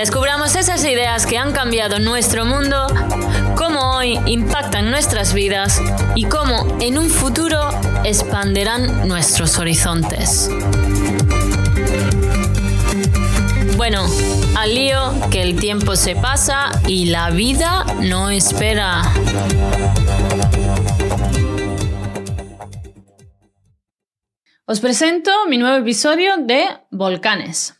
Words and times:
Descubramos 0.00 0.56
esas 0.56 0.82
ideas 0.86 1.26
que 1.26 1.36
han 1.36 1.52
cambiado 1.52 1.98
nuestro 1.98 2.46
mundo, 2.46 2.86
cómo 3.54 3.98
hoy 3.98 4.18
impactan 4.24 4.90
nuestras 4.90 5.34
vidas 5.34 5.78
y 6.14 6.24
cómo 6.24 6.78
en 6.80 6.96
un 6.96 7.10
futuro 7.10 7.68
expanderán 8.02 9.06
nuestros 9.06 9.58
horizontes. 9.58 10.48
Bueno, 13.76 14.06
al 14.56 14.74
lío 14.74 15.12
que 15.30 15.42
el 15.42 15.60
tiempo 15.60 15.94
se 15.96 16.16
pasa 16.16 16.70
y 16.88 17.10
la 17.10 17.28
vida 17.28 17.84
no 18.00 18.30
espera. 18.30 19.02
Os 24.64 24.80
presento 24.80 25.30
mi 25.46 25.58
nuevo 25.58 25.76
episodio 25.76 26.38
de 26.38 26.64
Volcanes. 26.90 27.79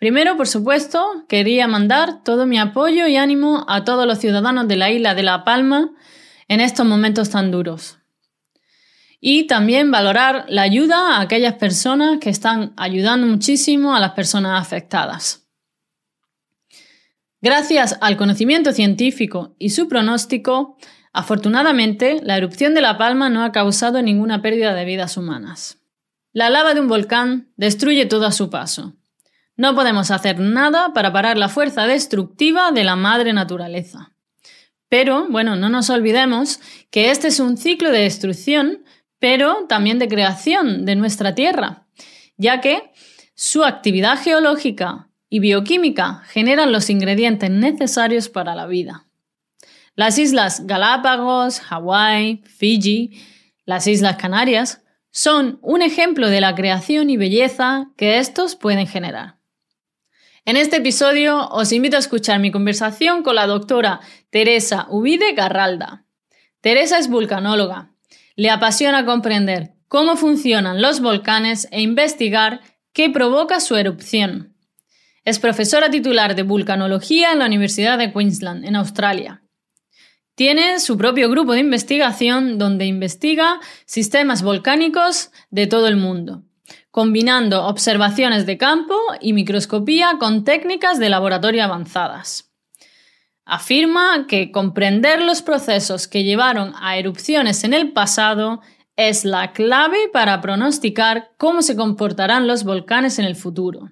Primero, 0.00 0.38
por 0.38 0.48
supuesto, 0.48 1.26
quería 1.28 1.68
mandar 1.68 2.24
todo 2.24 2.46
mi 2.46 2.58
apoyo 2.58 3.06
y 3.06 3.18
ánimo 3.18 3.66
a 3.68 3.84
todos 3.84 4.06
los 4.06 4.18
ciudadanos 4.18 4.66
de 4.66 4.76
la 4.76 4.90
isla 4.90 5.14
de 5.14 5.22
La 5.22 5.44
Palma 5.44 5.90
en 6.48 6.60
estos 6.60 6.86
momentos 6.86 7.28
tan 7.28 7.50
duros. 7.50 7.98
Y 9.20 9.46
también 9.46 9.90
valorar 9.90 10.46
la 10.48 10.62
ayuda 10.62 11.18
a 11.18 11.20
aquellas 11.20 11.52
personas 11.56 12.18
que 12.18 12.30
están 12.30 12.72
ayudando 12.78 13.26
muchísimo 13.26 13.94
a 13.94 14.00
las 14.00 14.12
personas 14.12 14.58
afectadas. 14.58 15.46
Gracias 17.42 17.98
al 18.00 18.16
conocimiento 18.16 18.72
científico 18.72 19.54
y 19.58 19.68
su 19.68 19.86
pronóstico, 19.86 20.78
afortunadamente, 21.12 22.20
la 22.22 22.38
erupción 22.38 22.72
de 22.72 22.80
La 22.80 22.96
Palma 22.96 23.28
no 23.28 23.44
ha 23.44 23.52
causado 23.52 24.00
ninguna 24.00 24.40
pérdida 24.40 24.74
de 24.74 24.86
vidas 24.86 25.18
humanas. 25.18 25.76
La 26.32 26.48
lava 26.48 26.72
de 26.72 26.80
un 26.80 26.88
volcán 26.88 27.52
destruye 27.58 28.06
todo 28.06 28.24
a 28.24 28.32
su 28.32 28.48
paso. 28.48 28.96
No 29.60 29.74
podemos 29.74 30.10
hacer 30.10 30.40
nada 30.40 30.94
para 30.94 31.12
parar 31.12 31.36
la 31.36 31.50
fuerza 31.50 31.86
destructiva 31.86 32.72
de 32.72 32.82
la 32.82 32.96
madre 32.96 33.34
naturaleza. 33.34 34.14
Pero, 34.88 35.26
bueno, 35.28 35.54
no 35.54 35.68
nos 35.68 35.90
olvidemos 35.90 36.60
que 36.90 37.10
este 37.10 37.28
es 37.28 37.40
un 37.40 37.58
ciclo 37.58 37.90
de 37.90 37.98
destrucción 37.98 38.84
pero 39.18 39.66
también 39.68 39.98
de 39.98 40.08
creación 40.08 40.86
de 40.86 40.96
nuestra 40.96 41.34
Tierra, 41.34 41.86
ya 42.38 42.62
que 42.62 42.90
su 43.34 43.62
actividad 43.62 44.18
geológica 44.18 45.10
y 45.28 45.40
bioquímica 45.40 46.22
generan 46.28 46.72
los 46.72 46.88
ingredientes 46.88 47.50
necesarios 47.50 48.30
para 48.30 48.54
la 48.54 48.66
vida. 48.66 49.08
Las 49.94 50.16
islas 50.16 50.66
Galápagos, 50.66 51.60
Hawái, 51.60 52.44
Fiji, 52.46 53.20
las 53.66 53.86
Islas 53.86 54.16
Canarias 54.16 54.82
son 55.10 55.58
un 55.60 55.82
ejemplo 55.82 56.30
de 56.30 56.40
la 56.40 56.54
creación 56.54 57.10
y 57.10 57.18
belleza 57.18 57.90
que 57.98 58.16
estos 58.16 58.56
pueden 58.56 58.86
generar. 58.86 59.39
En 60.46 60.56
este 60.56 60.76
episodio 60.76 61.48
os 61.48 61.70
invito 61.70 61.96
a 61.96 62.00
escuchar 62.00 62.40
mi 62.40 62.50
conversación 62.50 63.22
con 63.22 63.34
la 63.34 63.46
doctora 63.46 64.00
Teresa 64.30 64.86
Ubide 64.88 65.34
Garralda. 65.34 66.06
Teresa 66.62 66.98
es 66.98 67.08
vulcanóloga, 67.08 67.92
le 68.36 68.50
apasiona 68.50 69.04
comprender 69.04 69.74
cómo 69.86 70.16
funcionan 70.16 70.80
los 70.80 71.00
volcanes 71.00 71.68
e 71.70 71.82
investigar 71.82 72.60
qué 72.92 73.10
provoca 73.10 73.60
su 73.60 73.76
erupción. 73.76 74.56
Es 75.24 75.38
profesora 75.38 75.90
titular 75.90 76.34
de 76.34 76.42
vulcanología 76.42 77.32
en 77.32 77.40
la 77.40 77.46
Universidad 77.46 77.98
de 77.98 78.12
Queensland, 78.12 78.64
en 78.64 78.76
Australia. 78.76 79.42
Tiene 80.34 80.80
su 80.80 80.96
propio 80.96 81.28
grupo 81.28 81.52
de 81.52 81.60
investigación 81.60 82.56
donde 82.56 82.86
investiga 82.86 83.60
sistemas 83.84 84.42
volcánicos 84.42 85.32
de 85.50 85.66
todo 85.66 85.86
el 85.86 85.96
mundo, 85.96 86.44
combinando 86.90 87.66
observaciones 87.66 88.46
de 88.46 88.58
campo 88.58 88.96
y 89.20 89.32
microscopía 89.32 90.16
con 90.18 90.44
técnicas 90.44 90.98
de 90.98 91.08
laboratorio 91.08 91.64
avanzadas. 91.64 92.52
Afirma 93.44 94.26
que 94.28 94.50
comprender 94.50 95.22
los 95.22 95.42
procesos 95.42 96.08
que 96.08 96.24
llevaron 96.24 96.72
a 96.80 96.96
erupciones 96.96 97.64
en 97.64 97.74
el 97.74 97.92
pasado 97.92 98.60
es 98.96 99.24
la 99.24 99.52
clave 99.52 100.08
para 100.12 100.40
pronosticar 100.40 101.30
cómo 101.36 101.62
se 101.62 101.74
comportarán 101.74 102.46
los 102.46 102.64
volcanes 102.64 103.18
en 103.18 103.24
el 103.24 103.34
futuro. 103.36 103.90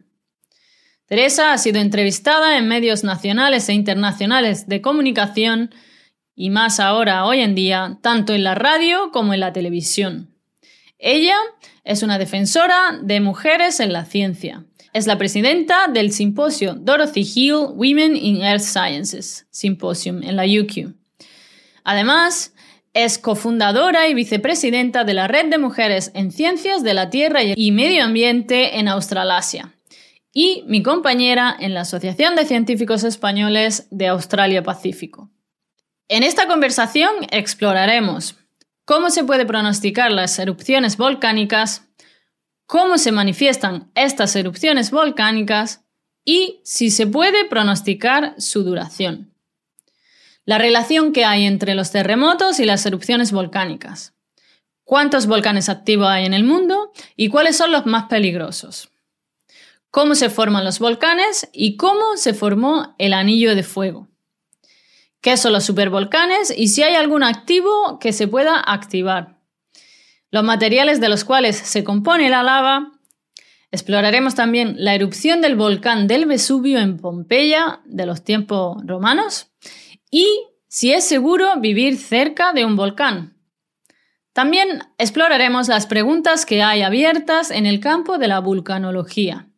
Teresa 1.07 1.53
ha 1.53 1.59
sido 1.59 1.81
entrevistada 1.81 2.59
en 2.59 2.69
medios 2.69 3.03
nacionales 3.03 3.69
e 3.69 3.73
internacionales 3.73 4.69
de 4.69 4.83
comunicación 4.83 5.71
y 6.35 6.51
más 6.51 6.79
ahora, 6.79 7.25
hoy 7.25 7.41
en 7.41 7.55
día, 7.55 7.99
tanto 8.03 8.35
en 8.35 8.45
la 8.45 8.55
radio 8.55 9.11
como 9.11 9.35
en 9.35 9.41
la 9.41 9.53
televisión. 9.53 10.37
Ella 10.99 11.37
es 11.89 12.05
una 12.05 12.19
defensora 12.19 12.99
de 13.03 13.21
mujeres 13.21 13.81
en 13.81 13.93
la 13.93 14.05
ciencia 14.05 14.65
es 14.93 15.07
la 15.07 15.19
presidenta 15.19 15.89
del 15.89 16.13
simposio 16.13 16.75
Dorothy 16.75 17.21
Hill 17.35 17.69
Women 17.75 18.17
in 18.17 18.43
Earth 18.43 18.63
Sciences 18.63 19.47
Symposium 19.51 20.23
en 20.23 20.37
la 20.37 20.45
UQ. 20.45 20.95
Además, 21.85 22.55
es 22.95 23.19
cofundadora 23.19 24.09
y 24.09 24.15
vicepresidenta 24.15 25.05
de 25.05 25.15
la 25.15 25.29
Red 25.29 25.51
de 25.51 25.59
Mujeres 25.59 26.11
en 26.15 26.33
Ciencias 26.33 26.83
de 26.83 26.95
la 26.95 27.11
Tierra 27.11 27.41
y 27.43 27.71
Medio 27.71 28.03
Ambiente 28.05 28.79
en 28.79 28.89
Australasia 28.89 29.75
y 30.33 30.65
mi 30.67 30.83
compañera 30.83 31.55
en 31.59 31.75
la 31.75 31.83
Asociación 31.83 32.35
de 32.35 32.47
Científicos 32.47 33.05
Españoles 33.05 33.87
de 33.91 34.09
Australia 34.09 34.63
Pacífico. 34.63 35.31
En 36.09 36.23
esta 36.23 36.49
conversación 36.49 37.11
exploraremos 37.31 38.38
cómo 38.89 39.11
se 39.11 39.23
puede 39.23 39.45
pronosticar 39.45 40.11
las 40.11 40.39
erupciones 40.39 40.97
volcánicas, 40.97 41.87
cómo 42.65 42.97
se 42.97 43.13
manifiestan 43.13 43.91
estas 43.95 44.35
erupciones 44.35 44.91
volcánicas 44.91 45.85
y 46.25 46.63
si 46.65 46.91
se 46.91 47.07
puede 47.07 47.45
pronosticar 47.45 48.35
su 48.39 48.65
duración. 48.65 49.35
La 50.47 50.57
relación 50.57 51.13
que 51.13 51.27
hay 51.27 51.45
entre 51.45 51.75
los 51.75 51.91
terremotos 51.91 52.61
y 52.61 52.65
las 52.65 52.87
erupciones 52.87 53.31
volcánicas. 53.31 54.15
¿Cuántos 54.85 55.27
volcanes 55.27 55.69
activos 55.69 56.09
hay 56.09 56.25
en 56.25 56.33
el 56.33 56.45
mundo 56.45 56.91
y 57.15 57.29
cuáles 57.29 57.59
son 57.59 57.73
los 57.73 57.85
más 57.85 58.05
peligrosos? 58.05 58.89
¿Cómo 59.91 60.15
se 60.15 60.31
forman 60.31 60.65
los 60.65 60.79
volcanes 60.79 61.51
y 61.53 61.77
cómo 61.77 62.17
se 62.17 62.33
formó 62.33 62.95
el 62.97 63.13
anillo 63.13 63.55
de 63.55 63.65
fuego? 63.65 64.09
¿Qué 65.21 65.37
son 65.37 65.53
los 65.53 65.65
supervolcanes 65.65 66.53
y 66.57 66.69
si 66.69 66.83
hay 66.83 66.95
algún 66.95 67.23
activo 67.23 67.99
que 67.99 68.13
se 68.13 68.29
pueda 68.29 68.61
activar? 68.61 69.39
los 70.31 70.45
materiales 70.45 71.01
de 71.01 71.09
los 71.09 71.25
cuales 71.25 71.57
se 71.57 71.85
compone 71.85 72.29
la 72.29 72.43
lava. 72.43 72.93
Exploraremos 73.71 74.35
también 74.35 74.75
la 74.79 74.95
erupción 74.95 75.41
del 75.41 75.57
volcán 75.57 76.07
del 76.07 76.27
Vesubio 76.27 76.79
en 76.79 76.99
Pompeya 76.99 77.81
de 77.85 78.07
los 78.07 78.25
tiempos 78.25 78.79
romanos 78.85 79.51
y 80.11 80.27
si 80.69 80.93
es 80.93 81.05
seguro 81.05 81.59
vivir 81.61 81.99
cerca 81.99 82.53
de 82.53 82.65
un 82.65 82.77
volcán. 82.77 83.37
También 84.33 84.85
exploraremos 84.99 85.69
las 85.69 85.87
preguntas 85.87 86.47
que 86.47 86.63
hay 86.63 86.83
abiertas 86.83 87.51
en 87.51 87.67
el 87.67 87.81
campo 87.81 88.19
de 88.19 88.29
la 88.29 88.39
vulcanología. 88.39 89.49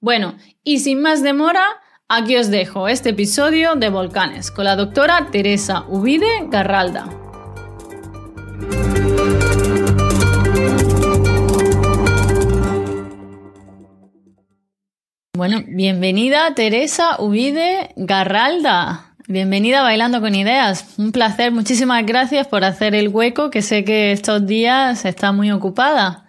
Bueno, 0.00 0.36
y 0.62 0.80
sin 0.80 1.00
más 1.00 1.22
demora, 1.22 1.66
aquí 2.08 2.36
os 2.36 2.50
dejo 2.50 2.88
este 2.88 3.10
episodio 3.10 3.74
de 3.76 3.88
Volcanes 3.88 4.50
con 4.50 4.64
la 4.64 4.76
doctora 4.76 5.28
Teresa 5.30 5.84
Ubide 5.88 6.46
Garralda. 6.48 7.06
Bueno, 15.36 15.62
bienvenida 15.66 16.54
Teresa 16.54 17.20
Ubide 17.20 17.90
Garralda. 17.96 19.16
Bienvenida 19.26 19.82
Bailando 19.82 20.20
con 20.20 20.34
Ideas. 20.34 20.98
Un 20.98 21.10
placer, 21.10 21.50
muchísimas 21.50 22.04
gracias 22.04 22.46
por 22.46 22.62
hacer 22.64 22.94
el 22.94 23.08
hueco, 23.08 23.50
que 23.50 23.62
sé 23.62 23.84
que 23.84 24.12
estos 24.12 24.46
días 24.46 25.04
está 25.06 25.32
muy 25.32 25.50
ocupada. 25.50 26.26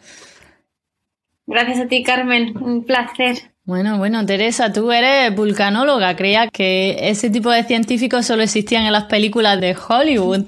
Gracias 1.45 1.81
a 1.81 1.88
ti, 1.88 2.04
Carmen. 2.04 2.57
Un 2.57 2.86
placer. 2.86 3.55
Bueno, 3.65 3.97
bueno, 3.97 4.23
Teresa, 4.27 4.71
tú 4.71 4.91
eres 4.91 5.35
vulcanóloga. 5.35 6.15
Creía 6.15 6.47
que 6.50 7.09
ese 7.09 7.31
tipo 7.31 7.50
de 7.50 7.63
científicos 7.63 8.27
solo 8.27 8.44
existían 8.44 8.85
en 8.85 8.91
las 8.91 9.06
películas 9.06 9.59
de 9.59 9.75
Hollywood. 9.75 10.45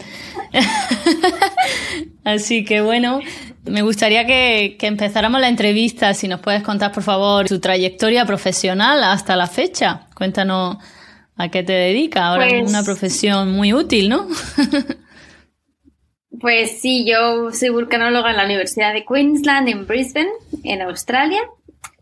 Así 2.23 2.63
que 2.63 2.81
bueno, 2.81 3.19
Me 3.65 3.81
gustaría 3.81 4.27
que, 4.27 4.77
empezáramos 4.81 5.41
la 5.41 5.49
entrevista, 5.49 6.13
si 6.13 6.27
nos 6.27 6.41
puedes 6.41 6.61
contar, 6.61 6.91
por 6.91 7.01
favor, 7.01 7.47
tu 7.47 7.59
trayectoria 7.59 8.23
profesional 8.25 9.03
hasta 9.03 9.35
la 9.35 9.47
fecha. 9.47 10.07
Cuéntanos 10.15 10.77
a 11.35 11.49
qué 11.49 11.63
te 11.63 11.73
dedicas. 11.73 12.21
Ahora 12.21 12.47
es 12.47 12.69
una 12.69 12.83
pues 12.83 12.85
profesión 12.85 13.51
muy 13.51 13.73
útil, 13.73 14.09
¿no? 14.09 14.27
pues 16.39 16.79
sí, 16.79 17.03
yo 17.03 17.51
soy 17.51 17.69
vulcanóloga 17.69 18.29
en 18.29 18.37
la 18.37 18.45
Universidad 18.45 18.93
de 18.93 19.05
Queensland, 19.05 19.69
en 19.69 19.87
Brisbane, 19.87 20.29
en 20.63 20.83
Australia. 20.83 21.41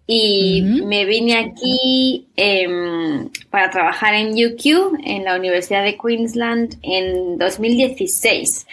Y 0.07 0.61
me 0.61 1.05
vine 1.05 1.37
aquí 1.37 2.27
em, 2.35 3.29
para 3.49 3.71
trabajar 3.71 4.13
en 4.13 4.33
UQ, 4.33 4.99
en 5.03 5.23
la 5.23 5.35
Universidad 5.35 5.83
de 5.83 5.97
Queensland, 5.97 6.77
en 6.83 7.39
2016. 7.39 8.67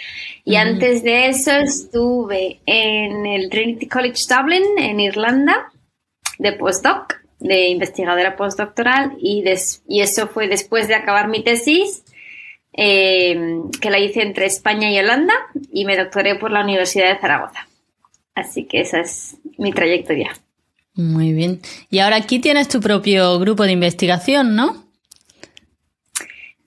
Y 0.44 0.56
antes 0.56 1.02
de 1.02 1.28
eso 1.28 1.52
estuve 1.52 2.60
en 2.66 3.24
el 3.24 3.48
Trinity 3.48 3.88
College 3.88 4.22
Dublin, 4.28 4.64
en 4.76 5.00
Irlanda, 5.00 5.72
de 6.38 6.52
postdoc, 6.52 7.14
de 7.38 7.68
investigadora 7.68 8.36
postdoctoral. 8.36 9.12
Y, 9.18 9.42
y 9.88 10.00
eso 10.00 10.28
fue 10.28 10.48
después 10.48 10.86
de 10.86 10.96
acabar 10.96 11.28
mi 11.28 11.42
tesis, 11.42 12.04
em, 12.74 13.70
que 13.70 13.90
la 13.90 13.98
hice 13.98 14.20
entre 14.20 14.44
España 14.44 14.90
y 14.90 14.98
Holanda, 14.98 15.34
y 15.72 15.86
me 15.86 15.96
doctoré 15.96 16.34
por 16.34 16.50
la 16.50 16.62
Universidad 16.62 17.08
de 17.08 17.20
Zaragoza. 17.20 17.66
Así 18.34 18.64
que 18.64 18.80
esa 18.80 19.00
es 19.00 19.36
mi 19.56 19.72
trayectoria. 19.72 20.32
Muy 20.94 21.32
bien. 21.32 21.60
Y 21.90 22.00
ahora 22.00 22.16
aquí 22.16 22.38
tienes 22.38 22.68
tu 22.68 22.80
propio 22.80 23.38
grupo 23.38 23.64
de 23.64 23.72
investigación, 23.72 24.54
¿no? 24.54 24.86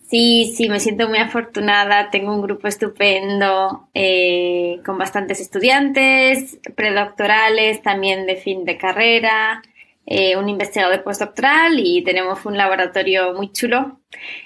Sí, 0.09 0.53
sí, 0.55 0.69
me 0.69 0.79
siento 0.79 1.09
muy 1.09 1.17
afortunada. 1.17 2.09
Tengo 2.09 2.33
un 2.33 2.41
grupo 2.41 2.67
estupendo 2.67 3.89
eh, 3.93 4.79
con 4.85 4.97
bastantes 4.97 5.39
estudiantes, 5.39 6.59
predoctorales, 6.75 7.81
también 7.81 8.25
de 8.25 8.35
fin 8.35 8.65
de 8.65 8.77
carrera, 8.77 9.61
eh, 10.05 10.37
un 10.37 10.47
investigador 10.47 11.03
postdoctoral 11.03 11.79
y 11.79 12.03
tenemos 12.03 12.45
un 12.45 12.55
laboratorio 12.55 13.33
muy 13.33 13.51
chulo 13.51 13.99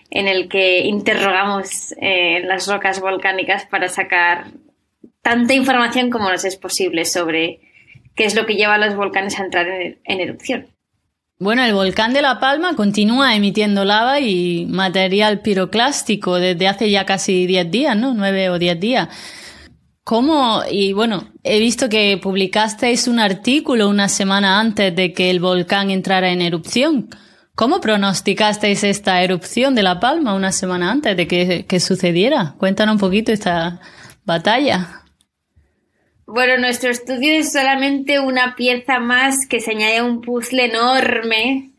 en 0.09 0.29
el 0.29 0.47
que 0.47 0.79
interrogamos 0.85 1.93
eh, 2.01 2.41
las 2.45 2.65
rocas 2.67 3.01
volcánicas 3.01 3.65
para 3.65 3.89
sacar 3.89 4.45
tanta 5.21 5.53
información 5.53 6.09
como 6.09 6.29
nos 6.29 6.45
es 6.45 6.55
posible 6.55 7.03
sobre 7.03 7.68
que 8.19 8.25
es 8.25 8.35
lo 8.35 8.45
que 8.45 8.55
lleva 8.55 8.73
a 8.73 8.77
los 8.77 8.97
volcanes 8.97 9.39
a 9.39 9.45
entrar 9.45 9.65
en, 9.69 10.19
erupción. 10.19 10.67
Bueno, 11.39 11.63
el 11.63 11.73
volcán 11.73 12.11
de 12.11 12.21
La 12.21 12.37
Palma 12.37 12.75
continúa 12.75 13.33
emitiendo 13.33 13.85
lava 13.85 14.19
y 14.19 14.65
material 14.65 15.39
piroclástico 15.39 16.35
desde 16.35 16.67
hace 16.67 16.91
ya 16.91 17.05
casi 17.05 17.47
10 17.47 17.71
días, 17.71 17.95
¿no? 17.95 18.13
9 18.13 18.49
o 18.49 18.59
10 18.59 18.77
días. 18.77 19.07
¿Cómo? 20.03 20.63
Y 20.69 20.91
bueno, 20.91 21.31
he 21.45 21.59
visto 21.59 21.87
que 21.87 22.19
publicasteis 22.21 23.07
un 23.07 23.19
artículo 23.19 23.87
una 23.87 24.09
semana 24.09 24.59
antes 24.59 24.93
de 24.93 25.13
que 25.13 25.29
el 25.29 25.39
volcán 25.39 25.89
entrara 25.89 26.29
en 26.29 26.41
erupción. 26.41 27.07
¿Cómo 27.55 27.79
pronosticasteis 27.79 28.83
esta 28.83 29.23
erupción 29.23 29.75
de 29.75 29.83
La 29.83 30.01
Palma 30.01 30.33
una 30.33 30.51
semana 30.51 30.91
antes 30.91 31.15
de 31.15 31.25
que, 31.25 31.65
que 31.65 31.79
sucediera? 31.79 32.55
Cuéntanos 32.57 32.95
un 32.95 32.99
poquito 32.99 33.31
esta 33.31 33.79
batalla. 34.25 34.98
Bueno, 36.31 36.59
nuestro 36.59 36.91
estudio 36.91 37.33
es 37.33 37.51
solamente 37.51 38.19
una 38.19 38.55
pieza 38.55 38.99
más 38.99 39.47
que 39.47 39.59
se 39.59 39.71
añade 39.71 39.97
a 39.97 40.03
un 40.03 40.21
puzzle 40.21 40.65
enorme 40.65 41.71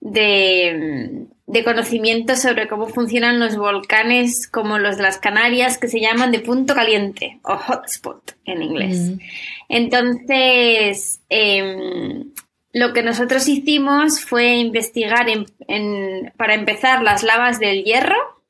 de, 0.00 1.26
conocimiento 1.64 2.36
sobre 2.36 2.68
cómo 2.68 2.86
funcionan 2.88 3.40
los 3.40 3.56
volcanes 3.56 4.46
como 4.46 4.78
los 4.78 4.98
de 4.98 5.04
las 5.04 5.16
Canarias, 5.16 5.78
que 5.78 5.88
se 5.88 6.00
llaman 6.00 6.32
de 6.32 6.40
punto 6.40 6.74
caliente 6.74 7.38
o 7.44 7.56
hotspot 7.56 8.36
en 8.44 8.62
inglés. 8.62 8.98
Mm. 8.98 9.18
Entonces, 9.70 11.20
em, 11.30 12.30
lo 12.74 12.92
que 12.92 13.02
nosotros 13.02 13.48
hicimos 13.48 14.20
fue 14.20 14.56
investigar 14.56 15.26
para 16.36 16.54
empezar 16.54 17.02
las 17.02 17.22
lavas 17.22 17.58
del 17.58 17.84
Hierro, 17.84 18.42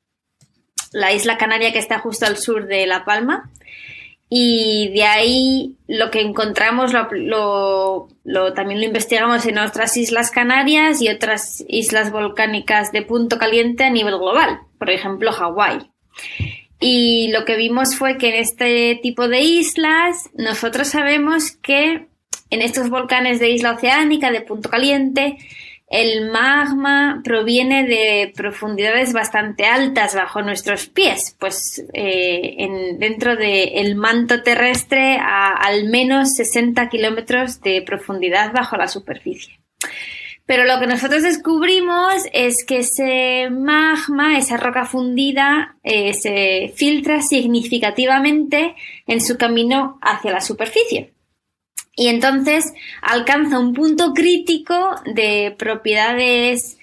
la 0.91 1.13
isla 1.13 1.37
canaria 1.37 1.71
que 1.71 1.79
está 1.79 1.99
justo 1.99 2.25
al 2.25 2.35
sur 2.35 2.67
de 2.67 2.85
La 2.87 3.05
Palma 3.05 3.49
y 4.37 4.89
de 4.89 5.03
ahí 5.03 5.77
lo 5.87 6.11
que 6.11 6.19
encontramos 6.19 6.91
lo, 6.91 8.09
también 8.53 8.81
lo 8.81 8.85
investigamos 8.85 9.45
en 9.45 9.57
otras 9.57 9.95
islas 9.95 10.29
canarias 10.29 11.01
y 11.01 11.07
otras 11.07 11.63
islas 11.69 12.11
volcánicas 12.11 12.91
de 12.91 13.01
punto 13.01 13.37
caliente 13.37 13.85
a 13.85 13.89
nivel 13.89 14.17
global, 14.17 14.59
por 14.77 14.89
ejemplo 14.89 15.31
Hawái. 15.31 15.89
Y 16.81 17.29
lo 17.29 17.45
que 17.45 17.55
vimos 17.55 17.95
fue 17.95 18.17
que 18.17 18.27
en 18.27 18.35
este 18.35 18.99
tipo 19.01 19.29
de 19.29 19.39
islas 19.39 20.29
nosotros 20.33 20.89
sabemos 20.89 21.51
que 21.51 22.07
en 22.49 22.61
estos 22.61 22.89
volcanes 22.89 23.39
de 23.39 23.51
isla 23.51 23.71
oceánica 23.71 24.31
de 24.31 24.41
punto 24.41 24.69
caliente 24.69 25.37
el 26.01 26.29
magma 26.29 27.21
proviene 27.23 27.87
de 27.87 28.33
profundidades 28.35 29.13
bastante 29.13 29.65
altas 29.65 30.13
bajo 30.13 30.41
nuestros 30.41 30.87
pies, 30.87 31.35
pues 31.39 31.85
eh, 31.93 32.55
en, 32.57 32.99
dentro 32.99 33.37
del 33.37 33.95
manto 33.95 34.43
terrestre 34.43 35.17
a 35.17 35.53
al 35.53 35.85
menos 35.85 36.35
60 36.35 36.89
kilómetros 36.89 37.61
de 37.61 37.81
profundidad 37.81 38.51
bajo 38.51 38.75
la 38.75 38.89
superficie. 38.89 39.59
Pero 40.45 40.65
lo 40.65 40.79
que 40.79 40.87
nosotros 40.87 41.23
descubrimos 41.23 42.13
es 42.33 42.65
que 42.67 42.79
ese 42.79 43.49
magma, 43.49 44.37
esa 44.37 44.57
roca 44.57 44.85
fundida, 44.85 45.77
eh, 45.81 46.13
se 46.13 46.73
filtra 46.75 47.21
significativamente 47.21 48.75
en 49.07 49.21
su 49.21 49.37
camino 49.37 49.97
hacia 50.01 50.31
la 50.31 50.41
superficie 50.41 51.14
y 51.95 52.07
entonces 52.07 52.73
alcanza 53.01 53.59
un 53.59 53.73
punto 53.73 54.13
crítico 54.13 54.95
de 55.05 55.55
propiedades 55.57 56.77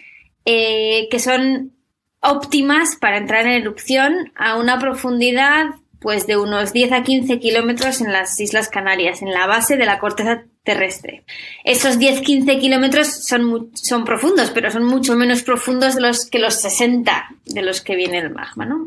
eh, 0.44 1.08
que 1.10 1.18
son 1.18 1.72
óptimas 2.20 2.96
para 2.96 3.18
entrar 3.18 3.46
en 3.46 3.52
erupción 3.52 4.32
a 4.36 4.56
una 4.56 4.78
profundidad 4.78 5.66
pues 6.00 6.26
de 6.26 6.36
unos 6.36 6.72
10 6.72 6.92
a 6.92 7.02
15 7.02 7.38
kilómetros 7.38 8.00
en 8.00 8.12
las 8.12 8.38
Islas 8.40 8.68
Canarias, 8.68 9.22
en 9.22 9.32
la 9.32 9.46
base 9.46 9.76
de 9.76 9.86
la 9.86 10.00
corteza 10.00 10.44
terrestre. 10.64 11.24
Esos 11.64 11.98
10-15 11.98 12.60
kilómetros 12.60 13.24
son, 13.26 13.70
son 13.74 14.04
profundos, 14.04 14.50
pero 14.50 14.70
son 14.70 14.84
mucho 14.84 15.16
menos 15.16 15.42
profundos 15.42 15.96
que 16.30 16.38
los 16.38 16.60
60 16.60 17.34
de 17.46 17.62
los 17.62 17.80
que 17.80 17.96
viene 17.96 18.18
el 18.18 18.30
magma, 18.30 18.64
¿no? 18.64 18.86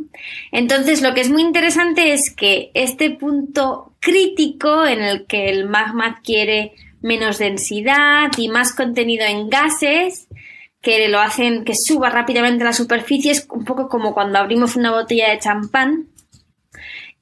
Entonces, 0.51 1.01
lo 1.01 1.13
que 1.13 1.21
es 1.21 1.29
muy 1.29 1.41
interesante 1.41 2.13
es 2.13 2.33
que 2.33 2.71
este 2.73 3.11
punto 3.11 3.93
crítico 3.99 4.85
en 4.85 5.01
el 5.01 5.25
que 5.25 5.49
el 5.49 5.67
magma 5.67 6.07
adquiere 6.07 6.73
menos 7.01 7.37
densidad 7.37 8.31
y 8.37 8.47
más 8.47 8.73
contenido 8.73 9.25
en 9.25 9.49
gases, 9.49 10.27
que 10.81 11.09
lo 11.09 11.19
hacen 11.19 11.65
que 11.65 11.73
suba 11.75 12.09
rápidamente 12.09 12.63
a 12.63 12.67
la 12.67 12.73
superficie, 12.73 13.31
es 13.31 13.47
un 13.49 13.65
poco 13.65 13.89
como 13.89 14.13
cuando 14.13 14.39
abrimos 14.39 14.75
una 14.75 14.91
botella 14.91 15.31
de 15.31 15.39
champán, 15.39 16.07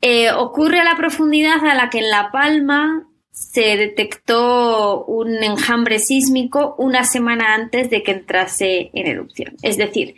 eh, 0.01 0.31
ocurre 0.31 0.81
a 0.81 0.83
la 0.83 0.95
profundidad 0.95 1.65
a 1.65 1.73
la 1.73 1.89
que 1.89 1.99
en 1.99 2.09
La 2.09 2.29
Palma 2.29 3.07
se 3.33 3.75
detectó 3.77 5.03
un 5.05 5.43
enjambre 5.43 5.97
sísmico 5.97 6.75
una 6.77 7.03
semana 7.03 7.55
antes 7.55 7.89
de 7.89 8.03
que 8.03 8.11
entrase 8.11 8.91
en 8.93 9.07
erupción. 9.07 9.55
Es 9.63 9.75
decir, 9.77 10.15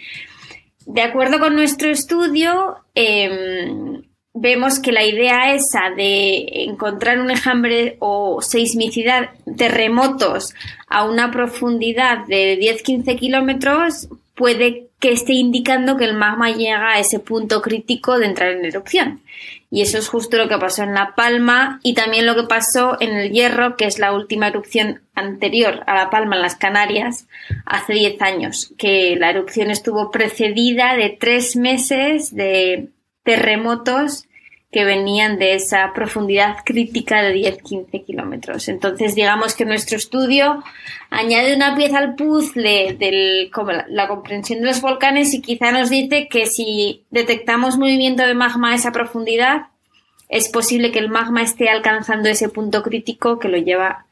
de 0.86 1.02
acuerdo 1.02 1.40
con 1.40 1.56
nuestro 1.56 1.90
estudio, 1.90 2.76
em, 2.94 4.04
vemos 4.34 4.80
que 4.80 4.92
la 4.92 5.06
idea 5.06 5.54
esa 5.56 5.92
de 5.96 6.66
encontrar 6.66 7.20
un 7.20 7.32
enjambre 7.32 7.96
o 8.00 8.42
seismicidad, 8.42 9.30
terremotos 9.58 10.54
a 10.88 11.06
una 11.06 11.32
profundidad 11.32 12.28
de 12.28 12.60
10-15 12.60 13.18
kilómetros 13.18 14.10
puede 14.36 14.90
que 15.00 15.14
esté 15.14 15.34
indicando 15.34 15.96
que 15.96 16.04
el 16.04 16.16
magma 16.16 16.52
llega 16.52 16.92
a 16.92 17.00
ese 17.00 17.20
punto 17.20 17.62
crítico 17.62 18.20
de 18.20 18.26
entrar 18.26 18.52
en 18.52 18.66
erupción. 18.66 19.22
Y 19.76 19.82
eso 19.82 19.98
es 19.98 20.08
justo 20.08 20.38
lo 20.38 20.48
que 20.48 20.58
pasó 20.58 20.84
en 20.84 20.94
La 20.94 21.16
Palma 21.16 21.82
y 21.84 21.96
también 21.96 22.26
lo 22.26 22.34
que 22.34 22.48
pasó 22.48 22.96
en 23.02 23.14
el 23.14 23.32
Hierro, 23.32 23.76
que 23.76 23.84
es 23.84 24.00
la 24.00 24.14
última 24.14 24.48
erupción 24.48 25.02
anterior 25.16 25.84
a 25.86 25.96
La 25.96 26.10
Palma 26.10 26.38
en 26.38 26.44
las 26.44 26.56
Canarias, 26.56 27.28
hace 27.66 27.92
10 27.92 28.22
años, 28.22 28.74
que 28.78 29.18
la 29.18 29.32
erupción 29.32 29.72
estuvo 29.72 30.12
precedida 30.12 30.96
de 30.96 31.10
tres 31.10 31.58
meses 31.58 32.34
de 32.34 32.88
terremotos 33.24 34.30
que 34.76 34.84
venían 34.84 35.40
de 35.40 35.54
esa 35.54 35.94
profundidad 35.94 36.58
crítica 36.66 37.22
de 37.22 37.34
10-15 37.34 38.04
kilómetros. 38.04 38.68
Entonces, 38.68 39.16
digamos 39.16 39.56
que 39.56 39.64
nuestro 39.64 39.96
estudio 39.96 40.66
añade 41.10 41.56
una 41.56 41.78
pieza 41.78 42.00
al 42.00 42.16
puzzle 42.16 42.94
de 43.00 43.50
la, 43.88 44.08
comprensión 44.10 44.60
de 44.60 44.66
los 44.66 44.82
volcanes 44.82 45.34
y 45.34 45.42
quizá 45.42 45.72
nos 45.72 45.90
dice 45.90 46.28
que 46.28 46.48
si 46.48 47.06
detectamos 47.10 47.78
movimiento 47.78 48.24
de 48.24 48.34
magma 48.34 48.74
a 48.74 48.76
esa 48.76 48.92
profundidad, 48.92 49.68
es 50.28 50.50
posible 50.50 50.92
que 50.92 51.00
el 51.00 51.08
magma 51.08 51.42
esté 51.42 51.70
alcanzando 51.70 52.28
ese 52.28 52.50
punto 52.50 52.84
crítico 52.84 53.40
que 53.40 53.48
lo 53.48 53.58
lleva 53.58 54.08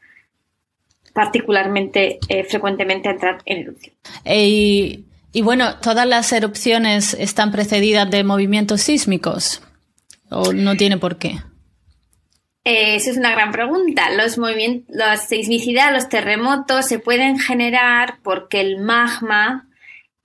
particularmente 1.12 2.20
eh, 2.30 2.44
frecuentemente 2.44 3.10
a 3.10 3.12
entrar 3.12 3.42
en 3.44 3.58
erupción. 3.58 3.94
y 4.24 5.42
bueno, 5.42 5.78
todas 5.80 6.06
las 6.06 6.32
erupciones 6.32 7.12
están 7.12 7.52
precedidas 7.52 8.10
de 8.10 8.24
movimientos 8.24 8.80
sísmicos. 8.80 9.60
¿O 10.34 10.52
no 10.52 10.76
tiene 10.76 10.98
por 10.98 11.18
qué? 11.18 11.38
Eh, 12.64 12.96
esa 12.96 13.10
es 13.10 13.16
una 13.16 13.30
gran 13.30 13.52
pregunta. 13.52 14.10
Los 14.10 14.38
movimientos, 14.38 14.94
la 14.94 15.16
seismicidad, 15.16 15.92
los 15.92 16.08
terremotos 16.08 16.86
se 16.86 16.98
pueden 16.98 17.38
generar 17.38 18.18
porque 18.22 18.60
el 18.60 18.78
magma, 18.78 19.68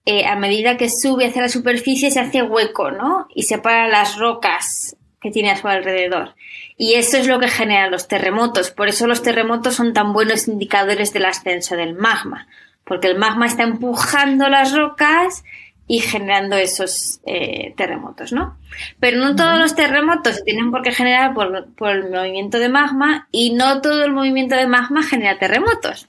eh, 0.05 0.25
a 0.25 0.35
medida 0.35 0.77
que 0.77 0.89
sube 0.89 1.27
hacia 1.27 1.41
la 1.41 1.49
superficie, 1.49 2.11
se 2.11 2.19
hace 2.19 2.41
hueco, 2.41 2.91
¿no? 2.91 3.27
Y 3.35 3.43
separa 3.43 3.87
las 3.87 4.17
rocas 4.17 4.95
que 5.21 5.31
tiene 5.31 5.51
a 5.51 5.57
su 5.57 5.67
alrededor. 5.67 6.35
Y 6.77 6.93
eso 6.93 7.17
es 7.17 7.27
lo 7.27 7.39
que 7.39 7.49
genera 7.49 7.89
los 7.89 8.07
terremotos. 8.07 8.71
Por 8.71 8.87
eso 8.87 9.05
los 9.05 9.21
terremotos 9.21 9.75
son 9.75 9.93
tan 9.93 10.13
buenos 10.13 10.47
indicadores 10.47 11.11
del 11.11 11.25
ascenso 11.25 11.75
del 11.75 11.93
magma. 11.93 12.47
Porque 12.85 13.07
el 13.07 13.19
magma 13.19 13.45
está 13.45 13.63
empujando 13.63 14.47
las 14.47 14.73
rocas 14.73 15.43
y 15.89 16.01
generando 16.01 16.55
esos 16.55 17.19
eh, 17.25 17.73
terremotos, 17.75 18.31
¿no? 18.31 18.59
Pero 18.99 19.17
no 19.17 19.35
todos 19.35 19.57
los 19.57 19.75
terremotos 19.75 20.35
se 20.35 20.43
tienen 20.43 20.69
por 20.69 20.83
qué 20.83 20.91
generar 20.91 21.33
por, 21.33 21.89
el 21.89 22.11
movimiento 22.11 22.59
de 22.59 22.69
magma 22.69 23.27
y 23.31 23.53
no 23.53 23.81
todo 23.81 24.05
el 24.05 24.13
movimiento 24.13 24.55
de 24.55 24.67
magma 24.67 25.01
genera 25.01 25.39
terremotos. 25.39 26.07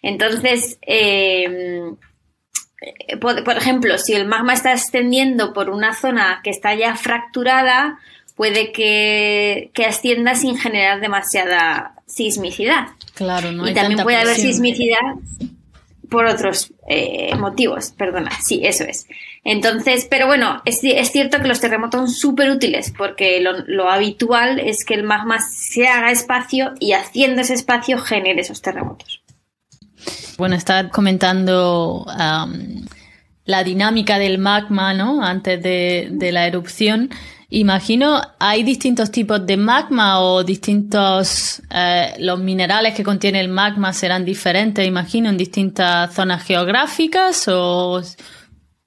Entonces, 0.00 0.78
em, 0.80 1.96
por, 3.20 3.56
ejemplo, 3.58 3.98
si 3.98 4.14
el 4.14 4.26
magma 4.26 4.54
está 4.54 4.72
extendiendo 4.72 5.52
por 5.52 5.68
una 5.68 5.92
zona 5.92 6.40
que 6.42 6.48
está 6.48 6.74
ya 6.74 6.96
fracturada, 6.96 7.98
puede 8.34 8.72
que, 8.72 9.70
ascienda 9.86 10.36
sin 10.36 10.56
generar 10.56 11.02
demasiada 11.02 11.92
sismicidad. 12.06 12.86
Claro, 13.12 13.52
no 13.52 13.68
y 13.68 13.74
también 13.74 14.02
puede 14.02 14.16
haber 14.16 14.36
sismicidad 14.36 15.16
por 16.10 16.26
otros 16.26 16.72
eh, 16.88 17.34
motivos, 17.36 17.92
perdona, 17.96 18.30
sí, 18.40 18.60
eso 18.64 18.84
es. 18.84 19.06
Entonces, 19.44 20.06
pero 20.10 20.26
bueno, 20.26 20.62
es, 20.64 20.80
cierto 20.80 21.40
que 21.40 21.48
los 21.48 21.60
terremotos 21.60 22.00
son 22.00 22.10
súper 22.10 22.50
útiles 22.50 22.92
porque 22.96 23.40
lo, 23.40 23.90
habitual 23.90 24.58
es 24.58 24.84
que 24.84 24.94
el 24.94 25.04
magma 25.04 25.38
se 25.40 25.86
haga 25.86 26.10
espacio 26.10 26.72
y 26.80 26.92
haciendo 26.92 27.42
ese 27.42 27.54
espacio 27.54 27.98
genere 27.98 28.40
esos 28.40 28.62
terremotos. 28.62 29.22
Bueno, 30.36 30.54
está 30.54 30.88
comentando 30.88 32.06
la 33.44 33.64
dinámica 33.64 34.18
del 34.18 34.38
magma, 34.38 34.94
¿no? 34.94 35.24
Antes 35.24 35.62
de 35.62 36.32
la 36.32 36.46
erupción. 36.46 37.10
Imagino, 37.50 38.20
hay 38.38 38.62
distintos 38.62 39.10
tipos 39.10 39.46
de 39.46 39.56
magma 39.56 40.20
o 40.20 40.44
distintos, 40.44 41.62
eh, 41.70 42.12
los 42.18 42.38
minerales 42.38 42.94
que 42.94 43.02
contiene 43.02 43.40
el 43.40 43.48
magma 43.48 43.94
serán 43.94 44.26
diferentes, 44.26 44.86
imagino, 44.86 45.30
en 45.30 45.38
distintas 45.38 46.12
zonas 46.12 46.44
geográficas 46.44 47.48
o 47.48 48.02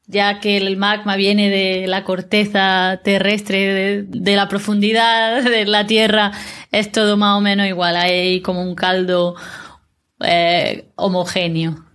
ya 0.06 0.39
que 0.39 0.58
el 0.58 0.77
magma 0.77 1.15
viene 1.15 1.50
de 1.50 1.88
la 1.88 2.03
corteza 2.03 3.01
terrestre, 3.03 4.03
de, 4.03 4.36
la 4.36 4.48
profundidad 4.48 5.41
de 5.41 5.65
la 5.65 5.88
Tierra, 5.88 6.32
es 6.72 6.91
todo 6.91 7.18
más 7.18 7.39
o 7.39 7.41
menos 7.41 7.65
igual, 7.65 7.96
hay 7.96 8.41
como 8.41 8.62
un 8.62 8.75
caldo 8.75 9.36
eh, 10.20 10.86
homogéneo. 10.96 11.86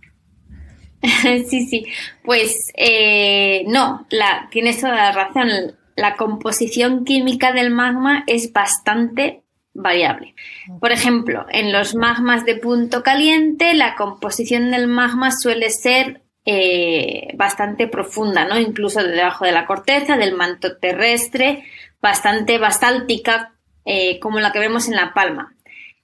Sí, 1.48 1.66
sí, 1.66 1.86
pues 2.24 2.72
eh, 2.74 3.62
no, 3.68 4.04
la, 4.10 4.48
tienes 4.50 4.80
toda 4.80 4.96
la 4.96 5.12
razón 5.12 5.76
la 5.96 6.14
composición 6.14 7.04
química 7.04 7.52
del 7.52 7.70
magma 7.70 8.22
es 8.26 8.52
bastante 8.52 9.42
variable. 9.72 10.34
Por 10.80 10.92
ejemplo, 10.92 11.46
en 11.50 11.72
los 11.72 11.94
magmas 11.94 12.44
de 12.44 12.56
punto 12.56 13.02
caliente, 13.02 13.74
la 13.74 13.94
composición 13.94 14.70
del 14.70 14.86
magma 14.86 15.30
suele 15.32 15.70
ser 15.70 16.22
eh, 16.44 17.34
bastante 17.34 17.88
profunda, 17.88 18.44
¿no? 18.44 18.58
Incluso 18.58 19.02
debajo 19.02 19.44
de 19.44 19.52
la 19.52 19.66
corteza, 19.66 20.16
del 20.16 20.34
manto 20.34 20.76
terrestre, 20.76 21.64
bastante 22.00 22.58
basáltica, 22.58 23.54
eh, 23.84 24.18
como 24.20 24.38
la 24.40 24.52
que 24.52 24.60
vemos 24.60 24.88
en 24.88 24.96
La 24.96 25.12
Palma. 25.14 25.54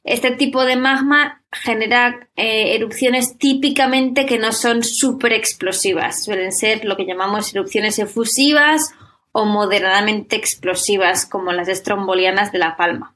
Este 0.04 0.32
tipo 0.32 0.64
de 0.64 0.76
magma 0.76 1.42
genera 1.52 2.28
eh, 2.34 2.74
erupciones 2.74 3.38
típicamente 3.38 4.26
que 4.26 4.38
no 4.38 4.52
son 4.52 4.82
súper 4.82 5.32
explosivas. 5.32 6.24
Suelen 6.24 6.52
ser 6.52 6.84
lo 6.84 6.96
que 6.96 7.06
llamamos 7.06 7.54
erupciones 7.54 7.98
efusivas 8.00 8.92
o 9.32 9.44
moderadamente 9.44 10.36
explosivas 10.36 11.26
como 11.26 11.52
las 11.52 11.68
estrombolianas 11.68 12.52
de 12.52 12.58
La 12.58 12.76
Palma, 12.76 13.14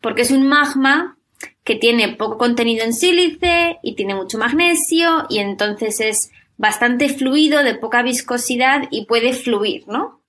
porque 0.00 0.22
es 0.22 0.30
un 0.30 0.48
magma 0.48 1.16
que 1.64 1.76
tiene 1.76 2.08
poco 2.16 2.38
contenido 2.38 2.84
en 2.84 2.94
sílice 2.94 3.78
y 3.82 3.94
tiene 3.94 4.14
mucho 4.14 4.38
magnesio 4.38 5.26
y 5.28 5.38
entonces 5.38 6.00
es 6.00 6.30
bastante 6.56 7.08
fluido, 7.08 7.62
de 7.62 7.74
poca 7.74 8.02
viscosidad 8.02 8.88
y 8.90 9.06
puede 9.06 9.32
fluir, 9.32 9.86
¿no? 9.86 10.20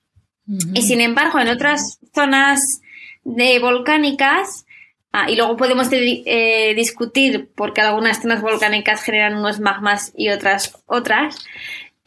Y 0.74 0.82
sin 0.82 1.00
embargo, 1.02 1.40
en 1.40 1.48
otras 1.48 2.00
zonas 2.14 2.60
de 3.24 3.60
volcánicas, 3.60 4.66
ah, 5.14 5.30
y 5.30 5.36
luego 5.36 5.56
podemos 5.56 5.88
eh, 5.92 6.74
discutir 6.76 7.50
porque 7.56 7.82
algunas 7.82 8.22
zonas 8.22 8.42
volcánicas 8.42 9.04
generan 9.04 9.38
unos 9.38 9.60
magmas 9.60 10.12
y 10.16 10.30
otras 10.30 10.78
otras, 10.88 11.46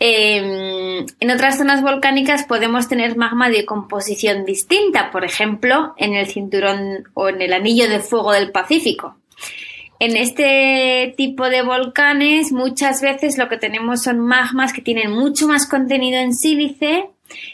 Em, 0.00 1.06
en 1.20 1.30
otras 1.30 1.56
zonas 1.56 1.82
volcánicas 1.82 2.44
podemos 2.44 2.88
tener 2.88 3.16
magma 3.16 3.48
de 3.48 3.64
composición 3.64 4.44
distinta, 4.44 5.10
por 5.10 5.24
ejemplo, 5.24 5.94
en 5.96 6.14
el 6.14 6.26
cinturón 6.26 7.04
o 7.14 7.28
en 7.28 7.40
el 7.40 7.52
anillo 7.52 7.88
de 7.88 8.00
fuego 8.00 8.32
del 8.32 8.50
Pacífico. 8.50 9.16
En 10.00 10.16
este 10.16 11.14
tipo 11.16 11.48
de 11.48 11.62
volcanes 11.62 12.52
muchas 12.52 13.00
veces 13.00 13.38
lo 13.38 13.48
que 13.48 13.56
tenemos 13.56 14.02
son 14.02 14.18
magmas 14.18 14.72
que 14.72 14.82
tienen 14.82 15.12
mucho 15.12 15.46
más 15.46 15.68
contenido 15.68 16.18
en 16.18 16.34
sílice 16.34 17.08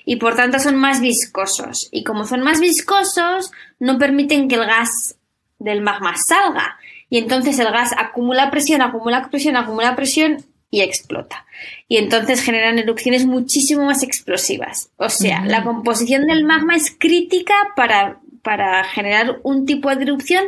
y 0.06 0.16
por 0.16 0.35
tanto 0.35 0.59
son 0.59 0.76
más 0.76 1.00
viscosos. 1.00 1.88
Y 1.92 2.04
como 2.04 2.25
son 2.25 2.40
más 2.40 2.61
viscosos, 2.61 3.52
no 3.78 3.99
permiten 3.99 4.49
que 4.49 4.54
el 4.54 4.66
gas 4.66 5.16
del 5.59 5.82
magma 5.82 6.16
salga. 6.16 6.78
Y 7.11 7.18
entonces 7.18 7.59
el 7.59 7.70
gas 7.70 7.92
acumula 7.97 8.50
presión, 8.50 8.80
acumula 8.80 9.28
presión, 9.28 9.56
acumula 9.56 9.94
presión 9.94 10.44
y 10.70 10.82
explota. 10.82 11.46
Y 11.88 11.96
entonces 11.96 12.42
generan 12.42 12.78
erupciones 12.78 13.26
muchísimo 13.26 13.84
más 13.84 14.02
explosivas. 14.02 14.90
O 14.96 15.08
sea, 15.08 15.44
la 15.44 15.64
composición 15.64 16.26
del 16.26 16.44
magma 16.44 16.76
es 16.76 16.94
crítica 16.96 17.54
para, 17.74 18.20
para, 18.42 18.84
generar 18.84 19.40
un 19.42 19.66
tipo 19.66 19.94
de 19.94 20.02
erupción 20.02 20.44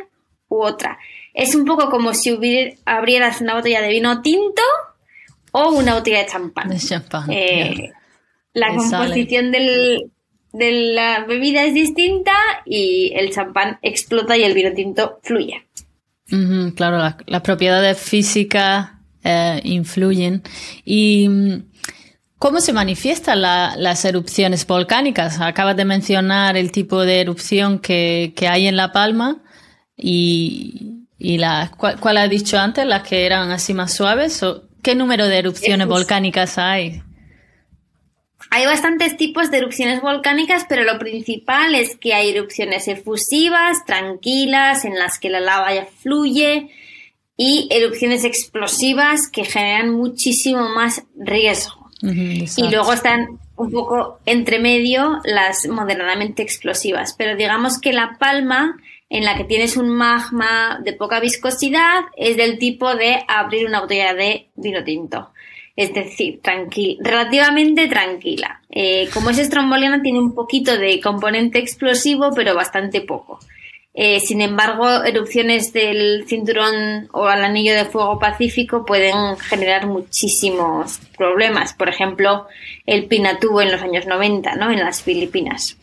u 0.49 0.63
otra. 0.63 0.99
Es 1.35 1.55
un 1.55 1.65
poco 1.65 1.91
como 1.91 2.15
si 2.15 2.33
hubiera, 2.33 2.75
abrieras 2.85 3.41
una 3.41 3.55
botella 3.55 3.83
de 3.83 3.89
vino 3.89 4.23
tinto 4.23 4.63
o 5.51 5.71
una 5.71 5.95
botella 5.95 6.19
de 6.19 6.27
champán. 6.27 6.71
Eh, 7.29 7.91
la 8.53 8.75
composición 8.77 9.51
del, 9.51 10.13
de 10.53 10.73
la 10.93 11.25
bebida 11.25 11.65
es 11.65 11.75
distinta 11.75 12.33
y 12.65 13.13
el 13.17 13.33
champán 13.33 13.79
explota 13.83 14.37
y 14.37 14.45
el 14.45 14.55
vino 14.55 14.73
tinto 14.73 15.19
fluye. 15.23 15.67
claro, 16.77 17.17
las 17.27 17.41
propiedades 17.43 17.99
físicas 17.99 19.02
eh, 19.25 19.61
influyen. 19.65 20.43
¿Y 20.85 21.29
mm, 21.29 21.65
cómo 22.39 22.61
se 22.61 22.73
manifiestan 22.73 23.41
las 23.43 24.05
erupciones 24.05 24.67
volcánicas? 24.67 25.41
Acabas 25.41 25.77
de 25.77 25.85
mencionar 25.85 26.57
el 26.57 26.73
tipo 26.73 27.03
de 27.03 27.21
erupción 27.21 27.79
que, 27.79 28.35
hay 28.49 28.67
en 28.67 28.77
La 28.77 28.93
Palma 28.93 29.43
y, 29.97 31.07
y 31.19 31.39
la, 31.39 31.73
¿cuál, 31.77 32.17
has 32.17 32.31
dicho 32.31 32.59
antes? 32.59 32.87
¿Las 32.87 33.03
que 33.03 33.27
eran 33.27 33.51
así 33.51 33.75
más 33.75 33.95
suaves? 33.95 34.43
¿O 34.43 34.65
¿Qué 34.83 34.97
número 34.97 35.29
de 35.29 35.39
erupciones 35.39 35.87
volcánicas 35.87 36.59
hay? 36.59 37.03
Hay 38.51 38.67
bastantes 38.67 39.17
tipos 39.17 39.51
de 39.51 39.59
erupciones 39.59 40.03
volcánicas, 40.03 40.67
pero 40.69 40.83
lo 40.83 40.99
principal 40.99 41.75
es 41.77 41.97
que 41.97 42.15
hay 42.15 42.31
erupciones 42.31 42.89
efusivas, 42.89 43.85
tranquilas, 43.87 44.85
en 44.85 44.99
las 44.99 45.21
que 45.21 45.31
la 45.31 45.39
lava 45.41 45.73
ya 45.73 45.87
fluye, 45.87 46.69
y 47.43 47.67
erupciones 47.71 48.23
explosivas 48.25 49.29
que 49.29 49.45
generan 49.45 49.91
muchísimo 49.91 50.69
más 50.69 51.03
riesgo. 51.17 51.91
y 52.01 52.69
luego 52.71 52.93
están 52.93 53.39
un 53.57 53.71
poco 53.71 54.19
entre 54.27 54.59
medio 54.59 55.21
las 55.25 55.67
moderadamente 55.69 56.43
explosivas. 56.43 57.15
Pero 57.19 57.37
digamos 57.37 57.81
que 57.81 57.93
la 57.93 58.17
palma 58.19 58.77
en 59.09 59.25
la 59.25 59.37
que 59.37 59.45
tienes 59.45 59.77
un 59.77 59.89
magma 59.89 60.81
de 60.85 60.93
poca 60.93 61.21
viscosidad 61.21 62.01
es 62.17 62.37
del 62.37 62.59
tipo 62.59 62.95
de 62.95 63.25
abrir 63.27 63.67
una 63.67 63.81
botella 63.81 64.15
de 64.15 64.49
vino 64.55 64.85
tinto. 64.85 65.31
Es 65.75 65.93
decir, 65.95 66.41
relativamente 67.01 67.89
tranquila. 67.89 68.61
Eh, 68.71 69.09
como 69.13 69.31
es 69.31 69.39
estromboliana, 69.39 70.03
tiene 70.03 70.19
un 70.21 70.35
poquito 70.35 70.77
de 70.77 71.01
componente 71.01 71.59
explosivo, 71.59 72.31
pero 72.35 72.55
bastante 72.55 73.01
poco. 73.01 73.39
Eh, 73.95 74.21
sin 74.21 74.41
embargo, 74.41 75.05
erupciones 75.05 75.73
del 75.75 76.25
cinturón 76.27 77.09
o 77.13 77.27
al 77.27 77.45
anillo 77.45 77.75
de 77.75 77.85
fuego 77.85 78.19
pacífico 78.19 78.87
pueden 78.87 79.37
generar 79.37 79.87
muchísimos 79.87 80.99
problemas. 81.17 81.75
Por 81.75 81.91
ejemplo, 81.91 82.47
el 82.87 83.07
Pinatubo 83.07 83.61
en 83.61 83.71
los 83.71 83.83
años 83.83 84.07
90, 84.07 84.57
¿no? 84.57 84.71
En 84.71 84.81
las 84.81 85.03
Filipinas. 85.03 85.77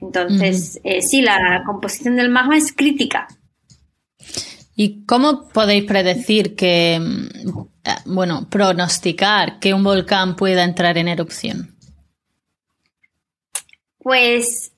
Entonces, 0.00 0.80
eh, 0.84 1.02
sí, 1.02 1.22
la 1.22 1.62
composición 1.66 2.16
del 2.16 2.30
magma 2.30 2.56
es 2.56 2.72
crítica. 2.72 3.28
¿Y 4.76 5.04
cómo 5.04 5.48
podéis 5.48 5.84
predecir 5.84 6.56
que, 6.56 6.98
mm, 7.00 7.66
bueno, 8.06 8.48
pronosticar 8.50 9.60
que 9.60 9.72
un 9.72 9.84
volcán 9.84 10.34
pueda 10.36 10.64
entrar 10.64 10.98
en 10.98 11.08
erupción? 11.08 11.76
Pues 13.98 14.73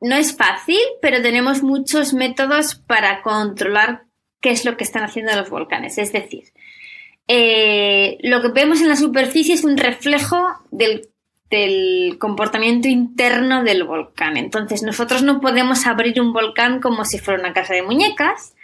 no 0.00 0.16
es 0.16 0.36
fácil, 0.36 0.80
pero 1.00 1.22
tenemos 1.22 1.62
muchos 1.62 2.12
métodos 2.12 2.74
para 2.74 3.22
controlar 3.22 4.04
qué 4.40 4.50
es 4.50 4.64
lo 4.64 4.76
que 4.76 4.84
están 4.84 5.02
haciendo 5.02 5.34
los 5.34 5.50
volcanes. 5.50 5.98
Es 5.98 6.12
decir, 6.12 6.52
eh, 7.28 8.18
lo 8.22 8.42
que 8.42 8.48
vemos 8.48 8.80
en 8.80 8.88
la 8.88 8.96
superficie 8.96 9.54
es 9.54 9.64
un 9.64 9.76
reflejo 9.76 10.38
del, 10.70 11.08
del, 11.50 12.16
comportamiento 12.18 12.88
interno 12.88 13.64
del 13.64 13.84
volcán. 13.84 14.36
Entonces, 14.36 14.82
nosotros 14.82 15.22
no 15.22 15.40
podemos 15.40 15.86
abrir 15.86 16.20
un 16.20 16.32
volcán 16.32 16.80
como 16.80 17.04
si 17.04 17.18
fuera 17.18 17.40
una 17.40 17.52
casa 17.52 17.74
de 17.74 17.82
muñecas, 17.82 18.54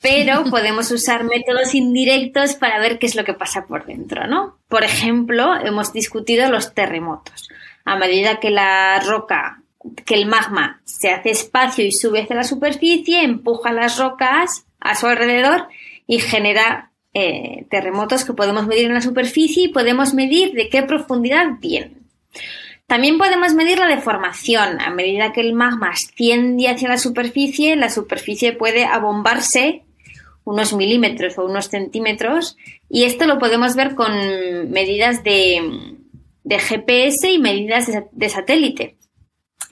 pero 0.00 0.44
podemos 0.50 0.90
usar 0.90 1.24
métodos 1.24 1.74
indirectos 1.74 2.54
para 2.54 2.80
ver 2.80 2.98
qué 2.98 3.06
es 3.06 3.14
lo 3.14 3.24
que 3.24 3.34
pasa 3.34 3.66
por 3.66 3.86
dentro, 3.86 4.26
¿no? 4.26 4.58
Por 4.68 4.82
ejemplo, 4.82 5.54
hemos 5.62 5.92
discutido 5.92 6.50
los 6.50 6.74
terremotos. 6.74 7.48
A 7.84 7.96
medida 7.96 8.40
que 8.40 8.50
la 8.50 8.98
roca, 8.98 9.62
que 10.04 10.14
el 10.14 10.26
magma 10.26 10.80
se 10.84 11.10
hace 11.10 11.30
espacio 11.30 11.84
y 11.84 11.92
sube 11.92 12.22
hacia 12.22 12.36
la 12.36 12.44
superficie, 12.44 13.22
empuja 13.22 13.72
las 13.72 13.98
rocas 13.98 14.66
a 14.80 14.94
su 14.94 15.06
alrededor 15.06 15.68
y 16.06 16.18
genera 16.18 16.90
eh, 17.14 17.66
terremotos 17.70 18.24
que 18.24 18.34
podemos 18.34 18.66
medir 18.66 18.86
en 18.86 18.94
la 18.94 19.00
superficie 19.00 19.64
y 19.64 19.68
podemos 19.68 20.14
medir 20.14 20.52
de 20.52 20.68
qué 20.68 20.82
profundidad 20.82 21.46
vienen. 21.60 22.06
También 22.86 23.18
podemos 23.18 23.54
medir 23.54 23.78
la 23.78 23.88
deformación. 23.88 24.80
A 24.80 24.90
medida 24.90 25.32
que 25.32 25.40
el 25.40 25.54
magma 25.54 25.90
asciende 25.90 26.68
hacia 26.68 26.88
la 26.88 26.98
superficie, 26.98 27.74
la 27.74 27.90
superficie 27.90 28.52
puede 28.52 28.84
abombarse 28.84 29.82
unos 30.44 30.72
milímetros 30.72 31.36
o 31.38 31.44
unos 31.44 31.66
centímetros 31.66 32.56
y 32.88 33.04
esto 33.04 33.26
lo 33.26 33.38
podemos 33.38 33.74
ver 33.74 33.96
con 33.96 34.12
medidas 34.70 35.24
de, 35.24 35.60
GPS 36.48 37.30
y 37.30 37.38
medidas 37.38 37.90
de, 38.12 38.28
satélite. 38.28 38.96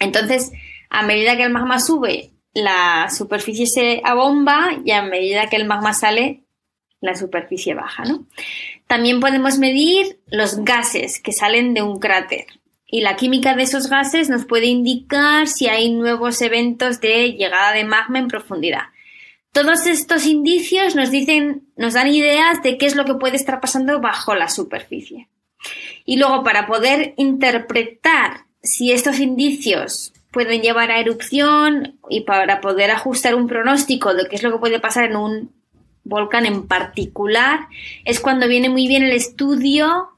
Entonces, 0.01 0.53
a 0.91 1.03
medida 1.03 1.37
que 1.37 1.45
el 1.45 1.53
magma 1.53 1.81
sube, 1.81 2.33
la 2.53 3.09
superficie 3.11 3.67
se 3.67 4.01
abomba 4.05 4.79
y 4.85 4.93
a 4.93 5.03
medida 5.03 5.49
que 5.49 5.57
el 5.57 5.67
magma 5.67 5.93
sale, 5.93 6.45
la 7.01 7.15
superficie 7.15 7.75
baja. 7.75 8.05
También 8.87 9.21
podemos 9.21 9.59
medir 9.59 10.21
los 10.27 10.65
gases 10.65 11.21
que 11.21 11.33
salen 11.33 11.75
de 11.75 11.83
un 11.83 11.99
cráter 11.99 12.47
y 12.95 13.01
la 13.01 13.17
química 13.17 13.57
de 13.57 13.65
esos 13.65 13.89
gases 13.89 14.29
nos 14.29 14.45
puede 14.45 14.67
indicar 14.67 15.49
si 15.49 15.67
hay 15.67 15.91
nuevos 15.91 16.41
eventos 16.41 17.01
de 17.01 17.33
llegada 17.33 17.73
de 17.73 17.85
magma 17.85 18.21
en 18.21 18.29
profundidad. 18.29 18.85
Todos 19.51 19.87
estos 19.87 20.27
indicios 20.27 20.95
nos 20.95 21.11
dicen, 21.11 21.67
nos 21.77 21.95
dan 21.95 22.07
ideas 22.07 22.63
de 22.63 22.79
qué 22.79 22.87
es 22.87 22.95
lo 22.95 23.05
que 23.05 23.15
puede 23.15 23.35
estar 23.35 23.61
pasando 23.61 24.01
bajo 24.01 24.37
la 24.37 24.49
superficie. 24.49 25.29
Y 26.05 26.19
luego, 26.19 26.45
para 26.45 26.69
poder 26.69 27.15
interpretar 27.17 28.47
si 28.65 28.91
estos 28.91 29.21
indicios 29.21 30.13
pueden 30.33 30.63
llevar 30.63 30.91
a 30.91 30.99
erupción 30.99 32.01
y 32.11 32.23
para 32.23 32.61
poder 32.61 32.91
ajustar 32.91 33.37
un 33.37 33.47
pronóstico 33.47 34.15
de 34.15 34.27
qué 34.27 34.35
es 34.35 34.43
lo 34.43 34.51
que 34.51 34.59
puede 34.59 34.81
pasar 34.81 35.05
en 35.05 35.17
un 35.17 35.53
volcán 36.03 36.45
en 36.45 36.67
particular, 36.67 37.69
es 38.05 38.19
cuando 38.19 38.49
viene 38.49 38.69
muy 38.69 38.89
bien 38.89 39.05
el 39.05 39.13
estudio 39.13 40.09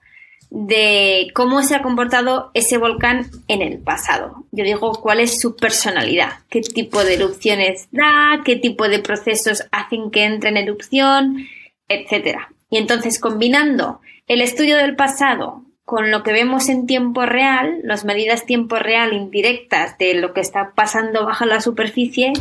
de 0.51 1.29
cómo 1.35 1.63
se 1.63 1.75
ha 1.75 1.83
comportado 1.83 2.51
ese 2.55 2.79
volcán 2.79 3.31
en 3.49 3.63
el 3.63 3.79
pasado. 3.79 4.47
Yo 4.53 4.65
digo 4.65 4.93
cuál 5.03 5.21
es 5.21 5.41
su 5.41 5.57
personalidad, 5.57 6.31
qué 6.49 6.61
tipo 6.61 7.05
de 7.05 7.15
erupciones 7.15 7.89
da, 7.91 8.41
qué 8.45 8.57
tipo 8.57 8.89
de 8.89 9.01
procesos 9.01 9.65
hacen 9.73 10.11
que 10.11 10.25
entre 10.25 10.51
en 10.51 10.57
erupción, 10.57 11.47
etc. 11.89 12.39
Y 12.71 12.79
entonces 12.79 13.19
combinando 13.19 14.01
el 14.29 14.41
estudio 14.41 14.77
del 14.77 14.97
pasado 14.97 15.66
con 15.87 16.11
lo 16.11 16.25
que 16.25 16.33
vemos 16.33 16.69
en 16.69 16.87
tiempo 16.87 17.27
real, 17.27 17.79
las 17.85 18.05
medidas 18.05 18.45
tiempo 18.45 18.77
real 18.77 19.13
indirectas 19.13 19.97
de 19.99 20.15
lo 20.15 20.35
que 20.35 20.41
está 20.41 20.73
pasando 20.75 21.25
bajo 21.25 21.45
la 21.45 21.61
superficie, 21.61 22.33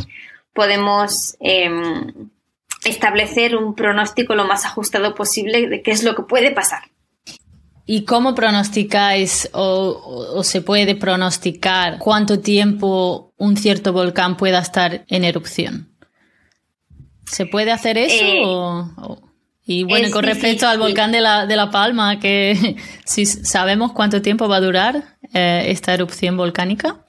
podemos 0.52 1.36
em, 1.38 2.28
establecer 2.84 3.54
un 3.54 3.76
pronóstico 3.76 4.34
lo 4.34 4.46
más 4.46 4.64
ajustado 4.64 5.14
posible 5.14 5.68
de 5.68 5.80
qué 5.80 5.92
es 5.92 6.02
lo 6.02 6.16
que 6.16 6.24
puede 6.24 6.50
pasar. 6.50 6.82
¿Y 7.86 8.04
cómo 8.04 8.34
pronosticáis 8.34 9.48
o, 9.52 10.42
se 10.42 10.60
puede 10.60 10.96
pronosticar 10.96 11.98
cuánto 12.00 12.40
tiempo 12.40 13.32
un 13.36 13.56
cierto 13.56 13.92
volcán 13.92 14.36
pueda 14.36 14.58
estar 14.58 15.04
en 15.06 15.22
erupción? 15.22 15.96
¿Se 17.26 17.46
puede 17.46 17.70
hacer 17.70 17.96
eso? 17.96 18.24
Eh, 18.24 19.25
y 19.68 19.82
bueno, 19.82 20.12
con 20.12 20.22
respecto 20.22 20.68
al 20.68 20.78
volcán 20.78 21.10
de 21.10 21.20
la, 21.20 21.44
de 21.44 21.56
la 21.56 21.72
Palma, 21.72 22.20
que 22.20 22.76
si 23.04 23.26
sabemos 23.26 23.92
cuánto 23.92 24.22
tiempo 24.22 24.48
va 24.48 24.56
a 24.56 24.60
durar 24.60 25.02
eh, 25.34 25.64
esta 25.66 25.92
erupción 25.92 26.36
volcánica. 26.36 27.04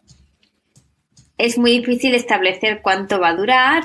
Es 1.38 1.60
muy 1.60 1.78
difícil 1.78 2.16
establecer 2.16 2.82
cuánto 2.82 3.20
va 3.20 3.30
a 3.30 3.36
durar, 3.36 3.84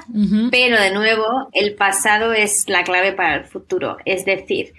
pero 0.51 0.81
de 0.81 0.91
nuevo, 0.91 1.51
el 1.53 1.75
pasado 1.75 2.33
es 2.33 2.67
la 2.67 2.83
clave 2.83 3.13
para 3.13 3.35
el 3.37 3.45
futuro. 3.45 3.99
Es 4.07 4.25
decir, 4.25 4.73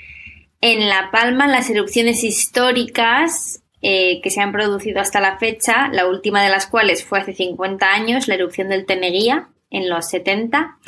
en 0.60 0.90
La 0.90 1.12
Palma, 1.12 1.46
las 1.46 1.70
erupciones 1.70 2.24
históricas 2.24 3.62
eh, 3.84 4.22
que 4.24 4.32
se 4.32 4.42
han 4.42 4.52
producido 4.52 5.02
hasta 5.02 5.20
la 5.20 5.38
fecha, 5.38 5.90
la 5.90 6.08
última 6.08 6.42
de 6.42 6.50
las 6.50 6.66
cuales 6.66 7.06
fue 7.06 7.20
hace 7.20 7.34
50 7.34 7.86
años, 7.94 8.28
la 8.28 8.34
erupción 8.34 8.70
del 8.70 8.88
Teneguía 8.88 9.50
en 9.70 9.88
los 9.88 10.10
70, 10.10 10.80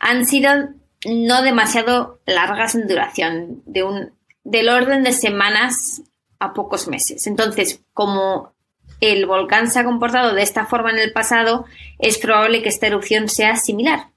han 0.00 0.24
sido 0.24 0.70
no 1.06 1.42
demasiado 1.42 2.20
largas 2.26 2.74
en 2.74 2.88
duración, 2.88 3.62
de 3.66 3.82
un, 3.82 4.12
del 4.44 4.68
orden 4.68 5.02
de 5.02 5.12
semanas 5.12 6.02
a 6.38 6.52
pocos 6.52 6.88
meses. 6.88 7.26
Entonces, 7.26 7.80
como 7.92 8.52
el 9.00 9.26
volcán 9.26 9.70
se 9.70 9.78
ha 9.78 9.84
comportado 9.84 10.34
de 10.34 10.42
esta 10.42 10.66
forma 10.66 10.90
en 10.90 10.98
el 10.98 11.12
pasado, 11.12 11.66
es 11.98 12.18
probable 12.18 12.62
que 12.62 12.68
esta 12.68 12.86
erupción 12.86 13.28
sea 13.28 13.56
similar. 13.56 14.08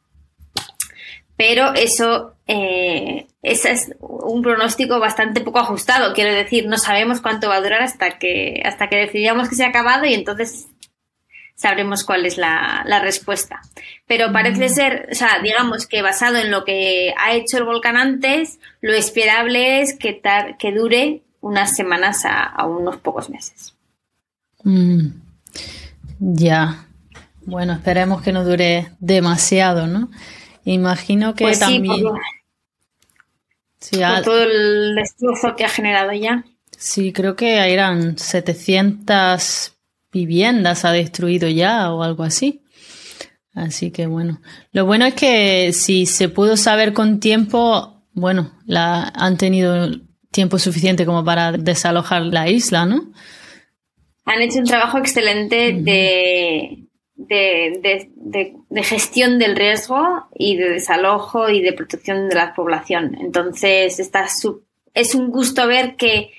Pero 1.35 1.73
eso 1.73 2.33
eh, 2.47 3.27
es 3.43 3.93
un 3.99 4.41
pronóstico 4.41 4.99
bastante 4.99 5.41
poco 5.41 5.59
ajustado. 5.59 6.13
Quiero 6.13 6.33
decir, 6.33 6.67
no 6.67 6.77
sabemos 6.77 7.21
cuánto 7.21 7.47
va 7.47 7.55
a 7.55 7.61
durar 7.61 7.81
hasta 7.81 8.19
que, 8.19 8.61
hasta 8.65 8.89
que 8.89 8.97
decidamos 8.97 9.47
que 9.47 9.55
se 9.55 9.63
ha 9.63 9.69
acabado 9.69 10.05
y 10.05 10.13
entonces 10.13 10.67
sabremos 11.59 12.05
cuál 12.05 12.25
es 12.25 12.37
la, 12.37 12.85
respuesta. 13.03 13.61
Pero 14.07 14.31
parece 14.31 14.67
mm. 14.67 14.73
ser, 14.73 15.09
o 15.11 15.15
sea, 15.15 15.39
digamos 15.43 15.87
que 15.87 16.01
basado 16.01 16.37
en 16.37 16.51
lo 16.51 16.63
que 16.63 17.13
ha 17.17 17.33
hecho 17.33 17.57
el 17.57 17.65
volcán 17.65 17.97
antes, 17.97 18.59
lo 18.79 18.93
esperable 18.93 19.81
es 19.81 19.97
que, 19.97 20.21
que 20.57 20.71
dure 20.71 21.21
unas 21.41 21.75
semanas 21.75 22.23
a, 22.25 22.65
unos 22.65 22.97
pocos 22.97 23.29
meses. 23.29 23.75
Mm. 24.63 25.09
Ya. 26.19 26.85
Bueno, 27.41 27.73
esperemos 27.73 28.21
que 28.21 28.31
no 28.31 28.45
dure 28.45 28.91
demasiado, 28.99 29.85
¿no? 29.85 30.09
Imagino 30.63 31.35
que 31.35 31.43
pues 31.43 31.59
también. 31.59 32.05
Sí, 33.81 33.99
todo 34.23 34.43
el 34.43 34.95
destrozo 34.95 35.55
que 35.57 35.65
ha 35.65 35.69
generado 35.69 36.13
ya. 36.13 36.45
Sí, 36.77 37.11
creo 37.11 37.35
que 37.35 37.57
eran 37.73 38.17
700 38.17 39.78
viviendas 40.11 40.85
ha 40.85 40.91
destruido 40.91 41.47
ya 41.47 41.91
o 41.93 42.03
algo 42.03 42.23
así. 42.23 42.63
Así 43.53 43.91
que 43.91 44.07
bueno, 44.07 44.41
lo 44.71 44.85
bueno 44.85 45.05
es 45.05 45.13
que 45.15 45.73
si 45.73 46.05
se 46.05 46.29
pudo 46.29 46.55
saber 46.55 46.93
con 46.93 47.19
tiempo, 47.19 48.03
bueno, 48.13 48.57
la, 48.65 49.11
han 49.15 49.37
tenido 49.37 49.89
tiempo 50.31 50.59
suficiente 50.59 51.05
como 51.05 51.25
para 51.25 51.51
desalojar 51.51 52.21
la 52.21 52.49
isla, 52.49 52.85
¿no? 52.85 53.11
Han 54.25 54.41
hecho 54.41 54.59
un 54.59 54.65
trabajo 54.65 54.99
excelente 54.99 55.73
de 55.73 56.89
de, 57.19 58.83
gestión 58.83 59.39
del 59.39 59.55
riesgo 59.55 60.27
y 60.35 60.55
de 60.55 60.69
desalojo 60.69 61.49
y 61.49 61.61
de 61.61 61.73
protección 61.73 62.29
de 62.29 62.35
la 62.35 62.53
población. 62.53 63.17
Entonces, 63.19 63.99
está 63.99 64.27
es 64.93 65.15
un 65.15 65.29
gusto 65.29 65.67
ver 65.67 65.95
que 65.95 66.31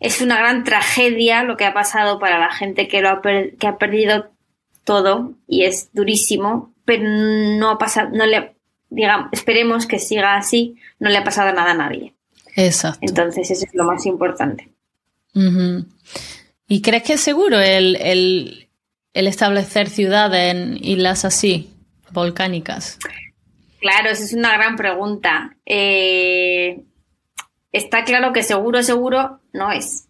es 0.00 0.20
una 0.22 0.38
gran 0.38 0.64
tragedia 0.64 1.42
lo 1.42 1.56
que 1.56 1.66
ha 1.66 1.74
pasado 1.74 2.18
para 2.18 2.38
la 2.38 2.52
gente 2.52 2.88
que, 2.88 3.02
lo 3.02 3.10
ha, 3.10 3.22
que 3.22 3.66
ha 3.66 3.78
perdido 3.78 4.30
todo 4.84 5.34
y 5.46 5.64
es 5.64 5.90
durísimo, 5.92 6.72
pero 6.84 7.04
no 7.06 7.70
ha 7.70 7.78
pasado, 7.78 8.08
no 8.12 8.26
le, 8.26 8.56
digamos, 8.88 9.28
esperemos 9.32 9.86
que 9.86 9.98
siga 9.98 10.36
así, 10.36 10.76
no 10.98 11.10
le 11.10 11.18
ha 11.18 11.24
pasado 11.24 11.52
nada 11.52 11.72
a 11.72 11.74
nadie. 11.74 12.14
Exacto. 12.56 12.98
Entonces, 13.02 13.50
eso 13.50 13.64
es 13.64 13.74
lo 13.74 13.84
más 13.84 14.06
importante. 14.06 14.68
¿Y 16.66 16.82
crees 16.82 17.02
que 17.04 17.12
es 17.12 17.20
seguro 17.20 17.60
el, 17.60 17.96
el 19.12 19.26
establecer 19.26 19.88
ciudades 19.88 20.54
en 20.54 20.76
islas 20.82 21.24
así, 21.24 21.70
volcánicas? 22.10 22.98
Claro, 23.80 24.10
esa 24.10 24.24
es 24.24 24.32
una 24.34 24.52
gran 24.52 24.76
pregunta. 24.76 25.56
Eh, 25.64 26.80
está 27.72 28.04
claro 28.04 28.32
que 28.32 28.42
seguro, 28.42 28.82
seguro 28.82 29.40
no 29.52 29.72
es. 29.72 30.06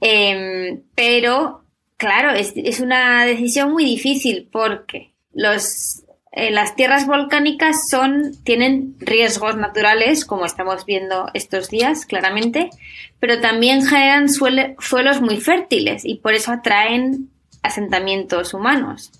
Em, 0.00 0.82
pero, 0.94 1.64
claro, 1.96 2.30
es, 2.32 2.80
una 2.80 3.24
decisión 3.26 3.72
muy 3.72 3.84
difícil 3.84 4.48
porque 4.50 5.12
los, 5.32 6.04
eh, 6.32 6.50
las 6.50 6.74
tierras 6.74 7.06
volcánicas 7.06 7.76
son, 7.90 8.32
tienen 8.44 8.96
riesgos 8.98 9.56
naturales, 9.56 10.24
como 10.24 10.46
estamos 10.46 10.86
viendo 10.86 11.28
estos 11.34 11.68
días, 11.68 12.06
claramente, 12.06 12.70
pero 13.18 13.40
también 13.40 13.84
generan 13.84 14.28
suelos 14.28 15.20
muy 15.20 15.36
fértiles 15.38 16.04
y 16.04 16.16
por 16.16 16.32
eso 16.34 16.52
atraen 16.52 17.30
asentamientos 17.62 18.54
humanos. 18.54 19.12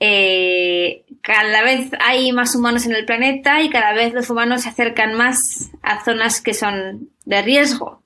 Eh, 0.00 1.04
cada 1.24 1.62
vez 1.62 1.90
hay 2.00 2.32
más 2.32 2.54
humanos 2.54 2.84
en 2.84 2.94
el 2.94 3.06
planeta 3.06 3.62
y 3.62 3.70
cada 3.70 3.94
vez 3.94 4.12
los 4.12 4.28
humanos 4.28 4.62
se 4.62 4.68
acercan 4.68 5.14
más 5.14 5.70
a 5.82 6.04
zonas 6.04 6.42
que 6.42 6.52
son 6.52 7.08
de 7.24 7.40
riesgo. 7.40 8.02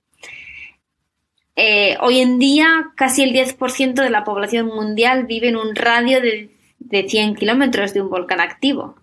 Eh, 1.56 1.96
hoy 2.00 2.20
en 2.20 2.38
día, 2.38 2.92
casi 2.94 3.24
el 3.24 3.32
10% 3.32 3.94
de 3.94 4.10
la 4.10 4.22
población 4.22 4.66
mundial 4.66 5.26
vive 5.26 5.48
en 5.48 5.56
un 5.56 5.74
radio 5.74 6.20
de, 6.20 6.48
100 7.08 7.34
kilómetros 7.34 7.92
de 7.92 8.02
un 8.02 8.08
volcán 8.08 8.40
activo. 8.40 8.94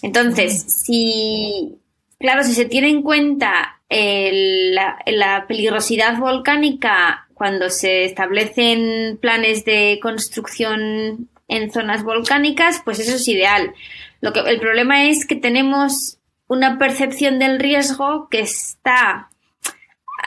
Entonces, 0.00 0.64
si, 0.82 1.76
claro, 2.18 2.44
si 2.44 2.54
se 2.54 2.64
tiene 2.64 2.88
en 2.88 3.02
cuenta 3.02 3.82
la 3.90 5.44
peligrosidad 5.46 6.18
volcánica 6.18 7.28
cuando 7.34 7.68
se 7.68 8.06
establecen 8.06 9.18
planes 9.20 9.66
de 9.66 10.00
construcción 10.02 11.28
en 11.56 11.70
zonas 11.70 12.02
volcánicas, 12.02 12.82
pues 12.84 12.98
eso 12.98 13.16
es 13.16 13.28
ideal. 13.28 13.74
Lo 14.20 14.32
que, 14.32 14.40
el 14.40 14.60
problema 14.60 15.04
es 15.04 15.26
que 15.26 15.36
tenemos 15.36 16.18
una 16.46 16.78
percepción 16.78 17.38
del 17.38 17.58
riesgo 17.58 18.28
que 18.28 18.40
está 18.40 19.28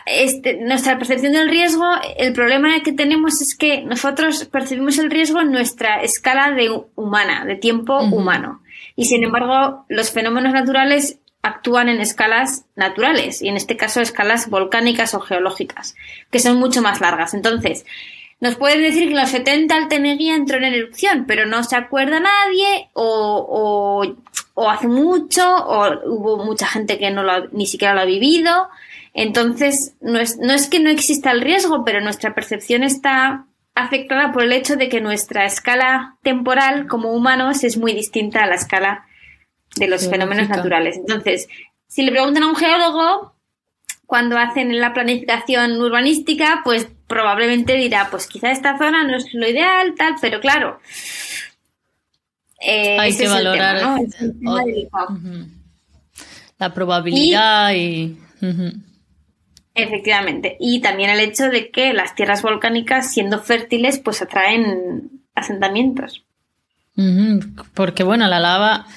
este, 0.05 0.55
nuestra 0.55 0.97
percepción 0.97 1.33
del 1.33 1.49
riesgo, 1.49 1.85
el 2.17 2.33
problema 2.33 2.81
que 2.81 2.93
tenemos 2.93 3.41
es 3.41 3.55
que 3.57 3.81
nosotros 3.81 4.45
percibimos 4.45 4.97
el 4.99 5.11
riesgo 5.11 5.41
en 5.41 5.51
nuestra 5.51 6.01
escala 6.01 6.51
de 6.51 6.69
humana, 6.95 7.45
de 7.45 7.55
tiempo 7.55 7.99
humano. 7.99 8.61
Y 8.95 9.05
sin 9.05 9.23
embargo, 9.23 9.85
los 9.89 10.11
fenómenos 10.11 10.53
naturales 10.53 11.19
actúan 11.41 11.89
en 11.89 11.99
escalas 12.01 12.65
naturales, 12.75 13.41
y 13.41 13.49
en 13.49 13.57
este 13.57 13.77
caso 13.77 14.01
escalas 14.01 14.49
volcánicas 14.49 15.13
o 15.13 15.19
geológicas, 15.19 15.95
que 16.31 16.39
son 16.39 16.57
mucho 16.57 16.81
más 16.81 17.01
largas. 17.01 17.33
Entonces, 17.33 17.85
nos 18.39 18.55
pueden 18.55 18.81
decir 18.81 19.05
que 19.05 19.13
en 19.13 19.19
los 19.19 19.29
70 19.29 19.77
el 19.77 19.87
Teneguía 19.87 20.35
entró 20.35 20.57
en 20.57 20.65
erupción, 20.65 21.25
pero 21.27 21.45
no 21.45 21.63
se 21.63 21.75
acuerda 21.75 22.19
nadie, 22.19 22.89
o, 22.93 24.15
o, 24.53 24.69
hace 24.69 24.87
mucho, 24.87 25.43
o 25.55 25.87
hubo 26.05 26.45
mucha 26.45 26.67
gente 26.67 26.99
que 26.99 27.09
no 27.09 27.23
lo, 27.23 27.47
ni 27.49 27.65
siquiera 27.65 27.95
lo 27.95 28.01
ha 28.01 28.05
vivido. 28.05 28.69
Entonces, 29.13 29.95
no 30.01 30.19
es, 30.19 30.37
no 30.37 30.53
es 30.53 30.67
que 30.69 30.79
no 30.79 30.89
exista 30.91 31.31
el 31.31 31.41
riesgo, 31.41 31.83
pero 31.83 32.01
nuestra 32.01 32.35
percepción 32.35 32.83
está 32.83 33.45
afectada 33.73 34.31
por 34.31 34.43
el 34.43 34.53
hecho 34.53 34.75
de 34.75 34.89
que 34.89 35.01
nuestra 35.01 35.45
escala 35.45 36.17
temporal 36.21 36.87
como 36.87 37.13
humanos 37.13 37.63
es 37.63 37.77
muy 37.77 37.93
distinta 37.93 38.43
a 38.43 38.47
la 38.47 38.55
escala 38.55 39.05
de 39.75 39.87
los 39.87 40.09
fenómenos 40.09 40.49
naturales. 40.49 40.97
Entonces, 40.97 41.47
si 41.87 42.03
le 42.03 42.11
preguntan 42.11 42.43
a 42.43 42.47
un 42.49 42.55
geólogo, 42.55 43.33
cuando 44.07 44.37
hacen 44.37 44.79
la 44.79 44.93
planificación 44.93 45.79
urbanística, 45.79 46.61
pues 46.63 46.87
probablemente 47.07 47.75
dirá, 47.75 48.07
pues 48.09 48.25
quizá 48.25 48.51
esta 48.51 48.77
zona 48.77 49.03
no 49.03 49.17
es 49.17 49.33
lo 49.33 49.47
ideal, 49.47 49.93
tal, 49.97 50.15
pero 50.19 50.39
claro. 50.39 50.79
Eh, 52.59 52.97
Hay 52.99 53.15
que 53.15 53.27
valorar 53.27 53.99
la 56.57 56.73
probabilidad 56.73 57.73
y. 57.75 58.17
Efectivamente. 59.75 60.57
Y 60.59 60.81
también 60.81 61.11
el 61.11 61.19
hecho 61.19 61.49
de 61.49 61.69
que 61.69 61.93
las 61.93 62.15
tierras 62.15 62.41
volcánicas, 62.41 63.11
siendo 63.13 63.39
fértiles, 63.41 63.99
pues 63.99 64.21
atraen 64.21 65.21
asentamientos. 65.35 66.23
Porque, 67.75 68.03
bueno, 68.03 68.25
la 68.27 68.39
lava 68.39 68.87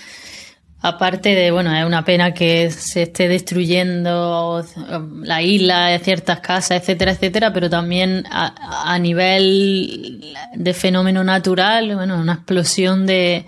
Aparte 0.83 1.35
de, 1.35 1.51
bueno, 1.51 1.77
es 1.77 1.85
una 1.85 2.07
pena 2.07 2.33
que 2.33 2.71
se 2.71 3.03
esté 3.03 3.29
destruyendo 3.29 4.65
um, 4.77 5.23
la 5.23 5.43
isla, 5.43 5.99
ciertas 5.99 6.41
casas, 6.41 6.81
etcétera, 6.81 7.13
etcétera, 7.13 7.53
pero 7.53 7.69
también 7.69 8.25
a, 8.31 8.99
nivel 8.99 10.25
de 10.55 10.73
fenómeno 10.73 11.23
natural, 11.23 11.95
bueno, 11.95 12.19
una 12.19 12.33
explosión 12.33 13.05
de, 13.05 13.45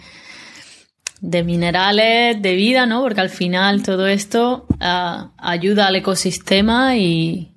de 1.22 1.42
minerales, 1.42 2.42
de 2.42 2.54
vida, 2.54 2.84
¿no? 2.84 3.00
Porque 3.00 3.22
al 3.22 3.30
final 3.30 3.82
todo 3.82 4.06
esto 4.06 4.66
ah, 4.80 5.30
ayuda 5.38 5.86
al 5.86 5.96
ecosistema 5.96 6.96
y... 6.96 7.48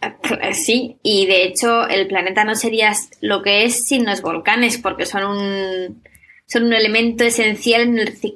Sí, 0.52 0.98
y 1.02 1.26
de 1.26 1.44
hecho 1.44 1.88
el 1.88 2.08
planeta 2.08 2.44
no 2.44 2.56
sería 2.56 2.92
lo 3.20 3.42
que 3.42 3.64
es 3.64 3.86
sin 3.86 4.04
los 4.04 4.20
volcanes, 4.20 4.78
porque 4.78 5.06
son 5.06 5.24
un 5.24 6.02
son 6.54 6.66
un 6.66 6.72
elemento 6.72 7.24
esencial 7.24 7.82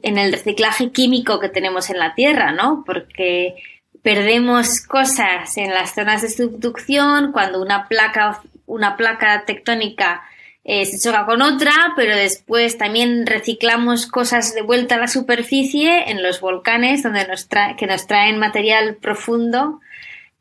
en 0.02 0.18
el, 0.18 0.32
reciclaje 0.32 0.90
químico 0.90 1.38
que 1.38 1.48
tenemos 1.48 1.88
en 1.88 2.00
la 2.00 2.16
Tierra, 2.16 2.50
¿no? 2.50 2.82
Porque 2.84 3.54
perdemos 4.02 4.80
cosas 4.80 5.56
en 5.56 5.72
las 5.72 5.94
zonas 5.94 6.22
de 6.22 6.28
subducción 6.28 7.30
cuando 7.30 7.62
una 7.62 7.86
placa, 7.86 8.42
una 8.66 8.96
placa 8.96 9.44
tectónica 9.44 10.22
eh, 10.64 10.84
se 10.84 10.98
choca 10.98 11.26
con 11.26 11.42
otra, 11.42 11.72
pero 11.94 12.16
después 12.16 12.76
también 12.76 13.24
reciclamos 13.24 14.08
cosas 14.08 14.52
de 14.52 14.62
vuelta 14.62 14.96
a 14.96 14.98
la 14.98 15.06
superficie 15.06 16.10
en 16.10 16.20
los 16.20 16.40
volcanes 16.40 17.04
donde 17.04 17.24
nos 17.28 17.46
que 17.78 17.86
nos 17.86 18.08
traen 18.08 18.38
material 18.38 18.96
profundo 18.96 19.80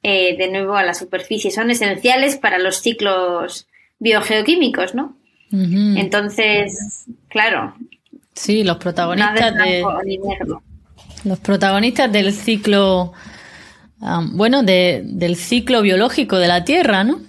eh, 0.01 0.35
de 0.35 0.47
nuevo 0.47 0.75
a 0.75 0.83
la 0.83 0.95
superficie. 0.95 1.51
Son 1.51 1.69
esenciales 1.69 2.37
para 2.37 2.57
los 2.57 2.81
ciclos 2.81 3.67
biogeoquímicos, 3.99 4.95
¿no? 4.95 5.15
Entonces, 5.51 7.05
claro. 7.29 7.75
Sí, 8.33 8.63
los 8.63 8.77
protagonistas 8.77 9.55
de, 9.55 9.83
los 11.23 11.39
protagonistas 11.39 12.11
del 12.11 12.33
ciclo, 12.33 13.13
bueno, 14.31 14.63
del 14.63 15.35
ciclo 15.35 15.81
biológico 15.81 16.37
de 16.37 16.47
la 16.47 16.63
Tierra, 16.63 17.03
¿no? 17.03 17.21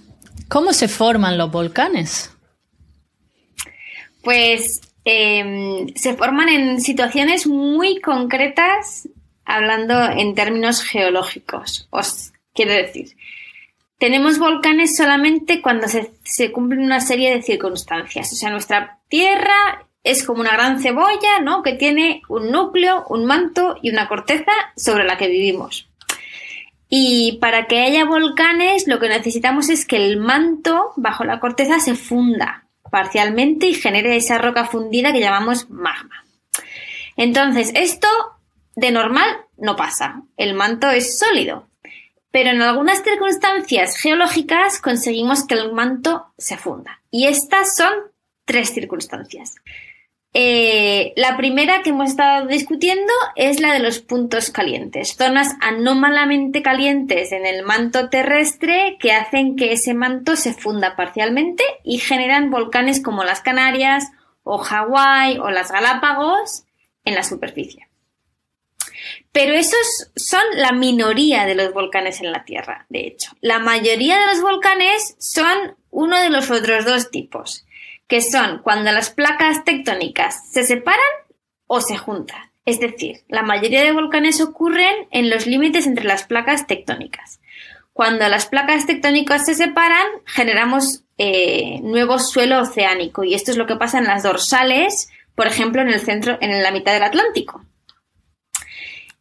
¿Cómo 0.48 0.72
se 0.72 0.88
forman 0.88 1.38
los 1.38 1.50
volcanes? 1.50 2.31
Pues 4.22 4.81
em, 5.04 5.88
se 5.94 6.14
forman 6.14 6.48
en 6.48 6.81
situaciones 6.81 7.46
muy 7.46 8.00
concretas, 8.00 9.09
hablando 9.44 10.11
en 10.11 10.35
términos 10.35 10.83
geológicos. 10.83 11.88
Os 11.90 12.33
quiero 12.54 12.72
decir, 12.72 13.16
tenemos 13.98 14.38
volcanes 14.38 14.96
solamente 14.96 15.61
cuando 15.61 15.88
se, 15.88 16.52
cumplen 16.52 16.80
una 16.80 17.00
serie 17.00 17.34
de 17.34 17.42
circunstancias. 17.42 18.32
O 18.32 18.37
sea, 18.37 18.50
nuestra 18.50 19.00
Tierra 19.08 19.87
es 20.04 20.24
como 20.24 20.40
una 20.40 20.52
gran 20.52 20.80
cebolla, 20.80 21.40
¿no? 21.42 21.62
Que 21.62 21.72
tiene 21.72 22.22
un 22.28 22.50
núcleo, 22.50 23.04
un 23.08 23.26
manto 23.26 23.76
y 23.82 23.90
una 23.90 24.08
corteza 24.08 24.52
sobre 24.76 25.04
la 25.04 25.18
que 25.18 25.28
vivimos. 25.28 25.88
Y 26.88 27.38
para 27.40 27.66
que 27.66 27.80
haya 27.80 28.04
volcanes, 28.04 28.87
lo 28.87 28.98
que 29.00 29.08
necesitamos 29.08 29.68
es 29.68 29.84
que 29.84 29.96
el 29.96 30.16
manto 30.16 30.92
bajo 30.96 31.24
la 31.24 31.40
corteza 31.40 31.80
se 31.80 31.94
funda 31.94 32.66
parcialmente 32.90 33.66
y 33.66 33.74
genere 33.74 34.16
esa 34.16 34.38
roca 34.38 34.64
fundida 34.64 35.12
que 35.12 35.20
llamamos 35.20 35.68
magma. 35.68 36.24
Entonces, 37.16 37.72
esto 37.74 38.08
de 38.76 38.92
normal 38.92 39.28
no 39.58 39.76
pasa. 39.76 40.22
El 40.37 40.54
manto 40.54 40.88
es 40.88 41.18
sólido 41.18 41.68
pero 42.30 42.50
en 42.50 42.62
algunas 42.62 43.02
circunstancias 43.02 43.96
geológicas 43.96 44.80
conseguimos 44.80 45.46
que 45.46 45.54
el 45.54 45.72
manto 45.72 46.26
se 46.36 46.56
funda. 46.56 47.02
Y 47.10 47.26
estas 47.26 47.76
son 47.76 47.92
tres 48.44 48.70
circunstancias. 48.70 49.54
Eh, 50.34 51.14
la 51.16 51.38
primera 51.38 51.82
que 51.82 51.90
hemos 51.90 52.10
estado 52.10 52.46
discutiendo 52.46 53.12
es 53.34 53.60
la 53.60 53.72
de 53.72 53.78
los 53.78 53.98
puntos 54.00 54.50
calientes, 54.50 55.16
zonas 55.16 55.56
anómalamente 55.60 56.62
calientes 56.62 57.32
en 57.32 57.46
el 57.46 57.64
manto 57.64 58.10
terrestre 58.10 58.98
que 59.00 59.12
hacen 59.12 59.56
que 59.56 59.72
ese 59.72 59.94
manto 59.94 60.36
se 60.36 60.52
funda 60.52 60.96
parcialmente 60.96 61.64
y 61.82 61.98
generan 61.98 62.50
volcanes 62.50 63.02
como 63.02 63.24
las 63.24 63.40
Canarias 63.40 64.04
o 64.42 64.58
Hawái 64.58 65.38
o 65.38 65.50
las 65.50 65.72
Galápagos 65.72 66.64
en 67.04 67.14
la 67.14 67.22
superficie. 67.22 67.88
Pero 69.38 69.55
esos 69.55 70.11
son 70.16 70.42
la 70.57 70.72
minoría 70.72 71.46
de 71.46 71.55
los 71.55 71.72
volcanes 71.72 72.20
en 72.20 72.33
la 72.33 72.44
Tierra, 72.44 72.87
de 72.88 73.07
hecho. 73.07 73.31
La 73.40 73.61
mayoría 73.61 74.18
de 74.18 74.27
los 74.27 74.42
volcanes 74.42 75.14
son 75.20 75.77
uno 75.90 76.20
de 76.20 76.29
los 76.29 76.51
otros 76.51 76.85
dos 76.85 77.12
tipos, 77.12 77.64
que 78.09 78.20
son 78.20 78.59
cuando 78.64 78.90
las 78.90 79.11
placas 79.11 79.62
tectónicas 79.62 80.51
se 80.51 80.64
separan 80.64 80.98
o 81.68 81.81
se 81.81 81.96
juntan. 81.96 82.51
Es 82.64 82.81
decir, 82.81 83.20
la 83.29 83.44
mayoría 83.44 83.85
de 83.85 83.92
volcanes 83.92 84.40
ocurren 84.40 85.07
en 85.12 85.31
los 85.31 85.46
límites 85.46 85.87
entre 85.87 86.07
las 86.07 86.24
placas 86.24 86.66
tectónicas. 86.66 87.38
Cuando 87.92 88.29
las 88.29 88.46
placas 88.46 88.87
tectónicas 88.87 89.46
se 89.46 89.55
separan, 89.55 90.09
generamos 90.27 91.05
eh, 91.16 91.79
nuevo 91.83 92.18
suelo 92.18 92.61
oceánico 92.61 93.22
y 93.22 93.35
esto 93.35 93.53
es 93.53 93.57
lo 93.57 93.68
que 93.68 93.77
pasa 93.77 93.98
en 93.98 94.07
las 94.07 94.24
dorsales, 94.24 95.11
por 95.37 95.46
ejemplo, 95.46 95.81
en 95.81 95.90
el 95.90 96.01
centro, 96.01 96.38
en 96.40 96.61
la 96.61 96.72
mitad 96.72 96.92
del 96.92 97.05
Atlántico. 97.05 97.62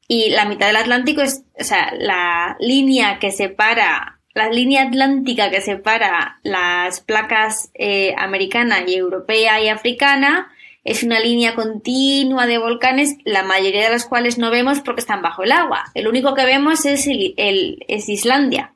Y 0.07 0.29
la 0.29 0.45
mitad 0.45 0.67
del 0.67 0.77
Atlántico 0.77 1.21
es, 1.21 1.43
o 1.59 1.63
sea, 1.63 1.93
la 1.97 2.55
línea 2.59 3.19
que 3.19 3.31
separa, 3.31 4.19
la 4.33 4.49
línea 4.49 4.83
atlántica 4.83 5.49
que 5.49 5.61
separa 5.61 6.39
las 6.43 7.01
placas 7.01 7.71
eh, 7.73 8.15
americana 8.17 8.77
y 8.87 8.95
europea 8.95 9.61
y 9.61 9.67
africana, 9.67 10.49
es 10.85 11.03
una 11.03 11.19
línea 11.19 11.53
continua 11.53 12.47
de 12.47 12.57
volcanes, 12.57 13.17
la 13.25 13.43
mayoría 13.43 13.83
de 13.83 13.93
los 13.93 14.05
cuales 14.05 14.37
no 14.37 14.49
vemos 14.49 14.79
porque 14.79 15.01
están 15.01 15.21
bajo 15.21 15.43
el 15.43 15.51
agua. 15.51 15.83
El 15.93 16.07
único 16.07 16.33
que 16.33 16.45
vemos 16.45 16.85
es, 16.85 17.07
el, 17.07 17.83
es 17.89 18.07
Islandia. 18.07 18.71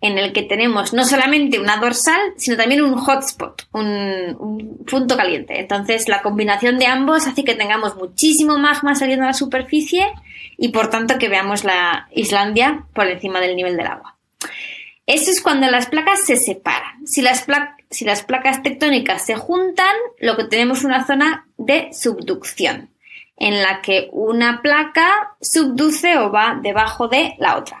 En 0.00 0.18
el 0.18 0.32
que 0.32 0.42
tenemos 0.42 0.92
no 0.94 1.04
solamente 1.04 1.58
una 1.58 1.76
dorsal, 1.76 2.20
sino 2.36 2.56
también 2.56 2.82
un 2.82 2.96
hotspot, 2.96 3.68
un, 3.72 4.80
punto 4.90 5.16
caliente. 5.16 5.60
Entonces, 5.60 6.08
la 6.08 6.22
combinación 6.22 6.78
de 6.78 6.86
ambos 6.86 7.26
hace 7.26 7.44
que 7.44 7.54
tengamos 7.54 7.96
muchísimo 7.96 8.58
magma 8.58 8.94
saliendo 8.94 9.24
a 9.24 9.28
la 9.28 9.34
superficie 9.34 10.06
y, 10.56 10.70
por 10.70 10.88
tanto, 10.88 11.18
que 11.18 11.28
veamos 11.28 11.64
la 11.64 12.08
Islandia 12.12 12.86
por 12.94 13.06
encima 13.06 13.40
del 13.40 13.56
nivel 13.56 13.76
del 13.76 13.86
agua. 13.86 14.16
Eso 15.06 15.30
es 15.30 15.40
cuando 15.40 15.70
las 15.70 15.86
placas 15.86 16.24
se 16.24 16.36
separan. 16.36 17.06
Si 17.06 17.20
las, 17.20 17.46
si 17.90 18.04
las 18.04 18.22
placas 18.22 18.62
tectónicas 18.62 19.26
se 19.26 19.36
juntan, 19.36 19.94
lo 20.18 20.36
que 20.36 20.44
tenemos 20.44 20.78
es 20.78 20.84
una 20.84 21.06
zona 21.06 21.46
de 21.58 21.90
subducción, 21.92 22.90
en 23.36 23.62
la 23.62 23.82
que 23.82 24.08
una 24.12 24.62
placa 24.62 25.36
subduce 25.40 26.16
o 26.18 26.32
va 26.32 26.58
debajo 26.62 27.08
de 27.08 27.34
la 27.38 27.58
otra 27.58 27.79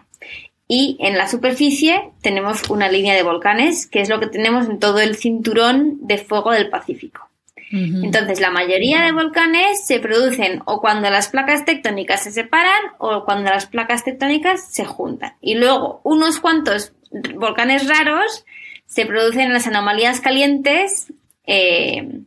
y 0.72 0.96
en 1.00 1.18
la 1.18 1.26
superficie 1.26 2.12
tenemos 2.22 2.70
una 2.70 2.88
línea 2.88 3.16
de 3.16 3.24
volcanes, 3.24 3.88
que 3.88 4.00
es 4.00 4.08
lo 4.08 4.20
que 4.20 4.28
tenemos 4.28 4.66
en 4.66 4.78
todo 4.78 5.00
el 5.00 5.16
cinturón 5.16 5.98
de 6.02 6.16
fuego 6.16 6.52
del 6.52 6.70
Pacífico. 6.70 7.28
Entonces, 7.72 8.40
la 8.40 8.52
mayoría 8.52 9.02
de 9.02 9.10
volcanes 9.10 9.84
se 9.84 9.98
producen 9.98 10.62
o 10.66 10.80
cuando 10.80 11.10
las 11.10 11.28
placas 11.28 11.64
tectónicas 11.64 12.22
se 12.22 12.30
separan 12.30 12.80
o 12.98 13.24
cuando 13.24 13.50
las 13.50 13.66
placas 13.66 14.04
tectónicas 14.04 14.72
se 14.72 14.84
juntan. 14.84 15.34
Y 15.40 15.56
luego, 15.56 16.00
unos 16.04 16.38
cuantos 16.38 16.92
volcanes 17.34 17.88
raros 17.88 18.44
se 18.86 19.06
producen 19.06 19.42
en 19.42 19.52
las 19.52 19.66
anomalías 19.66 20.20
calientes 20.20 21.12
eh, 21.46 22.22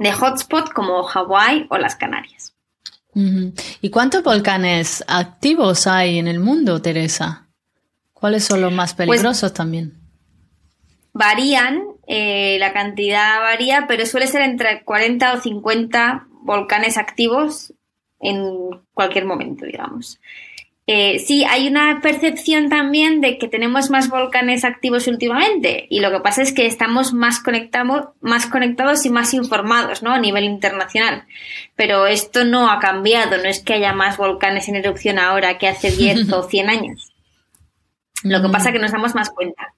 de 0.00 0.12
hotspot 0.12 0.72
como 0.72 1.04
Hawái 1.04 1.66
o 1.70 1.78
las 1.78 1.94
Canarias. 1.94 2.52
¿Y 3.80 3.90
cuántos 3.90 4.24
volcanes 4.24 5.04
activos 5.06 5.86
hay 5.86 6.18
en 6.18 6.26
el 6.26 6.40
mundo, 6.40 6.82
Teresa? 6.82 7.45
¿Cuáles 8.18 8.44
son 8.44 8.62
los 8.62 8.72
más 8.72 8.94
pues 8.94 9.08
peligrosos 9.08 9.52
también? 9.52 9.92
Varían, 11.12 11.82
eh, 12.06 12.56
la 12.58 12.72
cantidad 12.72 13.40
varía, 13.40 13.84
pero 13.86 14.06
suele 14.06 14.26
ser 14.26 14.40
entre 14.40 14.82
40 14.84 15.34
o 15.34 15.40
50 15.40 16.26
volcanes 16.42 16.96
activos 16.96 17.74
en 18.18 18.80
cualquier 18.94 19.26
momento, 19.26 19.66
digamos. 19.66 20.18
Eh, 20.86 21.18
sí, 21.18 21.44
hay 21.44 21.68
una 21.68 22.00
percepción 22.00 22.70
también 22.70 23.20
de 23.20 23.36
que 23.36 23.48
tenemos 23.48 23.90
más 23.90 24.08
volcanes 24.08 24.64
activos 24.64 25.08
últimamente 25.08 25.86
y 25.90 26.00
lo 26.00 26.10
que 26.10 26.20
pasa 26.20 26.40
es 26.40 26.54
que 26.54 26.64
estamos 26.64 27.12
más, 27.12 27.40
conectados, 27.40 28.14
más 28.20 28.46
conectados 28.46 29.04
y 29.04 29.10
más 29.10 29.34
informados 29.34 30.02
¿no? 30.02 30.12
a 30.12 30.20
nivel 30.20 30.44
internacional. 30.44 31.24
Pero 31.74 32.06
esto 32.06 32.44
no 32.46 32.70
ha 32.70 32.78
cambiado, 32.78 33.36
no 33.36 33.44
es 33.44 33.60
que 33.60 33.74
haya 33.74 33.92
más 33.92 34.16
volcanes 34.16 34.68
en 34.68 34.76
erupción 34.76 35.18
ahora 35.18 35.58
que 35.58 35.68
hace 35.68 35.90
10 35.90 36.32
o 36.32 36.44
100 36.44 36.70
años. 36.70 37.12
Lo 38.22 38.42
que 38.42 38.48
pasa 38.48 38.68
es 38.68 38.74
que 38.74 38.80
nos 38.80 38.92
damos 38.92 39.14
más 39.14 39.30
cuenta. 39.30 39.74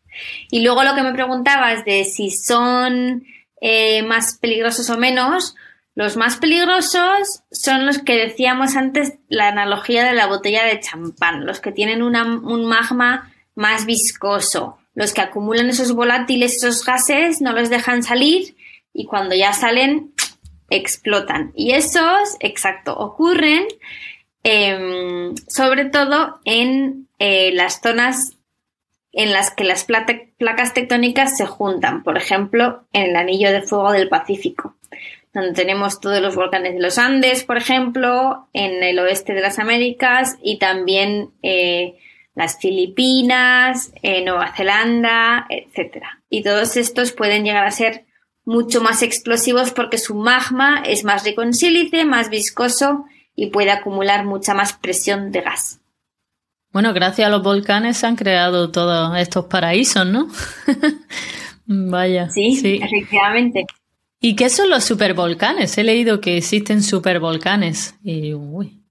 Y 0.51 0.63
luego 0.63 0.85
lo 0.85 0.95
que 0.95 1.03
me 1.03 1.13
preguntabas 1.13 1.85
de 1.85 2.05
si 2.05 2.31
son 2.31 3.25
eh, 3.61 4.03
más 4.03 4.39
peligrosos 4.39 4.89
o 4.91 4.99
menos, 4.99 5.55
los 5.95 6.17
más 6.17 6.37
peligrosos 6.37 7.43
son 7.51 7.85
los 7.85 7.99
que 7.99 8.17
decíamos 8.17 8.77
antes, 8.77 9.15
la 9.29 9.49
analogía 9.49 10.05
de 10.05 10.13
la 10.13 10.27
botella 10.27 10.65
de 10.65 10.79
champán, 10.79 11.45
los 11.45 11.61
que 11.61 11.73
tienen 11.73 12.03
un 12.03 12.67
magma 12.67 13.33
más 13.57 13.85
viscoso, 13.85 14.79
los 14.95 15.13
que 15.13 15.23
acumulan 15.23 15.69
esos 15.69 15.93
volátiles, 15.93 16.57
esos 16.57 16.85
gases, 16.85 17.41
no 17.41 17.53
los 17.53 17.69
dejan 17.69 18.05
salir 18.05 18.57
y 18.93 19.07
cuando 19.07 19.35
ya 19.35 19.53
salen 19.53 20.13
explotan. 20.71 21.51
Y 21.57 21.73
esos, 21.73 22.37
exacto, 22.39 22.97
ocurren 22.97 23.67
em, 24.45 25.35
sobre 25.49 25.87
todo 25.87 26.39
en 26.45 27.08
eh, 27.19 27.51
las 27.53 27.81
zonas 27.81 28.39
en 29.13 29.33
las 29.33 29.51
que 29.51 29.65
las 29.65 29.85
placas 29.85 30.75
tectónicas 30.75 31.37
se 31.37 31.47
juntan, 31.47 32.03
por 32.03 32.17
ejemplo, 32.17 32.87
en 32.93 33.11
el 33.11 33.17
anillo 33.17 33.51
de 33.53 33.63
fuego 33.63 33.93
del 33.93 34.09
Pacífico, 34.09 34.77
donde 35.33 35.53
tenemos 35.53 36.01
todos 36.01 36.21
los 36.21 36.37
volcanes 36.37 36.75
de 36.75 36.81
los 36.81 36.99
Andes, 36.99 37.43
por 37.43 37.57
ejemplo, 37.57 38.49
en 38.53 38.83
el 38.83 38.99
oeste 38.99 39.33
de 39.33 39.41
las 39.41 39.59
Américas 39.59 40.37
y 40.43 40.59
también 40.59 41.31
eh, 41.43 41.99
las 42.35 42.59
Filipinas, 42.61 43.93
eh, 44.03 44.25
Nueva 44.25 44.55
Zelanda, 44.55 45.47
etc. 45.49 46.05
Y 46.31 46.43
todos 46.43 46.77
estos 46.77 47.13
pueden 47.13 47.45
llegar 47.45 47.65
a 47.65 47.73
ser 47.73 48.05
mucho 48.45 48.81
más 48.81 49.03
explosivos 49.03 49.73
porque 49.73 49.99
su 49.99 50.15
magma 50.15 50.83
es 50.87 51.05
más 51.05 51.25
rico 51.25 51.43
en 51.43 51.53
más 52.09 52.31
viscoso 52.31 53.05
y 53.35 53.51
puede 53.51 53.71
acumular 53.71 54.25
mucha 54.25 54.55
más 54.55 54.75
presión 54.75 55.33
de 55.33 55.41
gas. 55.41 55.81
Bueno, 56.73 56.93
gracias 56.93 57.27
a 57.27 57.31
los 57.31 57.43
volcanes 57.43 57.97
se 57.97 58.07
han 58.07 58.17
creado 58.17 58.71
todos 58.71 59.17
estos 59.19 59.47
paraísos, 59.47 60.07
¿no? 60.07 60.29
Vaya. 61.67 62.31
Sí, 62.31 62.57
sí, 62.57 62.81
efectivamente. 62.83 63.67
¿Y 64.21 64.37
qué 64.37 64.51
son 64.51 64.69
los 64.69 64.85
supervolcanes? 64.85 65.79
He 65.79 65.85
leído 65.85 66.21
que 66.21 66.37
existen 66.37 66.83
supervolcanes. 66.83 67.95
Y, 68.03 68.35
uy, 68.35 68.83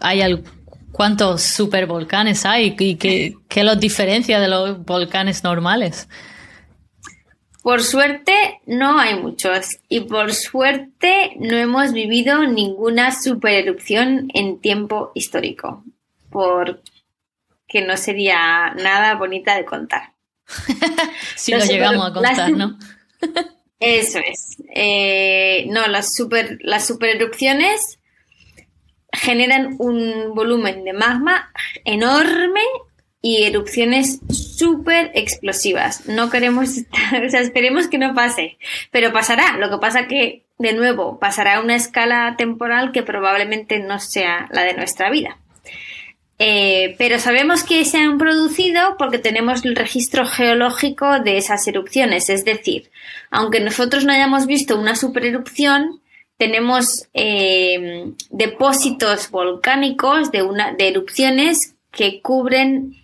hay 0.00 0.42
¿Cuántos 0.92 1.42
supervolcanes 1.42 2.46
hay? 2.46 2.74
¿Y 2.78 2.96
qué, 2.96 3.34
qué 3.48 3.64
los 3.64 3.78
diferencia 3.78 4.40
de 4.40 4.48
los 4.48 4.82
volcanes 4.82 5.44
normales? 5.44 6.08
Por 7.62 7.82
suerte 7.82 8.32
no 8.64 8.98
hay 8.98 9.20
muchos 9.20 9.78
y 9.90 10.00
por 10.00 10.32
suerte 10.32 11.32
no 11.38 11.56
hemos 11.56 11.92
vivido 11.92 12.46
ninguna 12.46 13.10
supererupción 13.10 14.30
en 14.32 14.58
tiempo 14.60 15.10
histórico 15.14 15.84
porque 16.30 17.82
no 17.86 17.96
sería 17.96 18.74
nada 18.74 19.14
bonita 19.14 19.56
de 19.56 19.64
contar. 19.64 20.14
si 21.36 21.52
lo 21.52 21.58
llegamos 21.64 22.10
a 22.10 22.12
contar, 22.12 22.50
¿no? 22.52 22.78
Eso 23.80 24.18
es. 24.18 24.56
Eh, 24.74 25.66
no, 25.68 25.86
las 25.86 26.14
super, 26.14 26.58
las 26.62 26.86
supererupciones 26.86 27.98
generan 29.12 29.76
un 29.78 30.34
volumen 30.34 30.84
de 30.84 30.92
magma 30.92 31.50
enorme 31.84 32.60
y 33.20 33.44
erupciones 33.44 34.20
súper 34.30 35.10
explosivas. 35.14 36.06
No 36.06 36.30
queremos, 36.30 36.70
o 37.26 37.28
sea, 37.28 37.40
esperemos 37.40 37.88
que 37.88 37.98
no 37.98 38.14
pase, 38.14 38.58
pero 38.90 39.12
pasará. 39.12 39.56
Lo 39.58 39.70
que 39.70 39.78
pasa 39.78 40.06
que, 40.06 40.46
de 40.58 40.72
nuevo, 40.72 41.18
pasará 41.18 41.56
a 41.56 41.60
una 41.60 41.76
escala 41.76 42.36
temporal 42.38 42.92
que 42.92 43.02
probablemente 43.02 43.80
no 43.80 43.98
sea 43.98 44.48
la 44.52 44.62
de 44.62 44.74
nuestra 44.74 45.10
vida. 45.10 45.38
Eh, 46.38 46.96
pero 46.98 47.18
sabemos 47.18 47.64
que 47.64 47.84
se 47.86 47.96
han 47.98 48.18
producido 48.18 48.96
porque 48.98 49.18
tenemos 49.18 49.64
el 49.64 49.74
registro 49.74 50.26
geológico 50.26 51.20
de 51.20 51.38
esas 51.38 51.66
erupciones. 51.66 52.28
Es 52.28 52.44
decir, 52.44 52.90
aunque 53.30 53.60
nosotros 53.60 54.04
no 54.04 54.12
hayamos 54.12 54.46
visto 54.46 54.78
una 54.78 54.96
supererupción, 54.96 56.00
tenemos 56.36 57.08
eh, 57.14 58.12
depósitos 58.30 59.30
volcánicos 59.30 60.30
de, 60.30 60.42
una, 60.42 60.72
de 60.74 60.88
erupciones 60.88 61.74
que 61.90 62.20
cubren 62.20 62.94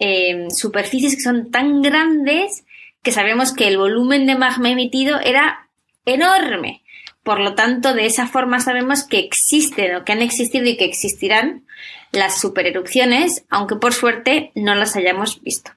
eh, 0.00 0.48
superficies 0.50 1.14
que 1.14 1.22
son 1.22 1.50
tan 1.50 1.82
grandes 1.82 2.64
que 3.02 3.12
sabemos 3.12 3.52
que 3.52 3.68
el 3.68 3.78
volumen 3.78 4.26
de 4.26 4.34
magma 4.34 4.70
emitido 4.70 5.20
era 5.20 5.68
enorme. 6.04 6.82
Por 7.22 7.40
lo 7.40 7.54
tanto, 7.54 7.94
de 7.94 8.06
esa 8.06 8.26
forma 8.26 8.60
sabemos 8.60 9.04
que 9.04 9.18
existen 9.18 9.94
o 9.96 10.04
que 10.04 10.12
han 10.12 10.22
existido 10.22 10.66
y 10.66 10.76
que 10.76 10.86
existirán 10.86 11.66
las 12.12 12.40
supererupciones, 12.40 13.44
aunque 13.50 13.76
por 13.76 13.92
suerte 13.92 14.52
no 14.54 14.74
las 14.74 14.96
hayamos 14.96 15.42
visto. 15.42 15.72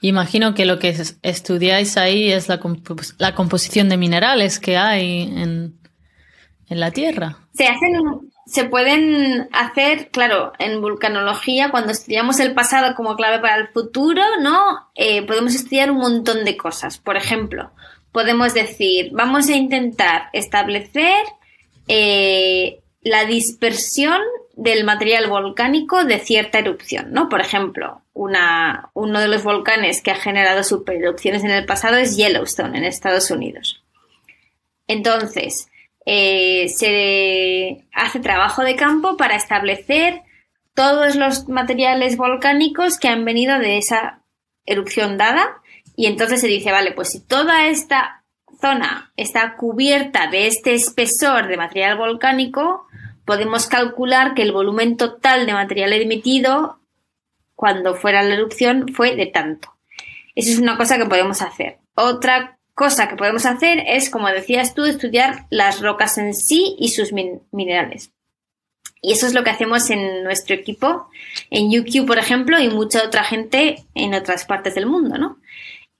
Imagino 0.00 0.54
que 0.54 0.64
lo 0.64 0.78
que 0.78 0.96
estudiáis 1.22 1.98
ahí 1.98 2.32
es 2.32 2.48
la, 2.48 3.34
composición 3.34 3.90
de 3.90 3.98
minerales 3.98 4.58
que 4.58 4.78
hay 4.78 5.22
en, 5.22 5.78
la 6.70 6.90
Tierra. 6.90 7.36
Se 7.52 7.66
hacen, 7.66 7.92
se 8.46 8.64
pueden 8.64 9.48
hacer, 9.52 10.08
claro, 10.10 10.52
en 10.58 10.80
vulcanología, 10.80 11.70
cuando 11.70 11.92
estudiamos 11.92 12.40
el 12.40 12.54
pasado 12.54 12.94
como 12.96 13.14
clave 13.14 13.40
para 13.40 13.56
el 13.56 13.68
futuro, 13.68 14.22
¿no? 14.40 14.88
Eh, 14.94 15.24
podemos 15.26 15.54
estudiar 15.54 15.90
un 15.90 15.98
montón 15.98 16.44
de 16.44 16.56
cosas. 16.56 16.98
Por 16.98 17.16
ejemplo, 17.16 17.72
podemos 18.14 18.54
decir, 18.54 19.10
vamos 19.12 19.48
a 19.48 19.56
intentar 19.56 20.28
establecer 20.32 21.24
eh, 21.88 22.78
la 23.02 23.24
dispersión 23.24 24.20
del 24.54 24.84
material 24.84 25.28
volcánico 25.28 26.04
de 26.04 26.20
cierta 26.20 26.60
erupción, 26.60 27.10
¿no? 27.10 27.28
Por 27.28 27.40
ejemplo, 27.40 28.02
uno 28.12 29.20
de 29.20 29.26
los 29.26 29.42
volcanes 29.42 30.00
que 30.00 30.12
ha 30.12 30.14
generado 30.14 30.62
supererupciones 30.62 31.42
en 31.42 31.50
el 31.50 31.66
pasado 31.66 31.96
es 31.96 32.16
Yellowstone, 32.16 32.78
en 32.78 32.84
Estados 32.84 33.32
Unidos. 33.32 33.82
Entonces, 34.86 35.68
eh, 36.06 36.68
se 36.68 37.84
hace 37.92 38.20
trabajo 38.20 38.62
de 38.62 38.76
campo 38.76 39.16
para 39.16 39.34
establecer 39.34 40.22
todos 40.72 41.16
los 41.16 41.48
materiales 41.48 42.16
volcánicos 42.16 42.96
que 42.96 43.08
han 43.08 43.24
venido 43.24 43.58
de 43.58 43.78
esa 43.78 44.20
erupción 44.66 45.18
dada 45.18 45.63
y 45.96 46.06
entonces 46.06 46.40
se 46.40 46.48
dice, 46.48 46.72
vale, 46.72 46.92
pues 46.92 47.10
si 47.10 47.20
toda 47.20 47.68
esta 47.68 48.24
zona 48.60 49.12
está 49.16 49.56
cubierta 49.56 50.28
de 50.28 50.46
este 50.46 50.74
espesor 50.74 51.46
de 51.46 51.56
material 51.56 51.96
volcánico, 51.96 52.86
podemos 53.24 53.66
calcular 53.66 54.34
que 54.34 54.42
el 54.42 54.52
volumen 54.52 54.96
total 54.96 55.46
de 55.46 55.52
material 55.52 55.92
emitido 55.92 56.80
cuando 57.54 57.94
fuera 57.94 58.22
la 58.22 58.34
erupción 58.34 58.88
fue 58.92 59.16
de 59.16 59.26
tanto. 59.26 59.74
Eso 60.34 60.50
es 60.50 60.58
una 60.58 60.76
cosa 60.76 60.98
que 60.98 61.06
podemos 61.06 61.42
hacer. 61.42 61.78
Otra 61.94 62.58
cosa 62.74 63.08
que 63.08 63.16
podemos 63.16 63.46
hacer 63.46 63.84
es, 63.86 64.10
como 64.10 64.28
decías 64.28 64.74
tú, 64.74 64.84
estudiar 64.84 65.46
las 65.50 65.80
rocas 65.80 66.18
en 66.18 66.34
sí 66.34 66.74
y 66.78 66.88
sus 66.88 67.12
minerales. 67.12 68.10
Y 69.00 69.12
eso 69.12 69.26
es 69.26 69.34
lo 69.34 69.44
que 69.44 69.50
hacemos 69.50 69.90
en 69.90 70.24
nuestro 70.24 70.56
equipo, 70.56 71.08
en 71.50 71.68
UQ, 71.68 72.06
por 72.06 72.18
ejemplo, 72.18 72.58
y 72.58 72.70
mucha 72.70 73.04
otra 73.04 73.22
gente 73.22 73.84
en 73.94 74.14
otras 74.14 74.46
partes 74.46 74.74
del 74.74 74.86
mundo, 74.86 75.18
¿no? 75.18 75.38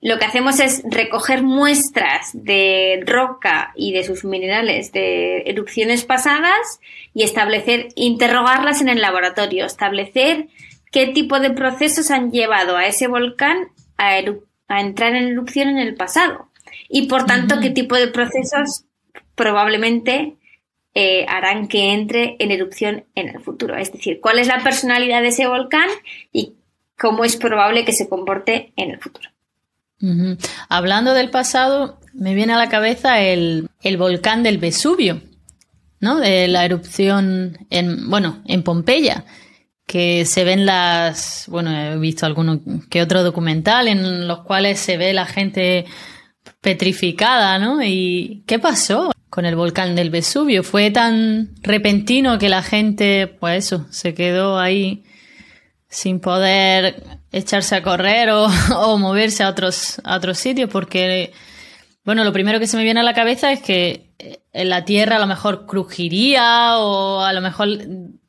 Lo 0.05 0.19
que 0.19 0.25
hacemos 0.25 0.59
es 0.59 0.83
recoger 0.87 1.41
muestras 1.41 2.29
de 2.33 3.03
roca 3.07 3.73
y 3.75 3.91
de 3.91 4.03
sus 4.03 4.23
minerales 4.23 4.91
de 4.91 5.37
erupciones 5.47 6.05
pasadas 6.05 6.79
y 7.15 7.23
establecer, 7.23 7.87
interrogarlas 7.95 8.81
en 8.81 8.89
el 8.89 9.01
laboratorio, 9.01 9.65
establecer 9.65 10.45
qué 10.91 11.07
tipo 11.07 11.39
de 11.39 11.49
procesos 11.49 12.11
han 12.11 12.31
llevado 12.31 12.77
a 12.77 12.85
ese 12.85 13.07
volcán 13.07 13.69
a, 13.97 14.19
entrar 14.79 15.15
en 15.15 15.29
erupción 15.29 15.69
en 15.69 15.79
el 15.79 15.95
pasado 15.95 16.49
y 16.87 17.07
por 17.07 17.25
tanto 17.25 17.59
qué 17.59 17.71
tipo 17.71 17.95
de 17.95 18.07
procesos 18.07 18.85
probablemente 19.33 20.35
eh, 20.93 21.25
harán 21.27 21.67
que 21.67 21.93
entre 21.93 22.35
en 22.37 22.51
erupción 22.51 23.05
en 23.15 23.29
el 23.29 23.41
futuro. 23.41 23.75
Es 23.75 23.91
decir, 23.91 24.19
cuál 24.21 24.37
es 24.37 24.45
la 24.45 24.59
personalidad 24.59 25.23
de 25.23 25.29
ese 25.29 25.47
volcán 25.47 25.89
y 26.31 26.53
cómo 26.95 27.25
es 27.25 27.37
probable 27.37 27.85
que 27.85 27.91
se 27.91 28.07
comporte 28.07 28.71
en 28.75 28.91
el 28.91 28.99
futuro. 28.99 29.34
Hablando 30.69 31.13
del 31.13 31.29
pasado, 31.29 31.99
me 32.13 32.33
viene 32.35 32.53
a 32.53 32.57
la 32.57 32.69
cabeza 32.69 33.21
el, 33.21 33.69
volcán 33.97 34.43
del 34.43 34.57
Vesubio, 34.57 35.21
¿no? 35.99 36.19
De 36.19 36.47
la 36.47 36.65
erupción 36.65 37.57
en, 37.69 38.09
bueno, 38.09 38.41
en 38.45 38.63
Pompeya, 38.63 39.25
que 39.85 40.25
se 40.25 40.43
ven 40.43 40.65
las, 40.65 41.45
bueno, 41.47 41.71
he 41.71 41.97
visto 41.97 42.25
alguno 42.25 42.61
que 42.89 43.01
otro 43.01 43.23
documental 43.23 43.87
en 43.87 44.27
los 44.27 44.41
cuales 44.41 44.79
se 44.79 44.97
ve 44.97 45.13
la 45.13 45.25
gente 45.25 45.85
petrificada, 46.61 47.59
¿no? 47.59 47.83
¿Y 47.83 48.43
qué 48.47 48.59
pasó 48.59 49.11
con 49.29 49.45
el 49.45 49.55
volcán 49.55 49.95
del 49.95 50.09
Vesubio? 50.09 50.63
Fue 50.63 50.91
tan 50.91 51.51
repentino 51.61 52.37
que 52.37 52.49
la 52.49 52.63
gente, 52.63 53.27
pues 53.27 53.65
eso, 53.65 53.85
se 53.91 54.13
quedó 54.13 54.59
ahí 54.59 55.03
sin 55.87 56.19
poder 56.19 57.03
echarse 57.35 57.75
a 57.75 57.83
correr 57.83 58.29
o, 58.31 58.97
moverse 58.97 59.43
a 59.43 59.49
otros, 59.49 60.01
a 60.03 60.15
otros 60.15 60.37
sitios, 60.37 60.69
porque, 60.69 61.33
bueno, 62.03 62.23
lo 62.23 62.33
primero 62.33 62.59
que 62.59 62.67
se 62.67 62.77
me 62.77 62.83
viene 62.83 63.01
a 63.01 63.03
la 63.03 63.13
cabeza 63.13 63.51
es 63.51 63.61
que 63.61 64.13
en 64.17 64.37
eh, 64.53 64.65
la 64.65 64.85
Tierra 64.85 65.17
a 65.17 65.19
lo 65.19 65.27
mejor 65.27 65.65
crujiría 65.65 66.79
o 66.79 67.21
a 67.21 67.33
lo 67.33 67.41
mejor 67.41 67.67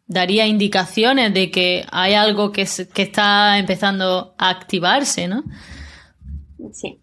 daría 0.09 0.47
indicaciones 0.47 1.33
de 1.33 1.51
que 1.51 1.85
hay 1.91 2.15
algo 2.15 2.53
que, 2.53 2.67
que 2.93 3.03
está 3.03 3.59
empezando 3.59 4.35
a 4.39 4.51
activarse, 4.51 5.29
¿no? 5.29 5.45
Sí. 6.73 6.99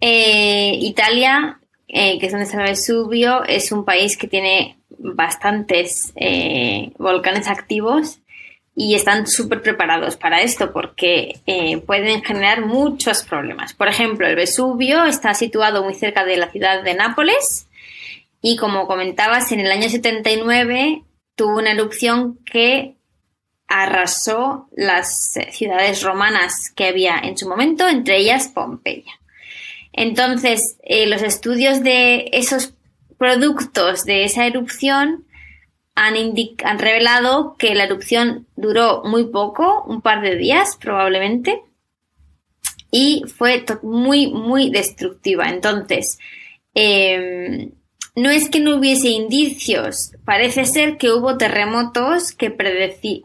Eh, 0.00 0.78
Italia, 0.80 1.60
eh, 1.88 2.18
que 2.18 2.26
es 2.26 2.32
donde 2.32 2.44
está 2.44 2.58
el 2.58 2.70
Vesubio, 2.70 3.42
es 3.44 3.72
un 3.72 3.84
país 3.84 4.16
que 4.16 4.28
tiene 4.28 4.78
bastantes 4.90 6.12
volcanes 6.98 7.48
activos 7.48 8.20
y 8.80 8.94
están 8.94 9.26
súper 9.26 9.60
preparados 9.60 10.16
para 10.16 10.40
esto 10.40 10.72
porque 10.72 11.40
eh, 11.46 11.78
pueden 11.78 12.22
generar 12.22 12.64
muchos 12.64 13.24
problemas. 13.24 13.74
Por 13.74 13.88
ejemplo, 13.88 14.24
el 14.24 14.36
Vesubio 14.36 15.04
está 15.04 15.34
situado 15.34 15.82
muy 15.82 15.94
cerca 15.94 16.24
de 16.24 16.36
la 16.36 16.48
ciudad 16.52 16.84
de 16.84 16.94
Nápoles 16.94 17.66
y 18.40 18.56
como 18.56 18.86
comentabas, 18.86 19.50
en 19.50 19.58
el 19.58 19.72
año 19.72 19.88
79 19.88 21.02
tuvo 21.34 21.58
una 21.58 21.72
erupción 21.72 22.38
que 22.44 22.94
arrasó 23.66 24.68
las 24.76 25.34
ciudades 25.50 26.04
romanas 26.04 26.70
que 26.76 26.86
había 26.86 27.18
en 27.18 27.36
su 27.36 27.48
momento, 27.48 27.88
entre 27.88 28.18
ellas 28.18 28.46
Pompeya. 28.46 29.12
Entonces, 29.92 30.78
eh, 30.84 31.08
los 31.08 31.22
estudios 31.22 31.82
de 31.82 32.30
esos 32.32 32.74
productos 33.18 34.04
de 34.04 34.22
esa 34.22 34.46
erupción 34.46 35.24
han, 35.98 36.78
revelado 36.78 37.56
que 37.58 37.74
la 37.74 37.84
erupción 37.84 38.46
duró 38.56 39.02
muy 39.04 39.26
poco, 39.26 39.84
un 39.86 40.00
par 40.00 40.22
de 40.22 40.36
días 40.36 40.76
probablemente, 40.80 41.62
y 42.90 43.24
fue 43.26 43.64
muy, 43.82 44.28
muy 44.28 44.70
destructiva. 44.70 45.48
Entonces, 45.48 46.18
em, 46.74 47.72
no 48.14 48.30
es 48.30 48.48
que 48.48 48.60
no 48.60 48.76
hubiese 48.76 49.08
indicios, 49.08 50.12
parece 50.24 50.64
ser 50.64 50.96
que 50.96 51.10
hubo 51.10 51.36
terremotos 51.36 52.32
que, 52.32 52.56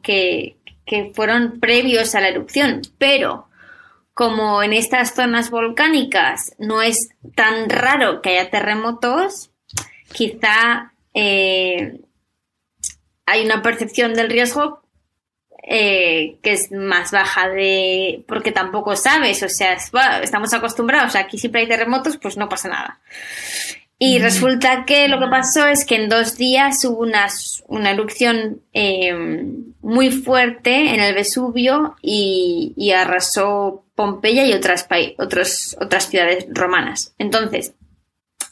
que, 0.03 0.57
que 0.85 1.11
fueron 1.13 1.59
previos 1.59 2.15
a 2.15 2.21
la 2.21 2.29
erupción, 2.29 2.81
pero 2.97 3.47
como 4.13 4.61
en 4.61 4.73
estas 4.73 5.15
zonas 5.15 5.49
volcánicas 5.49 6.55
no 6.59 6.81
es 6.81 7.09
tan 7.35 7.69
raro 7.69 8.21
que 8.21 8.37
haya 8.37 8.51
terremotos, 8.51 9.51
quizá 10.11 10.93
eh, 11.13 11.99
hay 13.25 13.45
una 13.45 13.61
percepción 13.61 14.13
del 14.13 14.29
riesgo 14.29 14.83
eh, 15.65 16.39
que 16.43 16.51
es 16.51 16.71
más 16.73 17.11
baja 17.11 17.47
de 17.47 18.25
porque 18.27 18.51
tampoco 18.51 18.97
sabes, 18.97 19.41
o 19.43 19.49
sea, 19.49 19.77
estamos 20.21 20.53
acostumbrados, 20.53 21.15
aquí 21.15 21.37
siempre 21.37 21.61
hay 21.61 21.67
terremotos, 21.67 22.17
pues 22.17 22.35
no 22.35 22.49
pasa 22.49 22.67
nada. 22.67 22.99
Y 23.97 24.19
resulta 24.19 24.83
que 24.85 25.07
lo 25.07 25.17
que 25.19 25.27
pasó 25.27 25.65
es 25.65 25.85
que 25.85 25.95
en 25.95 26.09
dos 26.09 26.35
días 26.35 26.83
hubo 26.83 26.99
una, 26.99 27.27
una 27.67 27.91
erupción 27.91 28.61
em, 28.73 29.73
muy 29.81 30.11
fuerte 30.11 30.93
en 30.93 30.99
el 30.99 31.15
Vesubio 31.15 31.95
y, 32.01 32.73
y 32.75 32.91
arrasó 32.91 33.85
Pompeya 33.95 34.45
y 34.45 34.51
otras, 34.51 34.85
otros, 35.17 35.77
otras 35.79 36.09
ciudades 36.09 36.47
romanas. 36.49 37.13
Entonces, 37.17 37.75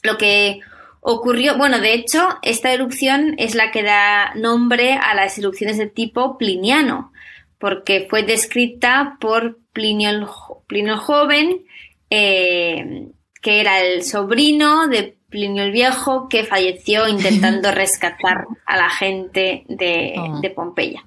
lo 0.04 0.18
que 0.18 0.62
Ocurrió, 1.04 1.58
bueno, 1.58 1.80
de 1.80 1.96
hecho, 1.96 2.38
esta 2.44 2.72
erupción 2.72 3.34
es 3.40 3.56
la 3.56 3.72
que 3.72 3.82
da 3.82 4.34
nombre 4.36 4.94
a 4.94 5.16
las 5.16 5.36
erupciones 5.40 5.80
de 5.80 5.88
tipo 5.88 6.38
pliniano, 6.38 7.12
porque 7.58 8.06
fue 8.08 8.22
descrita 8.22 9.18
por 9.20 9.58
Plinio 9.74 10.12
el, 10.12 10.28
Plinio 10.68 10.98
Joven, 10.98 11.66
eh, 12.12 13.08
que 13.42 13.62
era 13.62 13.82
el 13.82 14.04
sobrino 14.04 14.88
de 14.88 15.18
Plinio 15.30 15.64
el 15.64 15.72
Viejo, 15.72 16.30
que 16.30 16.44
falleció 16.44 17.08
intentando 17.10 17.72
rescatar 17.72 18.46
a 18.68 18.78
la 18.78 18.90
gente 18.92 19.64
de, 19.68 20.14
oh. 20.18 20.42
Pompeya. 20.54 21.04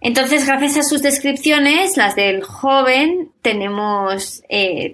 Entonces, 0.00 0.44
gracias 0.44 0.78
a 0.78 0.82
sus 0.82 1.02
descripciones, 1.02 1.96
las 1.96 2.16
del 2.16 2.42
joven, 2.42 3.30
tenemos 3.42 4.42
eh, 4.48 4.92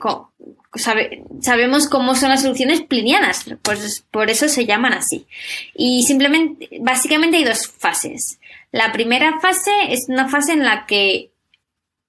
sabemos 0.77 1.89
cómo 1.89 2.15
son 2.15 2.31
las 2.31 2.43
soluciones 2.43 2.81
plinianas, 2.83 3.45
pues 3.63 4.05
por 4.11 4.31
eso 4.31 4.49
se 4.49 4.67
llaman 4.67 4.93
así. 4.93 5.27
Y 5.75 6.03
simplemente, 6.05 6.69
básicamente 6.81 7.37
hay 7.37 7.45
dos 7.45 7.69
fases. 7.69 8.39
La 8.73 8.93
primera 8.93 9.41
fase 9.41 9.71
es 9.91 10.07
una 10.09 10.29
fase 10.29 10.53
en 10.53 10.65
la 10.65 10.87
que 10.87 11.31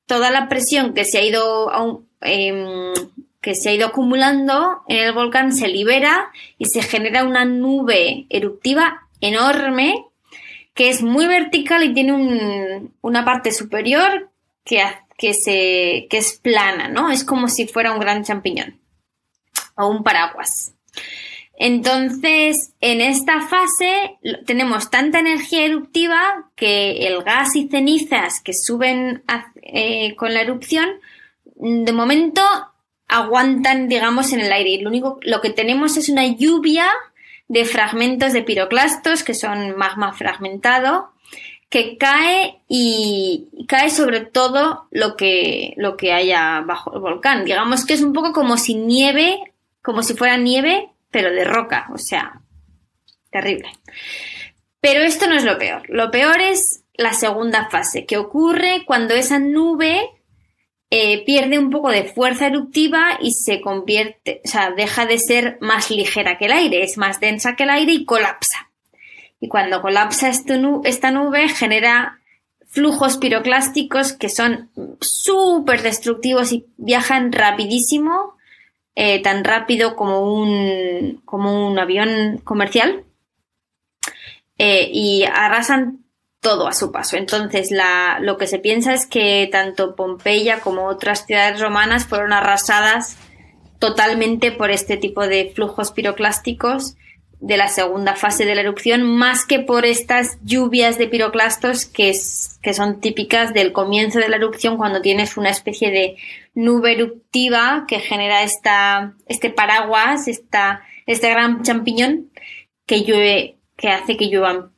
toda 0.05 0.31
la 0.31 0.49
presión 0.49 0.93
que 0.93 1.05
se 1.05 1.19
ha 1.19 1.23
ido 1.23 2.05
em, 2.21 2.93
que 3.41 3.53
se 3.53 3.69
ha 3.69 3.73
ido 3.73 3.87
acumulando 3.87 4.81
en 4.87 4.97
el 4.97 5.13
volcán 5.13 5.53
se 5.53 5.67
libera 5.67 6.31
y 6.57 6.65
se 6.65 6.81
genera 6.81 7.23
una 7.23 7.45
nube 7.45 8.25
eruptiva 8.29 9.07
enorme 9.21 10.05
que 10.73 10.89
es 10.89 11.01
muy 11.01 11.27
vertical 11.27 11.83
y 11.83 11.93
tiene 11.93 12.89
una 13.01 13.23
parte 13.23 13.51
superior 13.51 14.29
que, 14.63 14.83
que, 15.17 15.33
se, 15.33 16.07
que 16.09 16.17
es 16.17 16.33
plana, 16.33 16.87
¿no? 16.87 17.09
Es 17.09 17.23
como 17.23 17.47
si 17.47 17.67
fuera 17.67 17.93
un 17.93 17.99
gran 17.99 18.23
champiñón 18.23 18.79
o 19.75 19.87
un 19.87 20.03
paraguas. 20.03 20.73
Entonces, 21.57 22.73
en 22.81 22.99
esta 22.99 23.41
fase 23.41 24.17
tenemos 24.45 24.89
tanta 24.89 25.19
energía 25.19 25.65
eruptiva 25.65 26.49
que 26.55 27.07
el 27.07 27.23
gas 27.23 27.55
y 27.55 27.69
cenizas 27.69 28.41
que 28.41 28.53
suben 28.53 29.23
eh, 29.61 30.15
con 30.15 30.33
la 30.33 30.41
erupción, 30.41 30.89
de 31.55 31.93
momento 31.93 32.41
aguantan, 33.07 33.87
digamos, 33.87 34.33
en 34.33 34.41
el 34.41 34.51
aire. 34.51 34.71
Y 34.71 34.81
lo 34.81 34.89
único, 34.89 35.19
lo 35.21 35.39
que 35.39 35.49
tenemos 35.49 35.95
es 35.95 36.09
una 36.09 36.25
lluvia 36.27 36.87
de 37.47 37.63
fragmentos 37.63 38.33
de 38.33 38.43
piroclastos, 38.43 39.23
que 39.23 39.33
son 39.33 39.77
magma 39.77 40.11
fragmentado, 40.11 41.11
que 41.69 41.97
cae 41.97 42.61
y 42.67 43.65
cae 43.67 43.89
sobre 43.89 44.21
todo 44.21 44.87
lo 44.91 45.15
que, 45.15 45.73
lo 45.77 45.97
que 45.97 46.13
haya 46.13 46.61
bajo 46.61 46.93
el 46.93 47.01
volcán. 47.01 47.45
Digamos 47.45 47.85
que 47.85 47.93
es 47.93 48.01
un 48.01 48.13
poco 48.13 48.33
como 48.33 48.57
si 48.57 48.75
nieve, 48.75 49.39
como 49.81 50.03
si 50.03 50.13
fuera 50.13 50.37
nieve, 50.37 50.89
pero 51.11 51.31
de 51.31 51.43
roca, 51.43 51.87
o 51.93 51.97
sea, 51.97 52.41
terrible. 53.29 53.71
Pero 54.79 55.01
esto 55.01 55.27
no 55.27 55.35
es 55.35 55.43
lo 55.43 55.57
peor. 55.57 55.83
Lo 55.89 56.11
peor 56.11 56.39
es 56.39 56.83
la 56.93 57.13
segunda 57.13 57.69
fase, 57.69 58.05
que 58.05 58.17
ocurre 58.17 58.83
cuando 58.85 59.13
esa 59.13 59.39
nube 59.39 60.09
eh, 60.89 61.25
pierde 61.25 61.59
un 61.59 61.71
poco 61.71 61.89
de 61.89 62.03
fuerza 62.05 62.47
eruptiva 62.47 63.17
y 63.19 63.31
se 63.31 63.59
convierte, 63.59 64.41
o 64.45 64.47
sea, 64.47 64.71
deja 64.71 65.05
de 65.05 65.19
ser 65.19 65.57
más 65.59 65.89
ligera 65.89 66.37
que 66.37 66.45
el 66.45 66.53
aire, 66.53 66.83
es 66.83 66.97
más 66.97 67.19
densa 67.19 67.55
que 67.55 67.63
el 67.63 67.71
aire 67.71 67.91
y 67.91 68.05
colapsa 68.05 68.64
y 69.45 69.47
cuando 69.47 69.79
colapsa 69.83 70.27
esta 70.27 71.11
nube 71.11 71.49
genera 71.49 72.19
flujos 72.65 73.17
piroclásticos 73.17 74.11
que 74.11 74.27
son 74.27 74.71
súper 75.01 75.83
destructivos 75.83 76.51
y 76.51 76.65
viajan 76.77 77.31
rapidísimo, 77.31 78.37
eh, 78.95 79.21
tan 79.21 79.43
rápido 79.43 79.95
como 79.95 80.33
un, 80.33 81.21
como 81.25 81.67
un 81.67 81.77
avión 81.77 82.41
comercial, 82.43 83.03
eh, 84.57 84.89
y 84.91 85.25
arrasan 85.25 85.99
todo 86.39 86.67
a 86.67 86.73
su 86.73 86.91
paso. 86.91 87.17
Entonces, 87.17 87.71
lo 88.21 88.37
que 88.37 88.47
se 88.47 88.57
piensa 88.57 88.95
es 88.95 89.05
que 89.05 89.47
tanto 89.51 89.95
Pompeya 89.95 90.59
como 90.59 90.87
otras 90.87 91.27
ciudades 91.27 91.59
romanas 91.59 92.07
fueron 92.07 92.33
arrasadas 92.33 93.15
totalmente 93.77 94.51
por 94.51 94.71
este 94.71 94.97
tipo 94.97 95.27
de 95.27 95.51
flujos 95.53 95.91
piroclásticos 95.91 96.95
de 97.45 97.57
la 97.57 97.67
segunda 97.67 98.15
fase 98.15 98.43
de 98.43 98.55
la 98.55 98.61
erupción, 98.61 99.03
más 99.03 99.45
que 99.45 99.59
por 99.59 99.85
estas 99.85 100.39
lluvias 100.43 100.97
de 100.97 101.07
piroclastos 101.07 101.85
que, 101.85 102.11
que 102.63 102.73
son 102.73 102.99
típicas 102.99 103.53
del 103.53 103.71
comienzo 103.71 104.17
de 104.17 104.29
la 104.29 104.37
erupción 104.37 104.77
cuando 104.77 104.99
tienes 104.99 105.37
una 105.37 105.51
especie 105.51 105.91
de 105.91 106.17
nube 106.55 106.93
eruptiva 106.93 107.85
que 107.87 107.99
genera 107.99 108.41
esta, 108.41 109.13
este 109.27 109.51
paraguas, 109.51 110.27
esta, 110.27 110.81
este 111.05 111.29
gran 111.29 111.61
champiñón 111.61 112.31
que 112.87 113.03
llueve, 113.03 113.57
que 113.77 113.89
hace 113.89 114.17
que 114.17 114.27
lluevan 114.27 114.71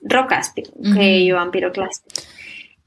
rocas, 0.00 0.52
que 0.52 1.24
lluevan 1.24 1.50
piroclastos. 1.50 2.28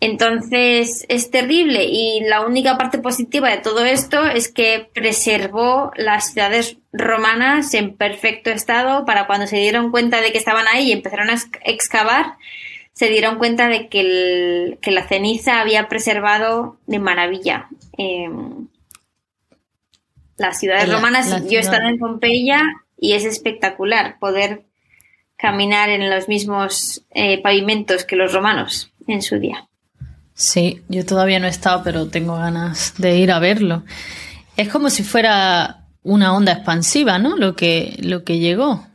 Entonces 0.05 1.03
es 1.09 1.31
terrible 1.31 1.85
y 1.85 2.19
la 2.21 2.45
única 2.45 2.77
parte 2.77 2.99
positiva 2.99 3.49
de 3.49 3.57
todo 3.57 3.83
esto 3.83 4.23
es 4.23 4.51
que 4.51 4.87
preservó 4.93 5.91
las 5.95 6.31
ciudades 6.31 6.77
romanas 6.93 7.73
en 7.73 7.97
perfecto 7.97 8.51
estado 8.51 9.03
para 9.05 9.25
cuando 9.25 9.47
se 9.47 9.57
dieron 9.57 9.89
cuenta 9.89 10.21
de 10.21 10.31
que 10.31 10.37
estaban 10.37 10.67
ahí 10.67 10.89
y 10.89 10.91
empezaron 10.91 11.31
a 11.31 11.41
excavar, 11.63 12.35
se 12.93 13.09
dieron 13.09 13.39
cuenta 13.39 13.67
de 13.67 13.87
que, 13.89 14.77
la 14.85 15.07
ceniza 15.07 15.59
había 15.59 15.87
preservado 15.87 16.77
de 16.85 16.99
maravilla. 16.99 17.67
Em, 17.97 18.67
las 20.37 20.59
ciudades 20.59 20.91
romanas, 20.91 21.49
yo 21.49 21.57
he 21.57 21.61
estado 21.61 21.87
en 21.87 21.97
Pompeya 21.97 22.61
y 22.95 23.13
es 23.13 23.25
espectacular 23.25 24.19
poder 24.19 24.65
caminar 25.35 25.89
en 25.89 26.11
los 26.11 26.27
mismos 26.27 27.03
eh, 27.09 27.41
pavimentos 27.41 28.05
que 28.05 28.15
los 28.15 28.33
romanos 28.33 28.91
en 29.07 29.23
su 29.23 29.39
día. 29.39 29.67
Sí, 30.35 30.83
yo 30.89 31.05
todavía 31.05 31.39
no 31.39 31.47
he 31.47 31.49
estado, 31.49 31.81
pero 31.83 32.09
tengo 32.09 32.35
ganas 32.35 32.93
de 32.97 33.17
ir 33.17 33.31
a 33.31 33.39
verlo. 33.39 33.83
Es 34.57 34.67
como 34.67 34.89
si 34.89 35.03
fuera 35.03 35.85
una 36.03 36.35
onda 36.35 36.51
expansiva, 36.51 37.17
¿no? 37.17 37.37
Lo 37.37 37.55
que, 37.55 37.97
lo 38.01 38.25
que 38.25 38.39
llegó. 38.39 38.85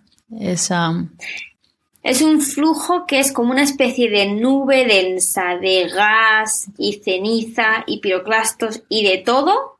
Es 2.02 2.20
un 2.20 2.42
flujo 2.42 3.06
que 3.06 3.18
es 3.18 3.32
como 3.32 3.52
una 3.52 3.62
especie 3.62 4.10
de 4.10 4.26
nube 4.26 4.86
densa 4.86 5.56
de 5.56 5.88
gas 5.88 6.68
y 6.76 7.00
ceniza 7.02 7.84
y 7.86 8.00
piroclastos 8.00 8.82
y 8.90 9.04
de 9.04 9.18
todo 9.18 9.78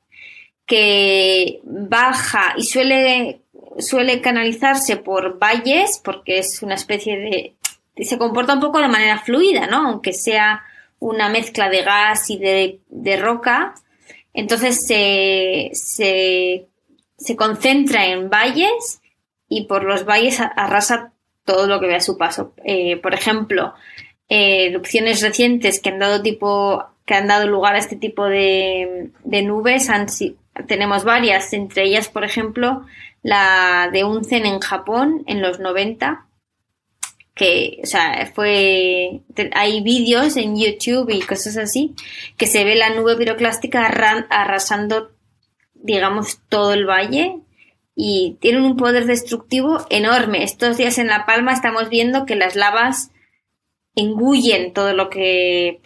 que 0.66 1.60
baja 1.64 2.54
y 2.56 2.64
suele, 2.64 3.42
suele 3.78 4.20
canalizarse 4.22 4.96
por 4.96 5.38
valles 5.38 6.00
porque 6.02 6.38
es 6.38 6.62
una 6.62 6.74
especie 6.74 7.18
de... 7.18 7.54
se 8.02 8.18
comporta 8.18 8.54
un 8.54 8.60
poco 8.60 8.80
de 8.80 8.88
manera 8.88 9.18
fluida, 9.18 9.66
¿no? 9.66 9.88
Aunque 9.88 10.12
sea 10.12 10.62
una 11.00 11.28
mezcla 11.28 11.68
de 11.68 11.82
gas 11.82 12.30
y 12.30 12.38
de, 12.38 13.16
roca. 13.16 13.74
Entonces 14.32 14.86
se, 14.86 15.70
se, 15.72 17.36
concentra 17.36 18.06
en 18.06 18.30
valles 18.30 19.00
y 19.48 19.64
por 19.64 19.82
los 19.82 20.04
valles 20.04 20.40
arrasa 20.40 21.12
todo 21.44 21.66
lo 21.66 21.80
que 21.80 21.88
ve 21.88 21.96
a 21.96 22.00
su 22.00 22.16
paso. 22.16 22.54
Eh, 22.64 22.96
por 22.98 23.14
ejemplo, 23.14 23.74
eh, 24.28 24.66
erupciones 24.66 25.20
recientes 25.20 25.80
que 25.80 25.88
han 25.88 25.98
dado 25.98 26.22
tipo 26.22 26.84
que 27.04 27.14
han 27.14 27.26
dado 27.26 27.48
lugar 27.48 27.74
a 27.74 27.78
este 27.78 27.96
tipo 27.96 28.26
de, 28.26 29.10
de 29.24 29.42
nubes 29.42 29.90
tenemos 30.66 31.04
varias, 31.04 31.52
entre 31.52 31.84
ellas, 31.84 32.08
por 32.08 32.24
ejemplo, 32.24 32.86
la 33.22 33.90
de 33.92 34.04
Unzen 34.04 34.46
en 34.46 34.60
Japón 34.60 35.22
en 35.26 35.42
los 35.42 35.60
90, 35.60 36.26
que, 37.40 37.80
o 37.82 37.86
sea, 37.86 38.30
fue, 38.34 39.22
hay 39.54 39.80
vídeos 39.80 40.36
en 40.36 40.60
YouTube 40.60 41.08
y 41.08 41.22
cosas 41.22 41.56
así, 41.56 41.94
que 42.36 42.46
se 42.46 42.64
ve 42.64 42.74
la 42.74 42.90
nube 42.90 43.16
piroclástica 43.16 43.86
arrasando, 43.86 45.12
digamos, 45.72 46.40
todo 46.50 46.74
el 46.74 46.84
valle 46.84 47.38
y 47.94 48.36
tienen 48.42 48.64
un 48.64 48.76
poder 48.76 49.06
destructivo 49.06 49.86
enorme. 49.88 50.44
Estos 50.44 50.76
días 50.76 50.98
en 50.98 51.06
La 51.06 51.24
Palma 51.24 51.54
estamos 51.54 51.88
viendo 51.88 52.26
que 52.26 52.36
las 52.36 52.56
lavas 52.56 53.10
engullen 53.94 54.74
todo 54.74 54.92
lo 54.92 55.08
que 55.08 55.68
eh, 55.68 55.80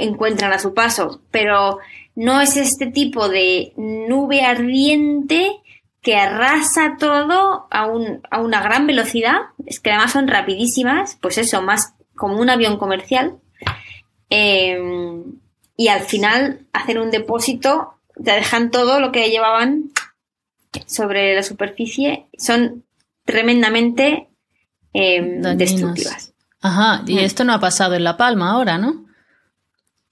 encuentran 0.00 0.52
a 0.52 0.58
su 0.58 0.74
paso, 0.74 1.22
pero 1.30 1.78
no 2.14 2.42
es 2.42 2.58
este 2.58 2.88
tipo 2.88 3.30
de 3.30 3.72
nube 3.78 4.42
ardiente 4.42 5.62
que 6.06 6.14
arrasa 6.14 6.98
todo 7.00 7.66
a, 7.68 7.86
un, 7.86 8.20
a 8.30 8.40
una 8.40 8.62
gran 8.62 8.86
velocidad, 8.86 9.38
es 9.66 9.80
que 9.80 9.90
además 9.90 10.12
son 10.12 10.28
rapidísimas, 10.28 11.18
pues 11.20 11.36
eso, 11.36 11.62
más 11.62 11.94
como 12.14 12.38
un 12.38 12.48
avión 12.48 12.78
comercial. 12.78 13.40
Em, 14.30 15.40
y 15.76 15.88
al 15.88 16.02
final 16.02 16.64
hacen 16.72 16.98
un 16.98 17.10
depósito, 17.10 17.98
te 18.24 18.30
dejan 18.30 18.70
todo 18.70 19.00
lo 19.00 19.10
que 19.10 19.30
llevaban 19.30 19.90
sobre 20.86 21.34
la 21.34 21.42
superficie, 21.42 22.28
son 22.38 22.84
tremendamente 23.24 24.28
em, 24.92 25.42
destructivas. 25.56 26.34
Ajá, 26.60 27.02
y 27.04 27.16
mm. 27.16 27.18
esto 27.18 27.42
no 27.42 27.52
ha 27.52 27.58
pasado 27.58 27.96
en 27.96 28.04
La 28.04 28.16
Palma 28.16 28.52
ahora, 28.52 28.78
¿no? 28.78 29.06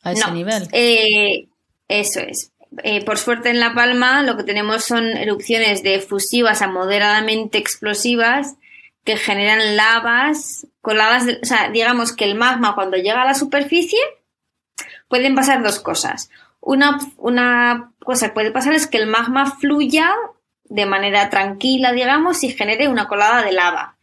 A 0.02 0.10
ese 0.10 0.28
nivel. 0.32 0.66
Eh, 0.72 1.46
eso 1.86 2.18
es. 2.18 2.50
Eh, 2.82 3.04
por 3.04 3.18
suerte 3.18 3.50
en 3.50 3.60
La 3.60 3.74
Palma 3.74 4.22
lo 4.22 4.36
que 4.36 4.42
tenemos 4.42 4.84
son 4.84 5.06
erupciones 5.16 5.82
de 5.82 6.00
fusivas 6.00 6.62
a 6.62 6.66
moderadamente 6.66 7.58
explosivas 7.58 8.56
que 9.04 9.16
generan 9.16 9.76
lavas 9.76 10.66
coladas, 10.80 11.24
o 11.42 11.46
sea, 11.46 11.70
digamos 11.70 12.14
que 12.14 12.24
el 12.24 12.34
magma 12.34 12.74
cuando 12.74 12.96
llega 12.96 13.22
a 13.22 13.26
la 13.26 13.34
superficie 13.34 14.00
pueden 15.08 15.34
pasar 15.34 15.62
dos 15.62 15.78
cosas. 15.80 16.30
Una, 16.60 16.98
una 17.18 17.92
cosa 18.02 18.28
que 18.28 18.34
puede 18.34 18.50
pasar 18.50 18.72
es 18.72 18.86
que 18.86 18.96
el 18.96 19.06
magma 19.06 19.46
fluya 19.56 20.10
de 20.64 20.86
manera 20.86 21.28
tranquila, 21.28 21.92
digamos, 21.92 22.42
y 22.42 22.50
genere 22.50 22.88
una 22.88 23.06
colada 23.06 23.42
de 23.42 23.52
lava. 23.52 23.96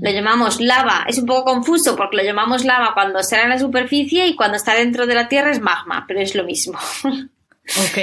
Lo 0.00 0.10
llamamos 0.10 0.60
lava. 0.60 1.04
Es 1.06 1.18
un 1.18 1.26
poco 1.26 1.44
confuso 1.44 1.94
porque 1.94 2.16
lo 2.16 2.24
llamamos 2.24 2.64
lava 2.64 2.94
cuando 2.94 3.20
está 3.20 3.42
en 3.42 3.50
la 3.50 3.60
superficie 3.60 4.26
y 4.26 4.34
cuando 4.34 4.56
está 4.56 4.74
dentro 4.74 5.06
de 5.06 5.14
la 5.14 5.28
Tierra 5.28 5.52
es 5.52 5.60
magma, 5.60 6.04
pero 6.08 6.20
es 6.20 6.34
lo 6.34 6.42
mismo. 6.44 6.78
Ok. 7.76 7.98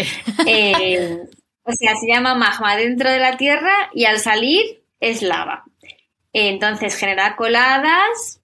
Eh, 0.47 1.19
o 1.63 1.71
sea, 1.71 1.95
se 1.95 2.07
llama 2.07 2.35
magma 2.35 2.75
dentro 2.77 3.09
de 3.09 3.19
la 3.19 3.37
Tierra 3.37 3.89
y 3.93 4.05
al 4.05 4.19
salir 4.19 4.83
es 4.99 5.21
lava. 5.21 5.63
Entonces 6.31 6.95
genera 6.95 7.35
coladas 7.35 8.41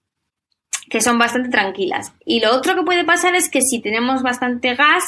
que 0.90 1.00
son 1.00 1.18
bastante 1.18 1.48
tranquilas. 1.48 2.12
Y 2.24 2.40
lo 2.40 2.54
otro 2.54 2.74
que 2.74 2.82
puede 2.82 3.04
pasar 3.04 3.34
es 3.34 3.48
que 3.48 3.62
si 3.62 3.80
tenemos 3.80 4.22
bastante 4.22 4.74
gas, 4.74 5.04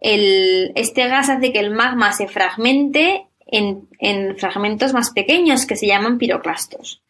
este 0.00 1.08
gas 1.08 1.28
hace 1.28 1.52
que 1.52 1.60
el 1.60 1.70
magma 1.70 2.12
se 2.12 2.28
fragmente 2.28 3.26
en, 3.46 3.88
fragmentos 4.38 4.94
más 4.94 5.10
pequeños 5.10 5.66
que 5.66 5.76
se 5.76 5.86
llaman 5.86 6.18
piroclastos. 6.18 7.02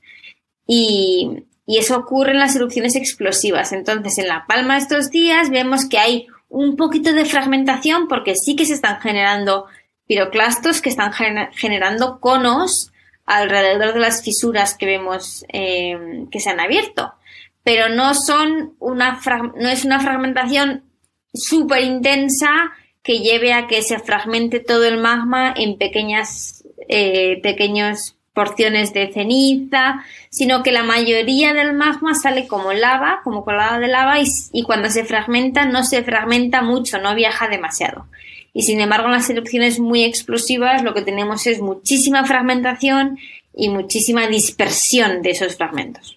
Y, 0.67 1.45
y, 1.67 1.79
eso 1.79 1.97
ocurre 1.97 2.33
en 2.33 2.39
las 2.39 2.57
erupciones 2.57 2.97
explosivas. 2.97 3.73
Entonces, 3.73 4.19
en 4.19 4.29
La 4.29 4.47
Palma 4.47 4.77
estos 4.77 5.11
días 5.11 5.51
vemos 5.51 5.89
que 5.89 5.99
hay 5.99 6.27
un 6.51 6.77
poquito 6.77 7.13
de 7.15 7.25
fragmentación 7.25 8.09
porque 8.09 8.35
sí 8.35 8.57
que 8.57 8.67
se 8.67 8.75
están 8.75 9.01
generando 9.01 9.67
piroclastos 10.07 10.83
que 10.83 10.91
están 10.91 11.13
generando 11.13 12.19
conos 12.21 12.91
alrededor 13.25 13.95
de 13.95 14.01
las 14.01 14.23
fisuras 14.25 14.77
que 14.77 14.87
vemos 14.87 15.45
eh, 15.53 16.27
que 16.31 16.41
se 16.41 16.51
han 16.51 16.61
abierto. 16.61 17.15
Pero 17.63 17.89
no 17.89 18.15
son 18.15 18.75
una 18.81 19.21
no 19.57 19.69
es 19.69 19.85
una 19.85 20.01
fragmentación 20.01 20.85
súper 21.33 21.85
intensa 21.85 22.73
que 23.03 23.21
lleve 23.21 23.53
a 23.53 23.69
que 23.69 23.83
se 23.83 24.01
fragmente 24.01 24.59
todo 24.59 24.85
el 24.85 24.99
magma 24.99 25.55
en 25.57 25.79
pequeñas 25.79 26.65
eh, 26.89 27.41
pequeños 27.43 28.17
porciones 28.33 28.93
de 28.93 29.13
ceniza, 29.13 30.05
sino 30.31 30.63
que 30.63 30.73
la 30.73 30.85
mayoría 30.85 31.53
del 31.53 31.73
magma 31.73 32.15
sale 32.15 32.47
como 32.47 32.73
lava, 32.73 33.21
como 33.25 33.45
colada 33.45 33.79
de 33.79 33.89
lava, 33.89 34.17
y, 34.53 34.63
cuando 34.63 34.89
se 34.89 35.05
fragmenta 35.05 35.65
no 35.65 35.85
se 35.85 36.03
fragmenta 36.03 36.63
mucho, 36.63 36.99
no 36.99 37.15
viaja 37.15 37.49
demasiado. 37.49 38.07
Y 38.53 38.63
sin 38.63 38.81
embargo, 38.81 39.07
en 39.07 39.13
las 39.13 39.31
erupciones 39.31 39.79
muy 39.79 40.05
explosivas 40.05 40.83
lo 40.83 40.95
que 40.95 41.03
tenemos 41.03 41.47
es 41.47 41.61
muchísima 41.61 42.25
fragmentación 42.25 43.19
y 43.55 43.69
muchísima 43.69 44.27
dispersión 44.27 45.23
de 45.23 45.31
esos 45.31 45.57
fragmentos. 45.57 46.17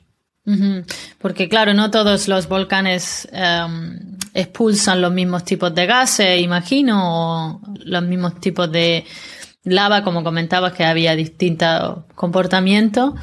Porque 1.20 1.47
claro, 1.47 1.74
no 1.74 1.89
todos 1.89 2.28
los 2.28 2.49
volcanes 2.49 3.30
em, 3.32 4.18
expulsan 4.34 5.01
los 5.01 5.14
mismos 5.14 5.45
tipos 5.45 5.74
de 5.74 5.86
gases, 5.86 6.41
imagino, 6.41 6.99
o 7.01 7.61
los 7.86 8.03
mismos 8.03 8.41
tipos 8.41 8.70
de, 8.70 9.05
lava, 9.64 10.03
como 10.03 10.24
comentabas, 10.24 10.74
que 10.74 10.84
había 10.84 11.16
distintos 11.16 12.05
comportamientos. 12.16 13.14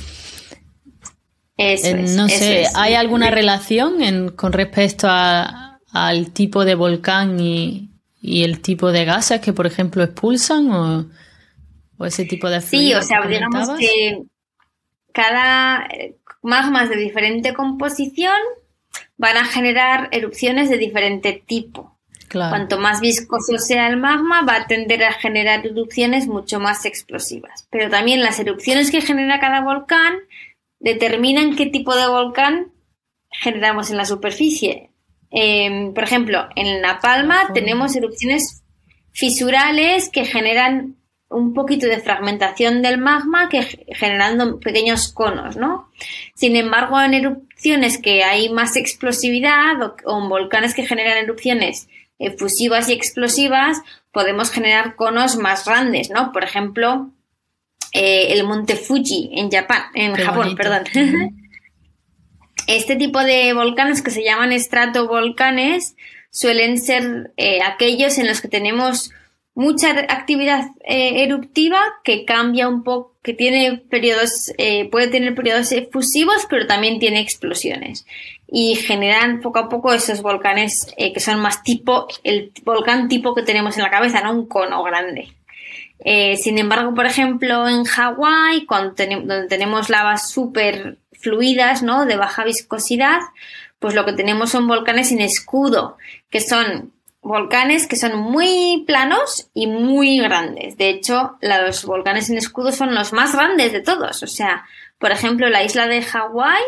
no 1.58 2.28
sé, 2.28 2.66
¿hay 2.74 2.94
alguna 2.94 3.30
relación 3.30 4.30
con 4.30 4.52
respecto 4.52 5.08
al 5.08 6.30
tipo 6.32 6.64
de 6.64 6.74
volcán 6.74 7.38
y, 7.40 7.86
el 8.22 8.60
tipo 8.60 8.92
de 8.92 9.04
gases 9.04 9.40
que, 9.40 9.52
por 9.52 9.66
ejemplo, 9.66 10.02
expulsan 10.02 10.70
o, 10.70 11.06
ese 12.04 12.24
tipo 12.24 12.48
de 12.48 12.60
Sí, 12.60 12.94
o 12.94 13.02
sea, 13.02 13.26
digamos 13.26 13.68
que 13.78 14.22
cada 15.12 15.86
magmas 16.42 16.88
de 16.88 16.96
diferente 16.96 17.52
composición 17.52 18.36
van 19.16 19.36
a 19.36 19.44
generar 19.44 20.08
erupciones 20.12 20.70
de 20.70 20.78
diferente 20.78 21.42
tipo. 21.46 21.99
Cuanto 22.32 22.78
más 22.78 23.00
viscoso 23.00 23.58
sea 23.58 23.88
el 23.88 23.96
magma, 23.96 24.42
va 24.42 24.56
a 24.56 24.66
tender 24.66 25.02
a 25.02 25.12
generar 25.12 25.66
erupciones 25.66 26.28
mucho 26.28 26.60
más 26.60 26.84
explosivas. 26.84 27.66
Pero 27.70 27.90
también 27.90 28.20
las 28.20 28.38
erupciones 28.38 28.90
que 28.90 29.00
genera 29.00 29.40
cada 29.40 29.62
volcán 29.62 30.14
determinan 30.78 31.56
qué 31.56 31.66
tipo 31.66 31.96
de 31.96 32.06
volcán 32.06 32.72
generamos 33.30 33.90
en 33.90 33.96
la 33.96 34.04
superficie. 34.04 34.90
Em, 35.30 35.92
por 35.92 36.04
ejemplo, 36.04 36.48
en 36.54 36.82
La 36.82 37.00
Palma 37.00 37.50
tenemos 37.52 37.94
erupciones 37.96 38.62
fisurales 39.12 40.08
que 40.08 40.24
generan 40.24 40.96
un 41.28 41.54
poquito 41.54 41.86
de 41.86 42.00
fragmentación 42.00 42.82
del 42.82 42.98
magma 42.98 43.48
que 43.48 43.62
generando 43.62 44.58
pequeños 44.58 45.12
conos, 45.12 45.56
¿no? 45.56 45.88
Sin 46.34 46.56
embargo, 46.56 47.00
en 47.00 47.14
erupciones 47.14 47.98
que 47.98 48.24
hay 48.24 48.48
más 48.48 48.74
explosividad 48.76 49.76
o, 50.04 50.22
en 50.22 50.28
volcanes 50.28 50.74
que 50.74 50.86
generan 50.86 51.18
erupciones 51.18 51.88
efusivas 52.20 52.88
y 52.88 52.92
explosivas, 52.92 53.78
podemos 54.12 54.50
generar 54.50 54.94
conos 54.94 55.36
más 55.36 55.64
grandes, 55.64 56.10
¿no? 56.10 56.30
Por 56.32 56.44
ejemplo, 56.44 57.10
eh, 57.92 58.32
el 58.32 58.44
monte 58.44 58.76
Fuji 58.76 59.30
en 59.32 59.50
Japón, 59.50 59.76
en 59.94 60.14
Japón, 60.14 60.54
perdón. 60.54 60.84
Este 62.66 62.94
tipo 62.94 63.18
de 63.24 63.52
volcanes 63.52 64.00
que 64.00 64.12
se 64.12 64.22
llaman 64.22 64.52
estratovolcanes 64.52 65.96
suelen 66.30 66.78
ser 66.78 67.32
eh, 67.36 67.62
aquellos 67.62 68.16
en 68.18 68.28
los 68.28 68.40
que 68.40 68.46
tenemos 68.46 69.10
mucha 69.54 69.90
actividad 69.90 70.68
eh, 70.84 71.24
eruptiva 71.24 71.80
que 72.04 72.24
cambia 72.24 72.68
un 72.68 72.82
poco, 72.82 73.16
que 73.22 73.34
tiene 73.34 73.76
periodos, 73.90 74.52
eh, 74.58 74.88
puede 74.90 75.08
tener 75.08 75.34
periodos 75.34 75.72
efusivos, 75.72 76.46
pero 76.48 76.66
también 76.66 76.98
tiene 76.98 77.20
explosiones. 77.20 78.06
Y 78.46 78.76
generan 78.76 79.40
poco 79.40 79.58
a 79.58 79.68
poco 79.68 79.92
esos 79.92 80.22
volcanes 80.22 80.92
eh, 80.96 81.12
que 81.12 81.20
son 81.20 81.40
más 81.40 81.62
tipo, 81.62 82.08
el 82.24 82.52
volcán 82.64 83.08
tipo 83.08 83.34
que 83.34 83.42
tenemos 83.42 83.76
en 83.76 83.84
la 83.84 83.90
cabeza, 83.90 84.22
no 84.22 84.32
un 84.32 84.46
cono 84.46 84.82
grande. 84.82 85.32
sin 86.36 86.58
embargo, 86.58 86.94
por 86.94 87.06
ejemplo, 87.06 87.68
en 87.68 87.84
Hawái, 87.84 88.66
donde 88.66 89.46
tenemos 89.48 89.90
lavas 89.90 90.30
súper 90.30 90.96
fluidas, 91.20 91.82
¿no? 91.82 92.06
De 92.06 92.16
baja 92.16 92.44
viscosidad, 92.44 93.20
pues 93.78 93.94
lo 93.94 94.04
que 94.06 94.14
tenemos 94.14 94.50
son 94.50 94.66
volcanes 94.66 95.08
sin 95.08 95.20
escudo, 95.20 95.98
que 96.30 96.40
son 96.40 96.92
volcanes 97.22 97.86
que 97.86 97.96
son 97.96 98.18
muy 98.18 98.84
planos 98.86 99.50
y 99.54 99.66
muy 99.66 100.18
grandes. 100.18 100.76
De 100.76 100.88
hecho, 100.88 101.36
los 101.40 101.84
volcanes 101.84 102.30
en 102.30 102.38
escudo 102.38 102.72
son 102.72 102.94
los 102.94 103.12
más 103.12 103.34
grandes 103.34 103.72
de 103.72 103.80
todos. 103.80 104.22
O 104.22 104.26
sea, 104.26 104.64
por 104.98 105.12
ejemplo, 105.12 105.48
la 105.48 105.62
isla 105.62 105.86
de 105.86 106.02
Hawái, 106.02 106.62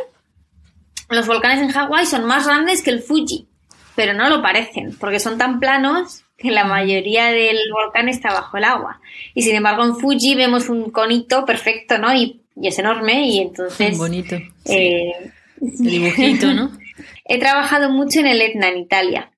los 1.09 1.26
volcanes 1.26 1.61
en 1.61 1.70
Hawái 1.70 2.07
son 2.07 2.24
más 2.24 2.46
grandes 2.46 2.82
que 2.82 2.90
el 2.90 3.03
Fuji, 3.03 3.46
pero 3.94 4.14
no 4.14 4.28
lo 4.28 4.42
parecen, 4.42 4.96
porque 4.98 5.20
son 5.20 5.38
tan 5.38 5.59
planos 5.59 6.24
que 6.36 6.50
la 6.50 6.64
mayoría 6.64 7.26
del 7.26 7.59
volcán 7.72 8.09
está 8.09 8.32
bajo 8.32 8.57
el 8.57 8.64
agua. 8.64 9.00
Y 9.34 9.42
sin 9.42 9.55
embargo, 9.55 9.84
en 9.84 9.96
Fuji 9.96 10.34
vemos 10.34 10.68
un 10.68 10.90
conito 10.90 11.44
perfecto, 11.44 11.98
¿no? 11.98 12.14
Y, 12.14 12.40
es 12.61 12.78
enorme 12.78 13.26
y 13.28 13.40
entonces... 13.40 13.96
Bonito. 13.96 14.36
Eh, 14.66 15.32
el 15.61 15.76
dibujito, 15.78 16.53
¿no? 16.53 16.70
He 17.24 17.38
trabajado 17.38 17.88
mucho 17.88 18.20
en 18.20 18.26
el 18.26 18.42
Etna, 18.42 18.68
en 18.68 18.78
Italia 18.78 19.32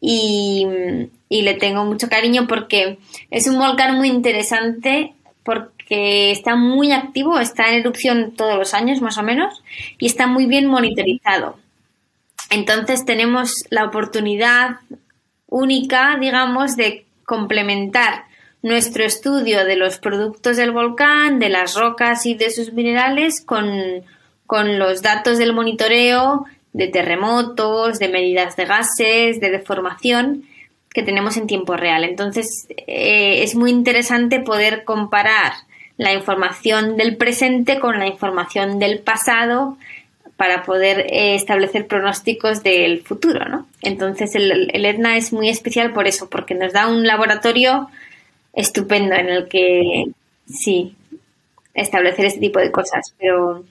y, 0.00 0.66
le 1.28 1.54
tengo 1.54 1.84
mucho 1.84 2.08
cariño 2.08 2.46
porque 2.46 2.98
es 3.30 3.46
un 3.46 3.58
volcán 3.58 3.96
muy 3.96 4.08
interesante 4.08 5.14
porque 5.42 6.30
está 6.30 6.56
muy 6.56 6.92
activo, 6.92 7.38
está 7.38 7.68
en 7.68 7.80
erupción 7.80 8.32
todos 8.36 8.56
los 8.56 8.74
años 8.74 9.00
más 9.00 9.18
o 9.18 9.22
menos 9.22 9.62
y 9.98 10.06
está 10.06 10.26
muy 10.26 10.46
bien 10.46 10.66
monitorizado. 10.66 11.58
Entonces 12.50 13.04
tenemos 13.04 13.64
la 13.70 13.84
oportunidad 13.84 14.76
única, 15.48 16.16
digamos, 16.20 16.76
de 16.76 17.04
complementar 17.24 18.24
nuestro 18.62 19.04
estudio 19.04 19.64
de 19.64 19.76
los 19.76 19.98
productos 19.98 20.56
del 20.56 20.72
volcán, 20.72 21.38
de 21.38 21.48
las 21.48 21.74
rocas 21.74 22.26
y 22.26 22.34
de 22.34 22.50
sus 22.50 22.72
minerales 22.72 23.40
con, 23.44 23.68
con 24.46 24.78
los 24.78 25.02
datos 25.02 25.38
del 25.38 25.52
monitoreo 25.52 26.46
de 26.76 26.88
terremotos, 26.88 27.98
de 27.98 28.08
medidas 28.08 28.54
de 28.54 28.66
gases, 28.66 29.40
de 29.40 29.50
deformación 29.50 30.44
que 30.92 31.02
tenemos 31.02 31.38
en 31.38 31.46
tiempo 31.46 31.74
real. 31.74 32.04
Entonces, 32.04 32.66
eh, 32.86 33.42
es 33.42 33.54
muy 33.54 33.70
interesante 33.70 34.40
poder 34.40 34.84
comparar 34.84 35.54
la 35.96 36.12
información 36.12 36.98
del 36.98 37.16
presente 37.16 37.80
con 37.80 37.98
la 37.98 38.06
información 38.06 38.78
del 38.78 38.98
pasado 38.98 39.78
para 40.36 40.64
poder 40.64 41.06
eh, 41.08 41.34
establecer 41.34 41.86
pronósticos 41.86 42.62
del 42.62 43.00
futuro, 43.00 43.46
¿no? 43.48 43.66
Entonces, 43.80 44.34
el, 44.34 44.70
el 44.74 44.84
ETNA 44.84 45.16
es 45.16 45.32
muy 45.32 45.48
especial 45.48 45.94
por 45.94 46.06
eso, 46.06 46.28
porque 46.28 46.54
nos 46.54 46.74
da 46.74 46.88
un 46.88 47.06
laboratorio 47.06 47.88
estupendo 48.52 49.14
en 49.14 49.30
el 49.30 49.48
que, 49.48 50.04
sí, 50.46 50.94
establecer 51.72 52.26
este 52.26 52.40
tipo 52.40 52.58
de 52.58 52.70
cosas, 52.70 53.14
pero 53.18 53.64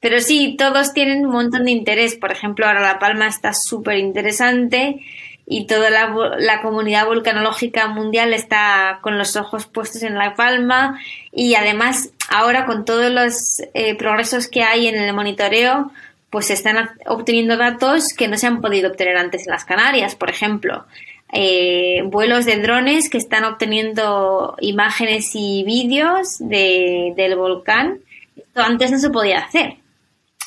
pero 0.00 0.20
sí, 0.20 0.56
todos 0.58 0.94
tienen 0.94 1.26
un 1.26 1.32
montón 1.32 1.66
de 1.66 1.72
interés. 1.72 2.16
Por 2.16 2.32
ejemplo, 2.32 2.66
ahora 2.66 2.80
La 2.80 2.98
Palma 2.98 3.26
está 3.26 3.52
súper 3.52 3.98
interesante 3.98 5.00
y 5.46 5.66
toda 5.66 5.90
la, 5.90 6.62
comunidad 6.62 7.06
volcanológica 7.06 7.88
mundial 7.88 8.32
está 8.32 9.00
con 9.02 9.18
los 9.18 9.36
ojos 9.36 9.66
puestos 9.66 10.02
en 10.02 10.14
La 10.14 10.34
Palma 10.34 10.98
y 11.32 11.54
además 11.54 12.10
ahora 12.30 12.66
con 12.66 12.84
todos 12.84 13.10
los 13.10 13.34
eh, 13.74 13.94
progresos 13.96 14.48
que 14.48 14.62
hay 14.62 14.86
en 14.86 14.94
el 14.94 15.12
monitoreo, 15.12 15.90
pues 16.30 16.46
se 16.46 16.54
están 16.54 16.90
obteniendo 17.06 17.56
datos 17.56 18.14
que 18.16 18.28
no 18.28 18.38
se 18.38 18.46
han 18.46 18.60
podido 18.60 18.90
obtener 18.90 19.16
antes 19.16 19.46
en 19.46 19.52
las 19.52 19.64
Canarias, 19.64 20.14
por 20.14 20.30
ejemplo. 20.30 20.86
Eh, 21.32 22.02
vuelos 22.06 22.44
de 22.44 22.56
drones 22.56 23.10
que 23.10 23.18
están 23.18 23.44
obteniendo 23.44 24.56
imágenes 24.60 25.32
y 25.34 25.64
vídeos 25.64 26.38
del 26.38 27.36
volcán. 27.36 27.98
Esto 28.36 28.62
antes 28.62 28.92
no 28.92 28.98
se 28.98 29.10
podía 29.10 29.40
hacer 29.40 29.80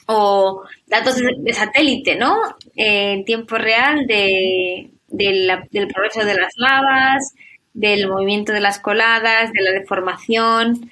o 0.05 0.63
datos 0.87 1.15
de, 1.15 1.53
satélite, 1.53 2.15
¿no? 2.15 2.35
en 2.75 3.25
tiempo 3.25 3.57
real 3.57 4.05
de, 4.07 4.89
del 5.07 5.87
progreso 5.93 6.25
de 6.25 6.35
las 6.35 6.53
lavas, 6.57 7.33
del 7.73 8.07
movimiento 8.07 8.53
de 8.53 8.59
las 8.59 8.79
coladas, 8.79 9.51
de 9.51 9.61
la 9.61 9.71
deformación. 9.71 10.89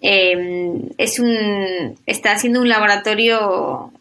Em, 0.00 0.90
es 0.98 1.18
un, 1.18 1.98
está 2.06 2.32
haciendo 2.32 2.60
un 2.60 2.68
laboratorio 2.68 3.92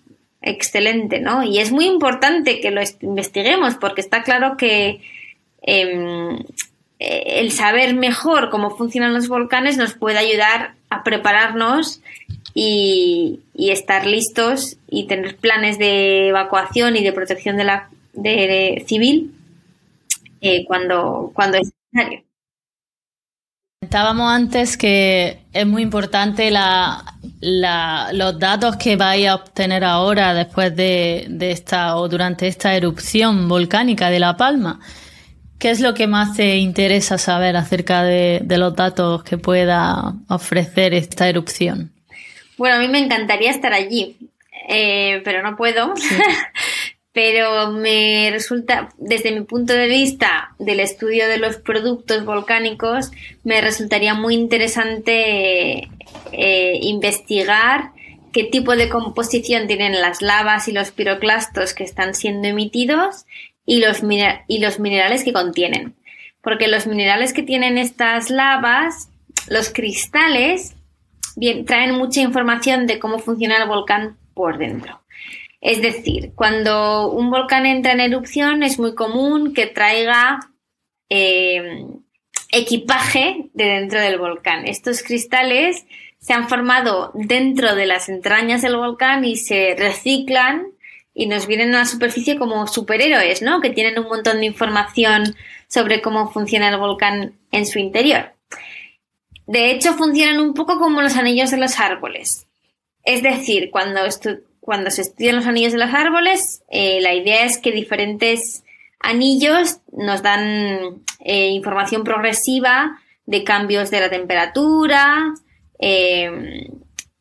excelente, 0.41 1.19
¿no? 1.19 1.43
Y 1.43 1.59
es 1.59 1.71
muy 1.71 1.85
importante 1.85 2.59
que 2.59 2.71
lo 2.71 2.81
investiguemos 3.01 3.75
porque 3.75 4.01
está 4.01 4.23
claro 4.23 4.57
que 4.57 5.01
em, 5.61 6.43
el 6.99 7.51
saber 7.51 7.93
mejor 7.93 8.49
cómo 8.49 8.75
funcionan 8.75 9.13
los 9.13 9.27
volcanes 9.27 9.77
nos 9.77 9.93
puede 9.93 10.17
ayudar 10.17 10.73
a 10.89 11.03
prepararnos 11.03 12.01
y, 12.53 13.39
estar 13.55 14.05
listos 14.05 14.77
y 14.87 15.07
tener 15.07 15.37
planes 15.37 15.79
de 15.79 16.29
evacuación 16.29 16.95
y 16.95 17.03
de 17.03 17.13
protección 17.13 17.57
de 17.57 17.63
la 17.63 17.89
de, 18.13 18.83
civil 18.87 19.33
eh, 20.41 20.65
cuando, 20.65 21.31
cuando 21.33 21.57
es 21.57 21.71
necesario. 21.91 22.23
Comentábamos 23.81 24.31
antes 24.31 24.77
que 24.77 25.39
es 25.51 25.65
muy 25.65 25.81
importante 25.81 26.49
la, 26.51 27.03
los 27.41 28.39
datos 28.39 28.77
que 28.77 28.95
vais 28.95 29.27
a 29.27 29.35
obtener 29.35 29.83
ahora 29.83 30.33
después 30.33 30.75
de, 30.75 31.25
de, 31.29 31.51
esta 31.51 31.97
o 31.97 32.07
durante 32.07 32.47
esta 32.47 32.75
erupción 32.75 33.49
volcánica 33.49 34.09
de 34.09 34.19
La 34.19 34.37
Palma. 34.37 34.79
¿Qué 35.59 35.71
es 35.71 35.81
lo 35.81 35.93
que 35.93 36.07
más 36.07 36.35
te 36.35 36.57
interesa 36.57 37.17
saber 37.17 37.55
acerca 37.55 38.03
de 38.03 38.57
los 38.57 38.75
datos 38.75 39.23
que 39.23 39.37
pueda 39.37 40.13
ofrecer 40.27 40.93
esta 40.93 41.27
erupción? 41.27 41.92
Bueno, 42.57 42.75
a 42.75 42.79
mí 42.79 42.87
me 42.87 42.99
encantaría 42.99 43.51
estar 43.51 43.73
allí, 43.73 44.17
eh, 44.67 45.21
pero 45.23 45.41
no 45.41 45.55
puedo. 45.55 45.93
pero 47.13 47.71
me 47.71 48.29
resulta, 48.31 48.89
desde 48.97 49.31
mi 49.31 49.41
punto 49.41 49.73
de 49.73 49.87
vista 49.87 50.55
del 50.57 50.79
estudio 50.79 51.27
de 51.27 51.37
los 51.37 51.57
productos 51.57 52.25
volcánicos, 52.25 53.11
me 53.43 53.61
resultaría 53.61 54.15
muy 54.15 54.33
interesante 54.33 55.89
eh, 56.31 56.79
investigar 56.81 57.91
qué 58.31 58.43
tipo 58.45 58.75
de 58.75 58.89
composición 58.89 59.67
tienen 59.67 60.01
las 60.01 60.23
lavas 60.23 60.67
y 60.67 60.71
los 60.71 60.91
piroclastos 60.91 61.75
que 61.75 61.83
están 61.83 62.15
siendo 62.15 62.47
emitidos 62.47 63.25
y 63.63 63.77
los, 63.77 64.01
y 64.47 64.57
los 64.57 64.79
minerales 64.79 65.23
que 65.23 65.33
contienen. 65.33 65.93
Porque 66.41 66.67
los 66.67 66.87
minerales 66.87 67.31
que 67.31 67.43
tienen 67.43 67.77
estas 67.77 68.31
lavas, 68.31 69.09
los 69.47 69.69
cristales, 69.69 70.73
bien, 71.35 71.65
traen 71.65 71.95
mucha 71.95 72.21
información 72.21 72.87
de 72.87 72.99
cómo 72.99 73.19
funciona 73.19 73.57
el 73.57 73.67
volcán 73.67 74.17
por 74.33 74.57
dentro. 74.57 75.01
Es 75.61 75.81
decir, 75.81 76.33
cuando 76.35 77.09
un 77.11 77.31
volcán 77.31 77.65
entra 77.65 77.93
en 77.93 78.01
erupción 78.01 78.63
es 78.63 78.79
muy 78.79 78.95
común 78.95 79.53
que 79.53 79.65
traiga 79.65 80.39
eh, 81.09 81.85
equipaje 82.51 83.49
de 83.53 83.65
dentro 83.65 84.01
del 84.01 84.19
volcán. 84.19 84.67
Estos 84.67 85.03
cristales 85.03 85.85
se 86.19 86.33
han 86.33 86.49
formado 86.49 87.11
dentro 87.13 87.75
de 87.75 87.85
las 87.85 88.09
entrañas 88.09 88.61
del 88.61 88.75
volcán 88.75 89.25
y 89.25 89.35
se 89.35 89.75
reciclan 89.77 90.67
y 91.13 91.27
nos 91.27 91.47
vienen 91.47 91.75
a 91.75 91.79
la 91.79 91.85
superficie 91.85 92.37
como 92.37 92.67
superhéroes, 92.67 93.41
¿no? 93.41 93.61
Que 93.61 93.69
tienen 93.69 93.99
un 93.99 94.07
montón 94.07 94.39
de 94.39 94.45
información 94.45 95.35
sobre 95.67 96.01
cómo 96.01 96.31
funciona 96.31 96.69
el 96.69 96.77
volcán 96.77 97.39
en 97.51 97.65
su 97.65 97.79
interior. 97.79 98.33
De 99.45 99.71
hecho, 99.71 99.93
funcionan 99.93 100.39
un 100.39 100.53
poco 100.53 100.79
como 100.79 101.01
los 101.01 101.15
anillos 101.17 101.51
de 101.51 101.57
los 101.57 101.79
árboles. 101.79 102.47
Es 103.03 103.21
decir, 103.21 103.69
cuando, 103.71 104.01
cuando 104.59 104.89
se 104.91 105.01
estudian 105.01 105.35
los 105.35 105.45
anillos 105.45 105.73
de 105.73 105.79
los 105.79 105.93
árboles, 105.93 106.63
eh, 106.69 107.01
la 107.01 107.13
idea 107.13 107.45
es 107.45 107.57
que 107.57 107.71
diferentes 107.71 108.63
anillos 108.99 109.79
nos 109.91 110.23
dan 110.23 111.03
eh, 111.19 111.49
información 111.49 112.03
progresiva 112.03 112.99
de 113.25 113.43
cambios 113.43 113.91
de 113.91 113.99
la 113.99 114.09
temperatura 114.09 115.33
eh, 115.79 116.69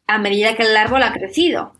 a 0.06 0.18
medida 0.18 0.54
que 0.54 0.62
el 0.62 0.76
árbol 0.76 1.02
ha 1.02 1.12
crecido. 1.12 1.74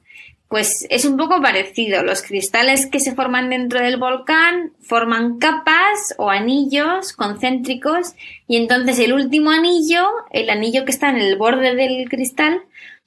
Pues 0.53 0.87
es 0.91 1.07
un 1.07 1.17
poco 1.17 1.41
parecido. 1.41 2.03
Los 2.03 2.21
cristales 2.21 2.85
que 2.85 3.01
se 3.01 3.15
forman 3.15 3.49
dentro 3.49 3.81
del 3.81 3.97
volcán 3.97 4.75
forman 4.83 5.39
capas 5.39 6.15
o 6.19 6.29
anillos 6.29 7.15
concéntricos 7.15 8.13
y 8.47 8.59
entonces 8.59 8.99
el 8.99 9.15
último 9.15 9.51
anillo, 9.51 10.07
el 10.31 10.51
anillo 10.51 10.85
que 10.85 10.91
está 10.91 11.09
en 11.09 11.17
el 11.17 11.39
borde 11.39 11.75
del 11.75 12.07
cristal, 12.11 12.61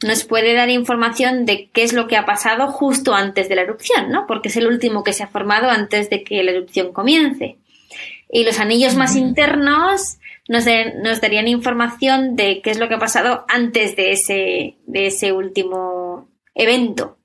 nos 0.03 0.23
puede 0.23 0.55
dar 0.55 0.71
información 0.71 1.45
de 1.45 1.69
qué 1.69 1.83
es 1.83 1.93
lo 1.93 2.07
que 2.07 2.17
ha 2.17 2.25
pasado 2.25 2.69
justo 2.69 3.13
antes 3.13 3.47
de 3.47 3.57
la 3.57 3.61
erupción, 3.61 4.09
¿no? 4.09 4.25
Porque 4.25 4.49
es 4.49 4.57
el 4.57 4.65
último 4.65 5.03
que 5.03 5.13
se 5.13 5.21
ha 5.21 5.27
formado 5.27 5.69
antes 5.69 6.09
de 6.09 6.23
que 6.23 6.41
la 6.41 6.49
erupción 6.49 6.93
comience. 6.93 7.57
Y 8.27 8.43
los 8.43 8.59
anillos 8.59 8.95
más 8.95 9.15
internos 9.15 10.17
nos, 10.47 10.65
nos, 11.03 11.21
darían 11.21 11.47
información 11.47 12.35
de 12.35 12.63
qué 12.63 12.71
es 12.71 12.79
lo 12.79 12.87
que 12.89 12.95
ha 12.95 12.99
pasado 12.99 13.45
antes 13.49 13.95
de 13.95 14.13
ese, 14.13 14.77
de 14.87 15.05
ese 15.05 15.31
último 15.31 16.27
evento. 16.55 17.19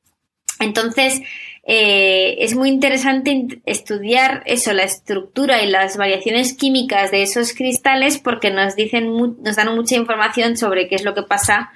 Entonces, 0.60 1.22
eh, 1.64 2.36
es 2.40 2.54
muy 2.54 2.68
interesante 2.68 3.60
estudiar 3.66 4.42
eso, 4.46 4.72
la 4.72 4.84
estructura 4.84 5.62
y 5.62 5.66
las 5.66 5.96
variaciones 5.96 6.54
químicas 6.54 7.10
de 7.10 7.22
esos 7.22 7.52
cristales 7.52 8.18
porque 8.18 8.50
nos 8.50 8.76
dicen, 8.76 9.14
nos 9.42 9.56
dan 9.56 9.74
mucha 9.74 9.96
información 9.96 10.56
sobre 10.56 10.88
qué 10.88 10.94
es 10.94 11.04
lo 11.04 11.14
que 11.14 11.22
pasa 11.22 11.70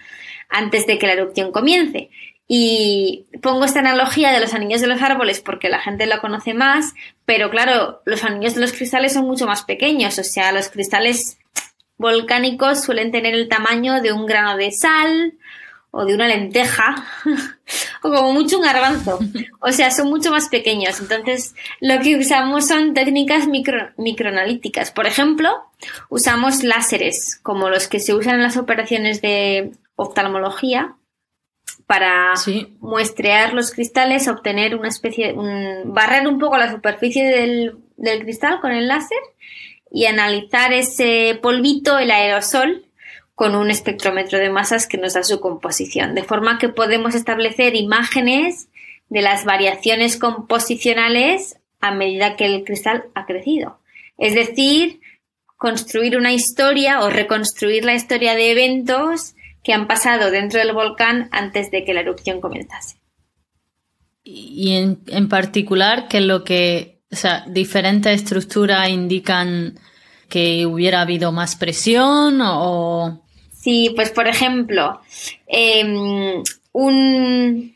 antes 0.49 0.87
de 0.87 0.99
que 0.99 1.07
la 1.07 1.15
erupción 1.15 1.53
comience. 1.53 2.11
Y 2.47 3.27
pongo 3.43 3.65
esta 3.65 3.81
analogía 3.81 4.31
de 4.31 4.41
los 4.41 4.53
anillos 4.53 4.83
de 4.83 4.87
los 4.87 5.01
árboles 5.01 5.41
porque 5.41 5.71
la 5.71 5.81
gente 5.81 6.07
lo 6.07 6.21
conoce 6.21 6.53
más, 6.53 6.93
pero 7.25 7.51
claro, 7.51 8.03
los 8.05 8.23
anillos 8.23 8.55
de 8.55 8.61
los 8.61 8.73
cristales 8.73 9.15
son 9.15 9.25
mucho 9.25 9.47
más 9.47 9.63
pequeños, 9.63 10.19
o 10.19 10.25
sea, 10.25 10.53
los 10.53 10.69
cristales 10.69 11.39
volcánicos 11.97 12.83
suelen 12.83 13.13
tener 13.13 13.35
el 13.35 13.49
tamaño 13.49 14.03
de 14.03 14.13
un 14.13 14.27
grano 14.27 14.57
de 14.57 14.73
sal 14.73 15.35
o 15.97 16.05
de 16.05 16.15
una 16.15 16.27
lenteja 16.27 16.97
o 18.03 18.11
como 18.11 18.33
mucho 18.33 18.57
un 18.59 18.65
garbanzo. 18.65 19.21
O 19.61 19.71
sea, 19.71 19.93
son 19.93 20.09
mucho 20.09 20.31
más 20.33 20.49
pequeños. 20.49 21.01
Entonces, 21.01 21.55
lo 21.81 22.01
que 22.01 22.17
usamos 22.17 22.67
son 22.67 22.95
técnicas 22.95 23.47
micro, 23.47 23.91
microanalíticas. 23.97 24.91
Por 24.91 25.07
ejemplo, 25.07 25.51
usamos 26.09 26.65
láseres, 26.65 27.39
como 27.43 27.71
los 27.71 27.87
que 27.87 28.01
se 28.01 28.13
usan 28.13 28.35
en 28.35 28.43
las 28.43 28.57
operaciones 28.57 29.23
de 29.23 29.71
oftalmología, 29.95 30.97
para 31.87 32.33
muestrear 32.81 33.55
los 33.55 33.71
cristales, 33.71 34.27
obtener 34.27 34.75
una 34.75 34.89
especie, 34.89 35.33
un, 35.33 35.95
barrer 35.95 36.27
un 36.27 36.41
poco 36.41 36.57
la 36.57 36.73
superficie 36.73 37.25
del, 37.25 37.77
del 37.97 38.23
cristal 38.23 38.61
con 38.61 38.73
el 38.73 38.89
láser 38.89 39.19
y 39.93 40.07
analizar 40.07 40.73
ese 40.73 41.39
polvito, 41.41 41.99
el 41.99 42.11
aerosol, 42.11 42.85
con 43.35 43.57
un 43.57 43.71
espectrómetro 43.71 44.39
de 44.39 44.51
masas 44.51 44.87
que 44.87 44.99
nos 44.99 45.15
da 45.15 45.25
su 45.25 45.41
composición, 45.41 46.15
de 46.15 46.23
forma 46.23 46.59
que 46.59 46.69
podemos 46.69 47.15
establecer 47.15 47.75
imágenes 47.75 48.69
de 49.09 49.23
las 49.23 49.45
variaciones 49.45 50.17
composicionales 50.17 51.59
a 51.81 51.93
medida 51.93 52.37
que 52.37 52.47
el 52.47 52.65
cristal 52.65 53.05
ha 53.15 53.27
crecido. 53.27 53.79
Es 54.19 54.35
decir, 54.35 55.01
construir 55.57 56.17
una 56.17 56.33
historia 56.33 57.01
o 57.01 57.11
reconstruir 57.11 57.85
la 57.85 57.95
historia 57.95 58.35
de 58.35 58.53
eventos 58.53 59.35
que 59.63 59.73
han 59.73 59.87
pasado 59.87 60.31
dentro 60.31 60.61
del 60.61 60.73
volcán 60.73 61.29
antes 61.33 61.71
de 61.71 61.85
que 61.85 61.95
la 61.95 62.01
erupción 62.01 62.41
comenzase. 62.41 62.99
Y 64.23 64.77
en, 64.77 65.01
en 65.09 65.29
particular, 65.29 66.09
que 66.09 66.21
lo 66.21 66.45
que, 66.45 67.01
o 67.11 67.17
sea, 67.17 67.45
diferentes 67.49 68.15
estructuras 68.15 68.89
indican 68.89 69.79
que 70.29 70.67
hubiera 70.67 71.01
habido 71.01 71.33
más 71.33 71.57
presión 71.57 72.41
o 72.43 73.25
Sí, 73.65 73.95
pues 73.97 74.11
por 74.11 74.29
ejemplo, 74.29 75.01
em, 75.47 76.43
un, 76.73 77.75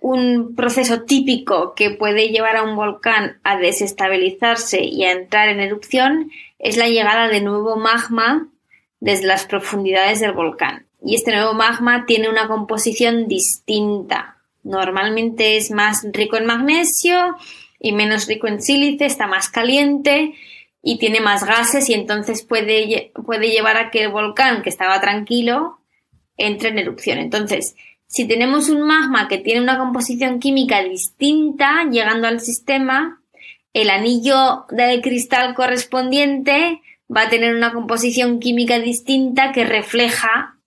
un 0.00 0.54
proceso 0.54 1.02
típico 1.02 1.74
que 1.74 1.90
puede 1.90 2.28
llevar 2.28 2.56
a 2.56 2.62
un 2.62 2.76
volcán 2.76 3.40
a 3.42 3.58
desestabilizarse 3.58 4.84
y 4.84 5.02
a 5.02 5.10
entrar 5.10 5.48
en 5.48 5.58
erupción 5.58 6.30
es 6.60 6.76
la 6.76 6.86
llegada 6.86 7.26
de 7.26 7.40
nuevo 7.40 7.74
magma 7.74 8.46
desde 9.00 9.26
las 9.26 9.44
profundidades 9.44 10.20
del 10.20 10.34
volcán. 10.34 10.86
Y 11.04 11.16
este 11.16 11.32
nuevo 11.32 11.52
magma 11.52 12.06
tiene 12.06 12.28
una 12.28 12.46
composición 12.46 13.26
distinta. 13.26 14.36
Normalmente 14.62 15.56
es 15.56 15.72
más 15.72 16.06
rico 16.12 16.36
en 16.36 16.46
magnesio 16.46 17.34
y 17.80 17.90
menos 17.90 18.28
rico 18.28 18.46
en 18.46 18.62
sílice, 18.62 19.06
está 19.06 19.26
más 19.26 19.48
caliente 19.48 20.34
y 20.82 20.98
tiene 20.98 21.20
más 21.20 21.44
gases 21.44 21.88
y 21.88 21.94
entonces 21.94 22.42
puede, 22.42 23.12
puede 23.24 23.50
llevar 23.50 23.76
a 23.76 23.90
que 23.90 24.02
el 24.02 24.10
volcán 24.10 24.62
que 24.62 24.70
estaba 24.70 25.00
tranquilo 25.00 25.80
entre 26.36 26.70
en 26.70 26.78
erupción. 26.78 27.18
Entonces, 27.18 27.74
si 28.06 28.26
tenemos 28.26 28.68
un 28.68 28.82
magma 28.82 29.28
que 29.28 29.38
tiene 29.38 29.60
una 29.60 29.78
composición 29.78 30.40
química 30.40 30.82
distinta 30.82 31.84
llegando 31.90 32.28
al 32.28 32.40
sistema, 32.40 33.20
el 33.74 33.90
anillo 33.90 34.66
del 34.70 35.02
cristal 35.02 35.54
correspondiente 35.54 36.80
va 37.14 37.22
a 37.22 37.28
tener 37.28 37.54
una 37.54 37.72
composición 37.72 38.40
química 38.40 38.78
distinta 38.78 39.52
que 39.52 39.64
refleja 39.64 40.58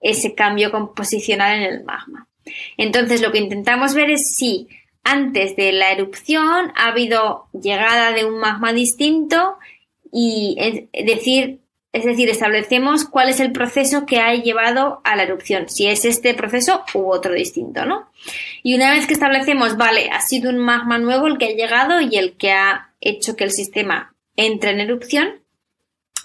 ese 0.00 0.34
cambio 0.34 0.70
composicional 0.70 1.56
en 1.56 1.62
el 1.62 1.84
magma. 1.84 2.28
Entonces, 2.76 3.22
lo 3.22 3.32
que 3.32 3.38
intentamos 3.38 3.94
ver 3.94 4.10
es 4.10 4.34
si 4.36 4.68
antes 5.04 5.54
de 5.56 5.72
la 5.72 5.92
erupción 5.92 6.72
ha 6.74 6.88
habido 6.88 7.46
llegada 7.52 8.12
de 8.12 8.24
un 8.24 8.38
magma 8.38 8.72
distinto 8.72 9.58
y 10.10 10.56
es 10.58 11.06
decir, 11.06 11.60
es 11.92 12.04
decir, 12.04 12.28
establecemos 12.28 13.04
cuál 13.04 13.28
es 13.28 13.38
el 13.38 13.52
proceso 13.52 14.04
que 14.04 14.18
ha 14.18 14.34
llevado 14.34 15.00
a 15.04 15.14
la 15.14 15.22
erupción, 15.22 15.68
si 15.68 15.86
es 15.86 16.04
este 16.04 16.34
proceso 16.34 16.84
u 16.92 17.12
otro 17.12 17.34
distinto, 17.34 17.84
¿no? 17.84 18.10
Y 18.64 18.74
una 18.74 18.90
vez 18.90 19.06
que 19.06 19.12
establecemos, 19.12 19.76
vale, 19.76 20.10
ha 20.10 20.20
sido 20.20 20.50
un 20.50 20.58
magma 20.58 20.98
nuevo 20.98 21.28
el 21.28 21.38
que 21.38 21.46
ha 21.46 21.54
llegado 21.54 22.00
y 22.00 22.16
el 22.16 22.36
que 22.36 22.50
ha 22.50 22.90
hecho 23.00 23.36
que 23.36 23.44
el 23.44 23.52
sistema 23.52 24.14
entre 24.34 24.70
en 24.70 24.80
erupción, 24.80 25.40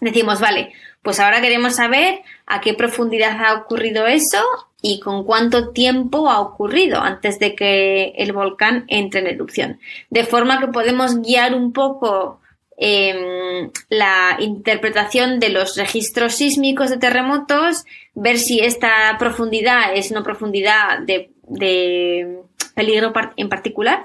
decimos, 0.01 0.39
vale, 0.39 0.73
pues 1.03 1.19
ahora 1.19 1.41
queremos 1.41 1.75
saber 1.75 2.21
a 2.47 2.61
qué 2.61 2.73
profundidad 2.73 3.39
ha 3.45 3.53
ocurrido 3.53 4.07
eso 4.07 4.43
y 4.81 4.99
con 4.99 5.23
cuánto 5.23 5.69
tiempo 5.69 6.29
ha 6.29 6.39
ocurrido 6.39 6.99
antes 7.01 7.39
de 7.39 7.55
que 7.55 8.13
el 8.17 8.31
volcán 8.31 8.85
entre 8.87 9.21
en 9.21 9.27
erupción. 9.27 9.79
De 10.09 10.23
forma 10.23 10.59
que 10.59 10.67
podemos 10.67 11.21
guiar 11.21 11.53
un 11.53 11.73
poco 11.73 12.39
em, 12.77 13.71
la 13.89 14.37
interpretación 14.39 15.39
de 15.39 15.49
los 15.49 15.75
registros 15.75 16.35
sísmicos 16.35 16.89
de 16.89 16.97
terremotos, 16.97 17.85
ver 18.13 18.37
si 18.37 18.61
esta 18.61 19.15
profundidad 19.19 19.93
es 19.95 20.11
una 20.11 20.23
profundidad 20.23 20.99
de, 20.99 21.31
de 21.43 22.39
peligro 22.73 23.11
en 23.35 23.49
particular 23.49 24.03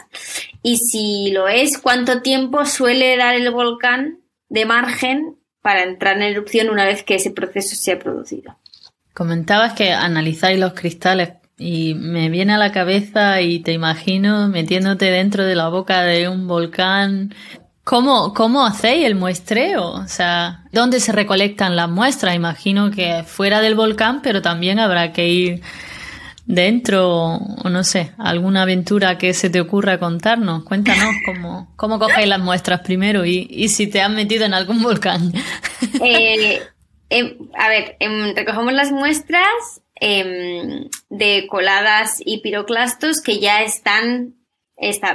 y 0.62 0.79
si 0.79 1.31
lo 1.31 1.47
es, 1.47 1.79
cuánto 1.79 2.22
tiempo 2.22 2.64
suele 2.64 3.16
dar 3.16 3.37
el 3.37 3.51
volcán 3.53 4.18
de 4.49 4.66
margen 4.66 5.37
para 5.62 5.85
entrar 5.85 6.16
en 6.16 6.22
erupción 6.22 6.70
una 6.70 6.85
vez 6.85 7.05
que 7.05 7.14
ese 7.14 7.31
proceso 7.31 7.77
se 7.77 7.93
ha 7.93 7.99
producido. 7.99 8.59
Comentabas 9.15 9.75
que 9.75 9.93
analizáis 9.93 10.59
los 10.59 10.75
cristales 10.75 11.35
y 11.57 11.95
me 11.95 12.29
viene 12.31 12.55
a 12.55 12.59
la 12.59 12.73
cabeza 12.73 13.41
y 13.41 13.61
te 13.61 13.73
imagino 13.73 14.49
metiéndote 14.49 15.07
dentro 15.07 15.45
de 15.45 15.55
la 15.55 15.69
boca 15.69 16.03
de 16.03 16.29
un 16.29 16.49
volcán. 16.49 17.33
¿Cómo, 17.85 18.35
cómo 18.35 18.67
hacéis 18.67 19.07
el 19.07 19.15
muestreo? 19.15 19.93
O 19.93 20.09
sea, 20.09 20.65
¿dónde 20.73 20.99
se 20.99 21.12
recolectan 21.12 21.77
las 21.77 21.89
muestras? 21.89 22.35
Imagino 22.35 22.91
que 22.91 23.23
fuera 23.25 23.61
del 23.61 23.77
volcán, 23.77 24.21
pero 24.21 24.43
también 24.43 24.81
habrá 24.81 25.12
que 25.12 25.29
ir 25.29 25.62
dentro, 26.47 27.37
o 27.37 27.71
no 27.71 27.85
sé, 27.85 28.12
alguna 28.19 28.62
aventura 28.62 29.17
que 29.17 29.33
se 29.33 29.49
te 29.49 29.61
ocurra 29.61 29.99
contarnos. 29.99 30.65
Cuéntanos 30.65 31.15
cómo, 31.25 31.73
cómo 31.77 31.99
cogéis 31.99 32.27
las 32.29 32.41
muestras 32.41 32.81
primero 32.81 33.25
y, 33.25 33.47
y 33.49 33.69
si 33.69 33.87
te 33.87 34.03
has 34.03 34.11
metido 34.11 34.45
en 34.45 34.55
algún 34.55 34.83
volcán. 34.83 35.33
Eh, 36.01 36.62
em, 37.11 37.37
a 37.55 37.69
ver, 37.69 37.97
em, 38.01 38.35
recogemos 38.35 38.73
las 38.73 38.93
muestras 38.93 39.83
em, 40.01 40.89
de 41.09 41.47
coladas 41.49 42.21
y 42.25 42.41
piroclastos 42.41 43.21
que 43.21 43.39
ya 43.39 43.63
están, 43.63 44.35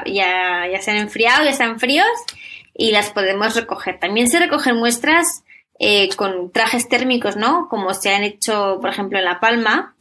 ya, 0.06 0.68
ya 0.72 0.82
se 0.82 0.92
han 0.92 0.98
enfriado, 0.98 1.44
ya 1.44 1.50
están 1.50 1.80
fríos 1.80 2.08
y 2.74 2.92
las 2.92 3.10
podemos 3.12 3.56
recoger. 3.56 4.00
También 4.00 4.30
se 4.30 4.40
recogen 4.40 4.78
muestras 4.78 5.44
eh, 5.80 6.10
con 6.16 6.52
trajes 6.52 6.90
térmicos, 6.90 7.36
¿no? 7.38 7.68
Como 7.70 7.94
se 7.94 8.14
han 8.14 8.24
hecho, 8.24 8.80
por 8.82 8.90
ejemplo, 8.90 9.18
en 9.18 9.26
La 9.26 9.40
Palma. 9.40 9.96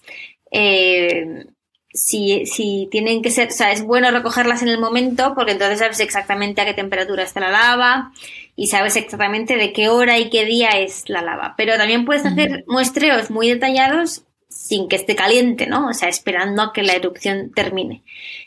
Eh, 0.50 1.46
si, 1.92 2.46
si, 2.46 2.88
tienen 2.90 3.22
que 3.22 3.30
ser, 3.30 3.48
o 3.48 3.52
sea, 3.52 3.72
es 3.72 3.82
bueno 3.82 4.10
recogerlas 4.10 4.62
en 4.62 4.68
el 4.68 4.78
momento 4.78 5.34
porque 5.34 5.52
entonces 5.52 5.78
sabes 5.78 6.00
exactamente 6.00 6.60
a 6.60 6.64
qué 6.64 6.74
temperatura 6.74 7.22
está 7.22 7.40
la 7.40 7.50
lava 7.50 8.12
y 8.58 8.66
sabes 8.66 8.96
exactamente 8.96 9.56
de 9.56 9.72
qué 9.72 9.88
hora 9.88 10.18
y 10.18 10.30
qué 10.30 10.44
día 10.44 10.70
es 10.70 11.08
la 11.08 11.22
lava. 11.22 11.54
Pero 11.56 11.76
también 11.76 12.04
puedes 12.04 12.26
hacer 12.26 12.64
muestreos 12.66 13.30
muy 13.30 13.48
detallados 13.48 14.24
sin 14.48 14.88
que 14.88 14.96
esté 14.96 15.14
caliente, 15.14 15.68
¿no? 15.68 15.86
O 15.86 15.94
sea, 15.94 16.08
esperando 16.08 16.62
a 16.62 16.72
que 16.72 16.82
la 16.82 16.94
erupción 16.94 17.52
termine. 17.54 18.02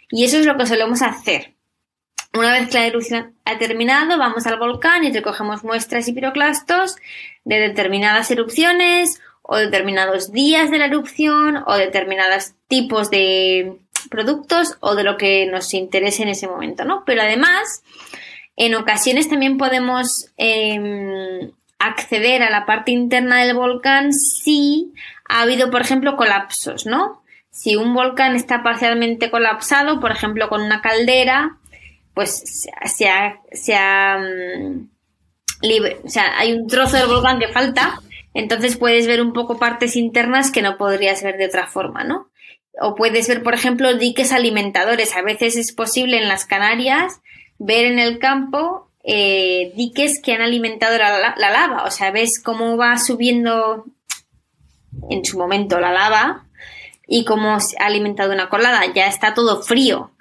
Y 0.09 0.25
eso 0.25 0.37
es 0.37 0.45
lo 0.45 0.57
que 0.57 0.65
solemos 0.65 1.01
hacer. 1.01 1.53
Una 2.33 2.51
vez 2.51 2.67
que 2.67 2.77
la 2.77 2.87
erupción 2.87 3.35
ha 3.45 3.57
terminado, 3.57 4.17
vamos 4.17 4.45
al 4.47 4.59
volcán 4.59 5.05
y 5.05 5.13
recogemos 5.13 5.63
muestras 5.63 6.09
y 6.09 6.13
piroclastos 6.13 6.97
de 7.45 7.59
determinadas 7.59 8.29
erupciones 8.31 9.21
o 9.43 9.55
determinados 9.55 10.33
días 10.33 10.71
de 10.71 10.79
la 10.79 10.87
erupción 10.87 11.63
o 11.65 11.75
determinados 11.75 12.55
tipos 12.67 13.09
de 13.11 13.77
productos 14.09 14.75
o 14.81 14.93
de 14.95 15.05
lo 15.05 15.15
que 15.15 15.45
nos 15.45 15.73
interese 15.73 16.23
en 16.23 16.29
ese 16.29 16.49
momento, 16.49 16.83
¿no? 16.83 17.03
Pero 17.05 17.21
además, 17.21 17.81
en 18.55 18.75
ocasiones 18.75 19.29
también 19.29 19.57
podemos 19.57 20.27
em, 20.37 21.51
acceder 21.79 22.43
a 22.43 22.49
la 22.49 22.65
parte 22.65 22.91
interna 22.91 23.43
del 23.43 23.55
volcán 23.55 24.13
si 24.13 24.93
ha 25.27 25.41
habido, 25.41 25.71
por 25.71 25.81
ejemplo, 25.81 26.15
colapsos, 26.15 26.85
¿no? 26.85 27.23
Si 27.49 27.75
un 27.75 27.93
volcán 27.93 28.35
está 28.35 28.63
parcialmente 28.63 29.31
colapsado, 29.31 29.99
por 29.99 30.11
ejemplo, 30.11 30.47
con 30.47 30.61
una 30.61 30.81
caldera, 30.81 31.57
pues 32.13 32.67
se 32.85 33.07
ha, 33.07 34.17
mm, 34.17 34.87
o 36.03 36.09
sea, 36.09 36.37
hay 36.37 36.53
un 36.53 36.67
trozo 36.67 36.97
del 36.97 37.07
volcán 37.07 37.39
que 37.39 37.47
falta, 37.47 37.99
entonces 38.33 38.77
puedes 38.77 39.07
ver 39.07 39.21
un 39.21 39.33
poco 39.33 39.57
partes 39.57 39.95
internas 39.95 40.51
que 40.51 40.61
no 40.61 40.77
podrías 40.77 41.23
ver 41.23 41.37
de 41.37 41.47
otra 41.47 41.67
forma, 41.67 42.03
¿no? 42.03 42.29
O 42.79 42.95
puedes 42.95 43.27
ver, 43.27 43.43
por 43.43 43.53
ejemplo, 43.53 43.93
diques 43.95 44.31
alimentadores. 44.31 45.15
A 45.15 45.21
veces 45.21 45.57
es 45.57 45.73
posible 45.73 46.17
en 46.17 46.29
las 46.29 46.45
Canarias 46.45 47.21
ver 47.63 47.85
en 47.85 47.99
el 47.99 48.17
campo 48.17 48.89
eh, 49.03 49.71
diques 49.75 50.19
que 50.21 50.33
han 50.33 50.41
alimentado 50.41 50.97
la, 50.97 51.35
la, 51.37 51.49
lava. 51.49 51.83
O 51.83 51.91
sea, 51.91 52.11
ves 52.11 52.41
cómo 52.43 52.75
va 52.77 52.97
subiendo 52.97 53.85
en 55.09 55.23
su 55.23 55.37
momento 55.37 55.79
la 55.79 55.91
lava 55.91 56.45
y 57.07 57.23
cómo 57.25 57.55
ha 57.55 57.85
alimentado 57.85 58.33
una 58.33 58.49
colada. 58.49 58.81
Ya 58.93 59.07
está 59.07 59.33
todo 59.33 59.61
frío 59.61 60.11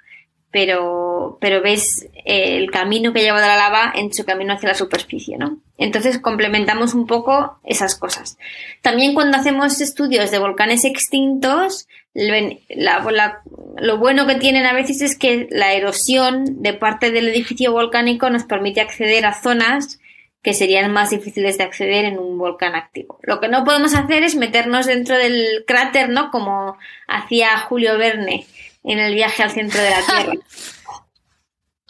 pero, 0.51 1.37
pero 1.39 1.61
ves 1.61 2.07
eh, 2.25 2.57
el 2.57 2.69
camino 2.69 3.13
que 3.13 3.21
lleva 3.21 3.41
de 3.41 3.47
la 3.47 3.55
lava 3.55 3.93
en 3.95 4.13
su 4.13 4.25
camino 4.25 4.53
hacia 4.53 4.69
la 4.69 4.75
superficie, 4.75 5.37
¿no? 5.37 5.57
Entonces 5.77 6.19
complementamos 6.19 6.93
un 6.93 7.07
poco 7.07 7.59
esas 7.63 7.95
cosas. 7.95 8.37
También 8.81 9.13
cuando 9.13 9.37
hacemos 9.37 9.79
estudios 9.79 10.29
de 10.29 10.39
volcanes 10.39 10.83
extintos, 10.83 11.87
lo 12.13 13.97
bueno 13.97 14.27
que 14.27 14.35
tienen 14.35 14.65
a 14.65 14.73
veces 14.73 15.01
es 15.01 15.17
que 15.17 15.47
la 15.49 15.73
erosión 15.73 16.61
de 16.61 16.73
parte 16.73 17.11
del 17.11 17.29
edificio 17.29 17.71
volcánico 17.71 18.29
nos 18.29 18.43
permite 18.43 18.81
acceder 18.81 19.25
a 19.25 19.41
zonas 19.41 19.99
que 20.41 20.53
serían 20.53 20.91
más 20.91 21.11
difíciles 21.11 21.57
de 21.57 21.63
acceder 21.63 22.05
en 22.05 22.17
un 22.17 22.37
volcán 22.37 22.75
activo. 22.75 23.19
Lo 23.21 23.39
que 23.39 23.47
no 23.47 23.63
podemos 23.63 23.93
hacer 23.93 24.23
es 24.23 24.35
meternos 24.35 24.87
dentro 24.87 25.17
del 25.17 25.63
cráter, 25.67 26.09
¿no? 26.09 26.31
Como 26.31 26.77
hacía 27.07 27.57
Julio 27.59 27.97
Verne 27.97 28.47
en 28.83 28.99
el 28.99 29.13
viaje 29.13 29.43
al 29.43 29.51
centro 29.51 29.79
de 29.79 29.89
la 29.91 30.01
Tierra. 30.05 30.33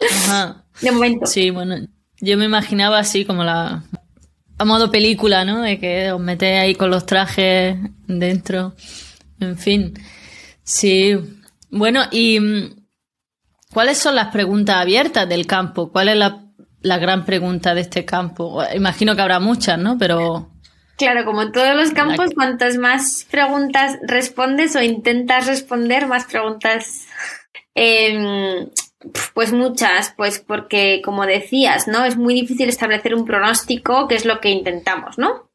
Ajá. 0.10 0.64
De 0.80 0.90
momento. 0.92 1.26
Sí, 1.26 1.50
bueno, 1.50 1.76
yo 2.20 2.36
me 2.36 2.44
imaginaba 2.44 2.98
así 2.98 3.24
como 3.24 3.42
la... 3.44 3.82
A 4.58 4.64
modo 4.64 4.92
película, 4.92 5.44
¿no? 5.44 5.62
De 5.62 5.80
que 5.80 6.12
os 6.12 6.20
metéis 6.20 6.60
ahí 6.60 6.74
con 6.74 6.90
los 6.90 7.06
trajes 7.06 7.76
dentro. 8.06 8.74
En 9.42 9.58
fin. 9.58 9.94
Sí. 10.62 11.18
Bueno, 11.70 12.02
y... 12.10 12.40
Mm, 12.40 12.82
¿Cuáles 13.72 13.96
son 13.96 14.14
las 14.14 14.28
preguntas 14.28 14.76
abiertas 14.76 15.26
del 15.28 15.46
campo? 15.46 15.90
¿Cuál 15.90 16.10
es 16.10 16.16
la, 16.16 16.44
la 16.82 16.98
gran 16.98 17.24
pregunta 17.24 17.74
de 17.74 17.80
este 17.80 18.04
campo? 18.04 18.62
Imagino 18.74 19.16
que 19.16 19.22
habrá 19.22 19.40
muchas, 19.40 19.78
¿no? 19.78 19.96
Pero... 19.96 20.50
Claro, 20.98 21.24
como 21.24 21.42
en 21.42 21.52
todos 21.52 21.74
los 21.74 21.90
campos, 21.92 22.32
cuantas 22.34 22.76
más 22.76 23.26
preguntas 23.30 23.98
respondes 24.06 24.76
o 24.76 24.82
intentas 24.82 25.46
responder, 25.46 26.06
más 26.06 26.26
preguntas. 26.26 27.06
Em, 27.74 28.68
pues 29.34 29.52
muchas, 29.52 30.12
pues 30.16 30.38
porque, 30.38 31.00
como 31.02 31.24
decías, 31.24 31.88
¿no? 31.88 32.04
Es 32.04 32.16
muy 32.16 32.34
difícil 32.34 32.68
establecer 32.68 33.14
un 33.14 33.24
pronóstico, 33.24 34.06
que 34.06 34.16
es 34.16 34.26
lo 34.26 34.38
que 34.40 34.50
intentamos, 34.50 35.16
¿no? 35.18 35.50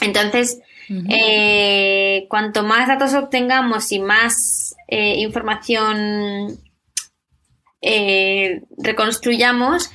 Entonces, 0.00 0.60
eh, 0.88 2.26
cuanto 2.28 2.62
más 2.62 2.88
datos 2.88 3.14
obtengamos 3.14 3.90
y 3.92 3.98
más 3.98 4.76
eh, 4.88 5.16
información 5.16 6.58
eh, 7.82 8.62
reconstruyamos, 8.78 9.90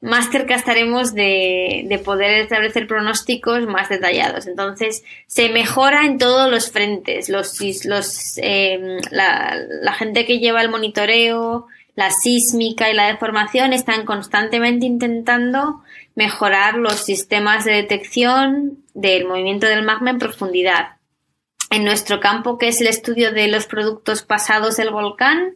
más 0.00 0.30
cerca 0.30 0.54
estaremos 0.54 1.14
de, 1.14 2.00
poder 2.04 2.42
establecer 2.42 2.86
pronósticos 2.86 3.66
más 3.66 3.88
detallados. 3.88 4.46
Entonces, 4.46 5.02
se 5.26 5.48
mejora 5.48 6.06
en 6.06 6.18
todos 6.18 6.50
los 6.50 6.70
frentes. 6.70 7.28
Los, 7.28 7.60
los, 7.84 8.38
em, 8.38 8.98
la, 9.10 9.94
gente 9.98 10.26
que 10.26 10.38
lleva 10.38 10.62
el 10.62 10.68
monitoreo, 10.68 11.66
la 11.94 12.10
sísmica 12.10 12.90
y 12.90 12.94
la 12.94 13.06
deformación 13.06 13.72
están 13.72 14.04
constantemente 14.04 14.86
intentando 14.86 15.82
mejorar 16.16 16.74
los 16.74 17.04
sistemas 17.04 17.64
de 17.64 17.72
detección 17.72 18.78
del 18.94 19.26
movimiento 19.26 19.66
del 19.66 19.84
magma 19.84 20.10
en 20.10 20.18
profundidad. 20.18 20.96
En 21.70 21.84
nuestro 21.84 22.20
campo, 22.20 22.58
que 22.58 22.68
es 22.68 22.80
el 22.80 22.86
estudio 22.88 23.32
de 23.32 23.48
los 23.48 23.66
productos 23.66 24.22
pasados 24.22 24.76
del 24.76 24.90
volcán, 24.90 25.54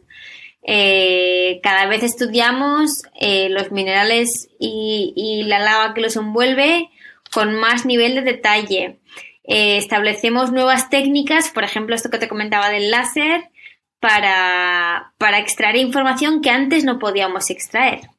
eh, 0.63 1.59
cada 1.63 1.87
vez 1.87 2.03
estudiamos 2.03 3.03
eh, 3.19 3.49
los 3.49 3.71
minerales 3.71 4.49
y, 4.59 5.43
la 5.47 5.59
lava 5.59 5.95
que 5.95 6.01
los 6.01 6.15
envuelve 6.15 6.89
con 7.33 7.55
más 7.55 7.85
nivel 7.85 8.13
de 8.13 8.21
detalle. 8.21 8.99
Eh, 9.43 9.77
establecemos 9.77 10.51
nuevas 10.51 10.91
técnicas, 10.91 11.49
por 11.49 11.63
ejemplo, 11.63 11.95
esto 11.95 12.11
que 12.11 12.19
te 12.19 12.27
comentaba 12.27 12.69
del 12.69 12.91
láser, 12.91 13.49
para, 13.99 15.13
para 15.17 15.39
extraer 15.39 15.77
información 15.77 16.41
que 16.41 16.51
antes 16.51 16.83
no 16.83 16.99
podíamos 16.99 17.49
extraer. 17.49 18.10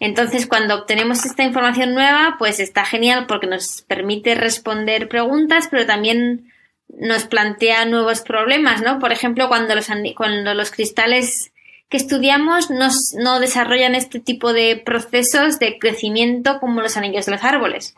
Entonces, 0.00 0.46
cuando 0.46 0.76
obtenemos 0.76 1.24
esta 1.24 1.42
información 1.42 1.94
nueva, 1.94 2.36
pues 2.38 2.60
está 2.60 2.84
genial 2.84 3.26
porque 3.26 3.46
nos 3.46 3.82
permite 3.82 4.34
responder 4.34 5.08
preguntas, 5.08 5.68
pero 5.70 5.86
también 5.86 6.52
nos 6.88 7.24
plantea 7.24 7.84
nuevos 7.84 8.20
problemas, 8.20 8.80
¿no? 8.82 8.98
Por 8.98 9.12
ejemplo, 9.12 9.48
cuando 9.48 9.74
los, 9.74 10.70
cristales 10.70 11.52
que 11.88 11.96
estudiamos 11.96 12.70
no, 12.70 13.40
desarrollan 13.40 13.94
este 13.94 14.20
tipo 14.20 14.52
de 14.52 14.76
procesos 14.76 15.58
de 15.58 15.78
crecimiento 15.78 16.60
como 16.60 16.80
los 16.80 16.96
anillos 16.96 17.26
de 17.26 17.32
los 17.32 17.44
árboles, 17.44 17.96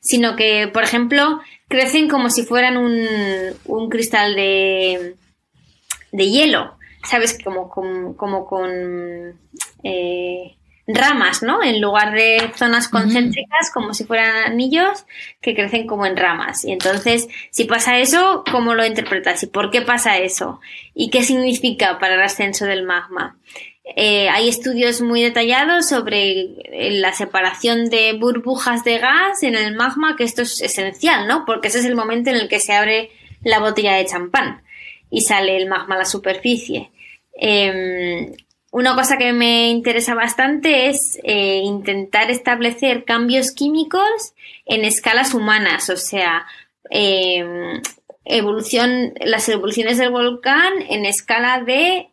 sino 0.00 0.34
que, 0.34 0.68
por 0.68 0.82
ejemplo, 0.82 1.40
crecen 1.68 2.08
como 2.08 2.30
si 2.30 2.44
fueran 2.44 2.78
un, 2.78 3.88
cristal 3.90 4.34
de, 4.34 5.14
hielo, 6.10 6.78
¿sabes? 7.04 7.38
Como 7.42 7.68
con 7.68 9.38
eh, 9.84 10.57
ramas, 10.88 11.42
¿no? 11.42 11.62
En 11.62 11.80
lugar 11.80 12.12
de 12.12 12.50
zonas 12.56 12.88
concéntricas, 12.88 13.70
como 13.72 13.92
si 13.92 14.04
fueran 14.04 14.52
anillos 14.52 15.04
que 15.40 15.54
crecen 15.54 15.86
como 15.86 16.06
en 16.06 16.16
ramas. 16.16 16.64
Y 16.64 16.72
entonces, 16.72 17.28
si 17.50 17.64
pasa 17.64 17.98
eso, 17.98 18.42
¿cómo 18.50 18.74
lo 18.74 18.84
interpretas? 18.84 19.42
¿Y 19.42 19.46
por 19.48 19.70
qué 19.70 19.82
pasa 19.82 20.18
eso? 20.18 20.60
¿Y 20.94 21.10
qué 21.10 21.22
significa 21.22 21.98
para 21.98 22.14
el 22.14 22.22
ascenso 22.22 22.64
del 22.64 22.84
magma? 22.84 23.38
Eh, 23.96 24.28
hay 24.28 24.48
estudios 24.48 25.00
muy 25.00 25.22
detallados 25.22 25.88
sobre 25.88 26.40
eh, 26.40 26.90
la 26.92 27.12
separación 27.12 27.88
de 27.88 28.14
burbujas 28.14 28.84
de 28.84 28.98
gas 28.98 29.42
en 29.42 29.54
el 29.54 29.74
magma, 29.74 30.16
que 30.16 30.24
esto 30.24 30.42
es 30.42 30.60
esencial, 30.60 31.26
¿no? 31.26 31.44
Porque 31.46 31.68
ese 31.68 31.80
es 31.80 31.84
el 31.84 31.94
momento 31.94 32.30
en 32.30 32.36
el 32.36 32.48
que 32.48 32.60
se 32.60 32.74
abre 32.74 33.10
la 33.42 33.60
botella 33.60 33.94
de 33.94 34.06
champán 34.06 34.62
y 35.10 35.22
sale 35.22 35.56
el 35.56 35.68
magma 35.68 35.94
a 35.94 35.98
la 35.98 36.04
superficie. 36.04 36.90
Em, 37.34 38.34
una 38.70 38.94
cosa 38.94 39.16
que 39.16 39.32
me 39.32 39.70
interesa 39.70 40.14
bastante 40.14 40.88
es 40.88 41.18
eh, 41.22 41.62
intentar 41.64 42.30
establecer 42.30 43.04
cambios 43.04 43.52
químicos 43.52 44.34
en 44.66 44.84
escalas 44.84 45.32
humanas, 45.34 45.88
o 45.88 45.96
sea, 45.96 46.46
em, 46.90 47.80
evolución, 48.24 49.14
las 49.24 49.48
evoluciones 49.48 49.96
del 49.98 50.10
volcán 50.10 50.72
en 50.88 51.06
escala 51.06 51.62
de 51.62 52.08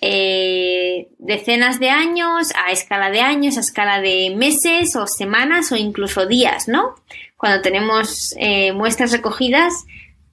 eh, 0.00 1.08
decenas 1.18 1.80
de 1.80 1.90
años, 1.90 2.52
a 2.54 2.70
escala 2.70 3.10
de 3.10 3.20
años, 3.20 3.56
a 3.56 3.60
escala 3.60 4.00
de 4.00 4.32
meses 4.36 4.94
o 4.94 5.06
semanas 5.06 5.72
o 5.72 5.76
incluso 5.76 6.26
días, 6.26 6.68
¿no? 6.68 6.94
Cuando 7.36 7.62
tenemos 7.62 8.34
eh, 8.38 8.72
muestras 8.72 9.10
recogidas 9.10 9.86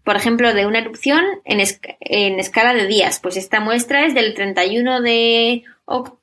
por 0.06 0.16
ejemplo, 0.16 0.54
de 0.54 0.68
una 0.68 0.80
erupción 0.80 1.26
en, 1.44 1.60
en 2.00 2.40
escala 2.40 2.74
de 2.74 2.86
días. 2.86 3.20
Pues 3.20 3.38
esta 3.38 3.60
muestra 3.60 4.06
es 4.06 4.14
del 4.14 4.36
31 4.36 5.02
de, 5.02 5.64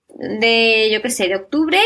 de, 0.08 0.90
yo 0.92 1.02
qué 1.02 1.10
sé, 1.10 1.26
de 1.26 1.34
octubre 1.34 1.80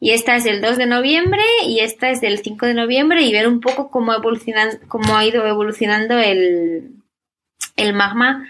y 0.00 0.10
esta 0.10 0.34
es 0.34 0.42
del 0.42 0.60
2 0.60 0.76
de 0.76 0.86
noviembre 0.86 1.44
y 1.64 1.80
esta 1.80 2.10
es 2.10 2.20
del 2.20 2.40
5 2.40 2.66
de 2.66 2.74
noviembre 2.74 3.22
y 3.22 3.32
ver 3.32 3.46
un 3.46 3.60
poco 3.60 3.92
cómo, 3.92 4.12
evolucionan, 4.12 4.80
cómo 4.88 5.16
ha 5.16 5.24
ido 5.24 5.46
evolucionando 5.46 6.18
el, 6.18 6.96
el 7.76 7.92
magma 7.92 8.48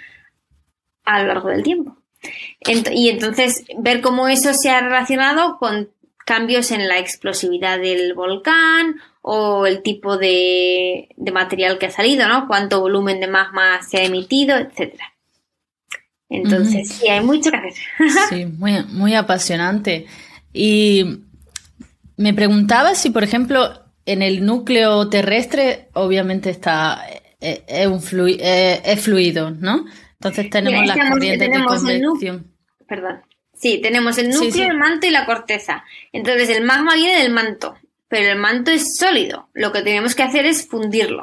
a 1.04 1.20
lo 1.20 1.28
largo 1.28 1.50
del 1.50 1.62
tiempo. 1.62 1.98
y 2.64 3.10
entonces 3.10 3.66
ver 3.76 4.00
cómo 4.00 4.26
eso 4.26 4.54
se 4.54 4.70
ha 4.70 4.80
relacionado 4.80 5.58
con 5.58 5.90
cambios 6.24 6.70
en 6.70 6.88
la 6.88 6.98
explosividad 6.98 7.78
del 7.78 8.14
volcán 8.14 8.96
o 9.28 9.66
el 9.66 9.82
tipo 9.82 10.16
de, 10.18 11.08
material 11.32 11.78
que 11.78 11.86
ha 11.86 11.90
salido, 11.90 12.28
¿no? 12.28 12.46
Cuánto 12.46 12.80
volumen 12.80 13.18
de 13.18 13.26
magma 13.26 13.82
se 13.82 13.96
ha 13.96 14.04
emitido, 14.04 14.56
etcétera. 14.56 15.14
Entonces, 16.28 16.90
sí, 16.90 17.08
hay 17.08 17.24
mucho 17.24 17.50
que 17.50 17.56
hacer. 17.56 17.74
sí, 18.28 18.46
muy, 18.46 18.84
muy 18.84 19.16
apasionante. 19.16 20.06
Y 20.52 21.22
me 22.16 22.34
preguntaba 22.34 22.94
si, 22.94 23.10
por 23.10 23.24
ejemplo, 23.24 23.82
en 24.04 24.22
el 24.22 24.46
núcleo 24.46 25.08
terrestre, 25.08 25.88
obviamente 25.94 26.50
está 26.50 27.04
eh, 27.40 27.64
es, 27.66 27.86
un 27.88 28.00
eh, 28.28 28.80
es 28.84 29.00
fluido, 29.00 29.50
¿no? 29.50 29.86
Entonces 30.20 30.50
tenemos 30.50 30.86
las 30.86 31.10
corrientes 31.10 31.50
de 31.50 31.64
convección. 31.64 32.52
Perdón. 32.86 33.22
Sí, 33.54 33.80
tenemos 33.82 34.18
el 34.18 34.30
núcleo, 34.30 34.70
el 34.70 34.78
manto 34.78 35.08
y 35.08 35.10
la 35.10 35.26
corteza. 35.26 35.82
Entonces 36.12 36.48
el 36.50 36.62
magma 36.62 36.94
viene 36.94 37.22
del 37.22 37.32
manto, 37.32 37.76
pero 38.08 38.32
el 38.32 38.38
manto 38.38 38.70
es 38.70 38.96
sólido. 38.96 39.48
Lo 39.52 39.72
que 39.72 39.82
tenemos 39.82 40.14
que 40.14 40.22
hacer 40.22 40.46
es 40.46 40.68
fundirlo. 40.68 41.22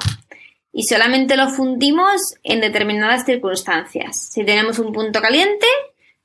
Y 0.71 0.83
solamente 0.83 1.37
lo 1.37 1.49
fundimos 1.49 2.35
en 2.43 2.61
determinadas 2.61 3.25
circunstancias. 3.25 4.29
Si 4.31 4.43
tenemos 4.43 4.79
un 4.79 4.91
punto 4.91 5.21
caliente, 5.21 5.67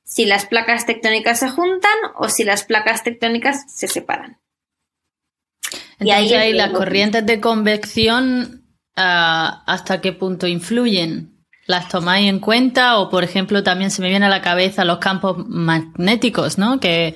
si 0.05 0.25
las 0.25 0.47
placas 0.47 0.87
tectónicas 0.87 1.41
se 1.41 1.51
juntan 1.51 1.93
o 2.17 2.29
si 2.29 2.45
las 2.45 2.65
placas 2.65 3.05
tectónicas 3.05 3.65
se 3.69 3.89
separan. 3.89 4.39
y 6.01 6.11
ahí 6.11 6.53
las 6.53 6.71
corrientes 6.71 7.27
de 7.27 7.41
convección, 7.41 8.65
ah, 8.97 9.63
¿hasta 9.67 10.01
qué 10.01 10.13
punto 10.13 10.47
influyen? 10.47 11.39
las 11.69 11.89
tomáis 11.89 12.29
en 12.29 12.41
cuenta 12.41 12.99
o 12.99 13.11
por 13.11 13.23
ejemplo 13.23 13.63
también 13.63 13.91
se 13.91 14.01
me 14.01 14.09
viene 14.09 14.25
a 14.25 14.31
la 14.31 14.41
cabeza 14.41 14.87
los 14.87 14.99
campos 14.99 15.37
magnéticos, 15.47 16.57
¿no? 16.57 16.81
Que 16.81 17.15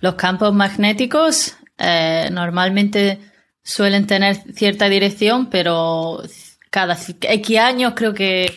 los 0.00 0.14
campos 0.14 0.54
magnéticos 0.54 1.56
eh, 1.80 2.28
normalmente 2.30 3.18
suelen 3.62 4.06
tener 4.06 4.36
cierta 4.54 4.88
dirección, 4.88 5.50
pero 5.50 6.22
cada 6.70 6.96
X 6.96 7.58
años 7.58 7.94
creo 7.96 8.14
que 8.14 8.52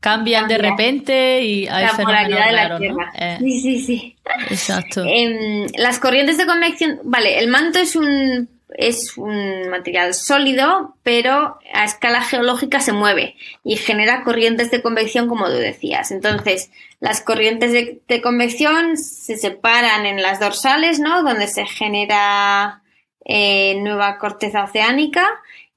cambian 0.00 0.46
de 0.46 0.58
repente 0.58 1.42
y 1.42 1.66
hay 1.66 1.88
fenómenos 1.88 2.38
raros, 2.52 2.80
¿no? 2.80 2.96
Eh, 3.14 3.38
sí, 3.40 3.60
sí, 3.60 3.80
sí. 3.80 4.16
Exacto. 4.50 5.04
Em, 5.06 5.66
las 5.78 5.98
corrientes 5.98 6.38
de 6.38 6.46
convección, 6.46 7.00
vale, 7.04 7.38
el 7.38 7.48
manto 7.48 7.78
es 7.78 7.96
un 7.96 8.55
es 8.74 9.16
un 9.16 9.68
material 9.70 10.14
sólido, 10.14 10.96
pero 11.02 11.58
a 11.72 11.84
escala 11.84 12.20
geológica 12.22 12.80
se 12.80 12.92
mueve 12.92 13.36
y 13.64 13.76
genera 13.76 14.24
corrientes 14.24 14.70
de 14.70 14.82
convección, 14.82 15.28
como 15.28 15.46
tú 15.46 15.52
decías. 15.52 16.10
Entonces, 16.10 16.70
las 17.00 17.20
corrientes 17.20 17.72
de, 17.72 18.22
convección 18.22 18.96
se 18.96 19.36
separan 19.36 20.06
en 20.06 20.22
las 20.22 20.40
dorsales, 20.40 20.98
¿no? 20.98 21.22
Donde 21.22 21.46
se 21.46 21.66
genera 21.66 22.82
eh, 23.24 23.76
nueva 23.80 24.18
corteza 24.18 24.64
oceánica 24.64 25.28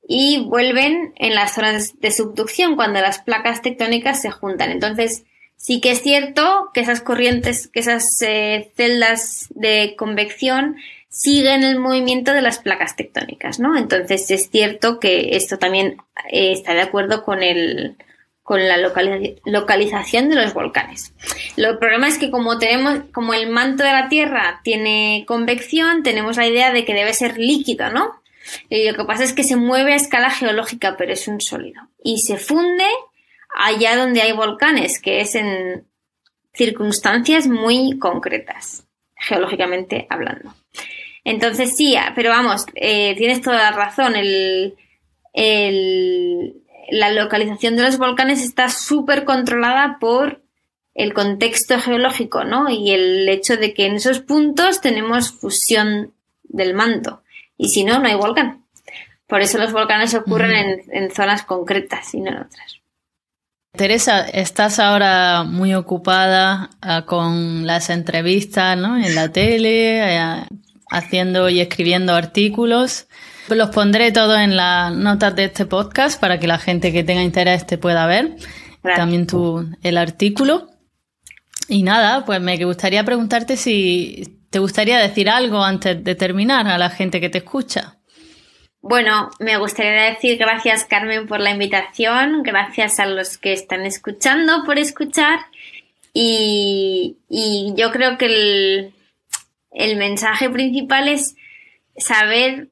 y 0.08 0.44
vuelven 0.46 1.14
en 1.18 1.36
las 1.36 1.54
zonas 1.54 2.00
de 2.00 2.12
subducción 2.12 2.76
cuando 2.76 3.00
las 3.02 3.20
placas 3.20 3.62
tectónicas 3.62 4.22
se 4.22 4.32
juntan. 4.32 4.72
Entonces, 4.72 5.26
sí 5.56 5.82
que 5.82 5.92
es 5.92 6.02
cierto 6.02 6.72
que 6.74 6.82
esas 6.82 7.02
corrientes, 7.02 7.68
que 7.68 7.82
esas 7.82 8.20
eh, 8.22 8.72
celdas 8.76 9.48
de 9.52 9.96
convección 9.98 10.78
siguen 11.10 11.64
el 11.64 11.80
movimiento 11.80 12.32
de 12.32 12.42
las 12.42 12.60
placas 12.60 12.96
tectónicas, 12.96 13.60
¿no? 13.60 13.76
Entonces 13.76 14.30
es 14.32 14.50
cierto 14.50 15.00
que 15.00 15.36
esto 15.36 15.58
también 15.58 15.98
eh, 16.32 16.54
está 16.54 16.74
de 16.74 16.82
acuerdo 16.82 17.24
con 17.24 17.44
el 17.44 17.98
con 18.44 18.68
la 18.68 18.78
localización 18.78 20.30
de 20.30 20.36
los 20.36 20.56
volcanes. 20.56 21.14
Lo 21.56 21.78
problema 21.78 22.08
es 22.08 22.18
que 22.18 22.32
como 22.32 22.58
tenemos, 22.58 23.02
como 23.14 23.36
el 23.36 23.48
manto 23.48 23.84
de 23.84 23.92
la 23.92 24.10
Tierra 24.10 24.62
tiene 24.64 25.24
convección, 25.28 26.02
tenemos 26.02 26.36
la 26.36 26.48
idea 26.48 26.72
de 26.72 26.84
que 26.84 26.96
debe 26.96 27.14
ser 27.14 27.38
líquido, 27.38 27.92
¿no? 27.92 28.24
Y 28.68 28.90
lo 28.90 28.98
que 28.98 29.04
pasa 29.04 29.24
es 29.24 29.34
que 29.34 29.44
se 29.44 29.56
mueve 29.56 29.94
a 29.94 29.98
escala 29.98 30.32
geológica, 30.32 30.98
pero 30.98 31.14
es 31.14 31.28
un 31.28 31.40
sólido. 31.42 31.90
Y 32.04 32.22
se 32.22 32.38
funde 32.38 32.88
allá 33.56 33.96
donde 33.96 34.24
hay 34.24 34.32
volcanes, 34.32 35.00
que 35.00 35.22
es 35.22 35.36
en 35.36 35.86
circunstancias 36.52 37.46
muy 37.46 38.00
concretas, 38.00 38.88
geológicamente 39.16 40.08
hablando. 40.10 40.56
Entonces 41.30 41.76
sí, 41.78 41.96
pero 42.16 42.32
vamos, 42.32 42.66
eh, 42.74 43.14
tienes 43.16 43.42
toda 43.42 43.58
la 43.58 43.72
razón. 43.72 44.16
El, 44.16 44.76
la 46.90 47.12
localización 47.12 47.76
de 47.76 47.84
los 47.84 48.00
volcanes 48.00 48.42
está 48.44 48.68
súper 48.68 49.26
controlada 49.26 49.98
por 50.00 50.42
el 50.96 51.14
contexto 51.14 51.80
geológico, 51.80 52.46
¿no? 52.46 52.68
Y 52.68 52.94
el 52.94 53.30
hecho 53.30 53.58
de 53.58 53.76
que 53.76 53.86
en 53.86 53.98
esos 53.98 54.22
puntos 54.22 54.82
tenemos 54.82 55.32
fusión 55.32 56.16
del 56.46 56.74
manto. 56.74 57.22
Y 57.58 57.70
si 57.70 57.84
no, 57.84 58.00
no 58.00 58.08
hay 58.08 58.16
volcán. 58.16 58.66
Por 59.28 59.42
eso 59.42 59.60
los 59.60 59.72
volcanes 59.72 60.16
ocurren 60.16 60.52
en, 60.52 60.82
en, 60.92 61.12
zonas 61.12 61.44
concretas 61.44 62.12
y 62.16 62.22
no 62.22 62.32
en 62.32 62.38
otras. 62.38 62.80
Teresa, 63.74 64.28
estás 64.28 64.80
ahora 64.80 65.44
muy 65.44 65.76
ocupada 65.76 66.72
ah, 66.82 67.06
con 67.06 67.68
las 67.68 67.92
entrevistas 67.92 68.76
¿no? 68.76 68.98
en 68.98 69.14
la 69.14 69.32
tele, 69.32 70.16
eh, 70.16 70.48
haciendo 70.90 71.50
y 71.50 71.60
escribiendo 71.60 72.14
artículos. 72.14 73.08
Los 73.50 73.70
pondré 73.70 74.12
todos 74.12 74.40
en 74.40 74.56
las 74.56 74.94
notas 74.94 75.36
de 75.36 75.46
este 75.46 75.66
podcast 75.66 76.20
para 76.20 76.40
que 76.40 76.48
la 76.48 76.60
gente 76.60 76.92
que 76.92 77.04
tenga 77.04 77.24
interés 77.24 77.66
te 77.66 77.78
pueda 77.78 78.06
ver. 78.06 78.36
También 78.82 79.28
tu, 79.28 79.66
el 79.82 79.98
artículo. 79.98 80.68
Y 81.68 81.84
nada, 81.84 82.26
pues 82.26 82.42
me 82.42 82.58
gustaría 82.64 83.04
preguntarte 83.04 83.58
si 83.58 84.40
te 84.50 84.60
gustaría 84.60 85.00
decir 85.00 85.30
algo 85.30 85.64
antes 85.64 86.04
de 86.04 86.16
terminar 86.16 86.68
a 86.68 86.78
la 86.78 86.90
gente 86.90 87.20
que 87.20 87.30
te 87.30 87.40
escucha. 87.40 87.98
Bueno, 88.82 89.30
me 89.40 89.58
gustaría 89.58 90.04
decir 90.04 90.38
gracias 90.38 90.86
Carmen 90.86 91.28
por 91.28 91.42
la 91.42 91.52
invitación, 91.52 92.44
gracias 92.44 93.00
a 93.00 93.06
los 93.06 93.38
que 93.38 93.52
están 93.52 93.86
escuchando 93.86 94.64
por 94.66 94.80
escuchar 94.80 95.40
y, 96.14 97.18
y 97.30 97.74
yo 97.76 97.92
creo 97.92 98.18
que 98.18 98.26
el, 98.26 98.94
el 99.80 99.96
mensaje 99.96 100.50
principal 100.50 101.08
es 101.08 101.36
saber 101.98 102.68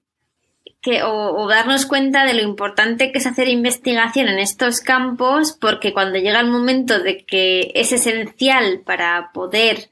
que, 0.81 1.03
o, 1.03 1.47
darnos 1.47 1.85
cuenta 1.85 2.25
de 2.25 2.33
lo 2.33 2.41
importante 2.41 3.11
que 3.11 3.17
es 3.17 3.25
hacer 3.25 3.47
investigación 3.47 4.27
en 4.27 4.39
estos 4.39 4.81
campos, 4.81 5.57
porque 5.59 5.93
cuando 5.93 6.19
llega 6.19 6.41
el 6.41 6.51
momento 6.51 6.99
de 6.99 7.25
que 7.25 7.71
es 7.75 7.93
esencial 7.93 8.81
para 8.85 9.31
poder 9.33 9.89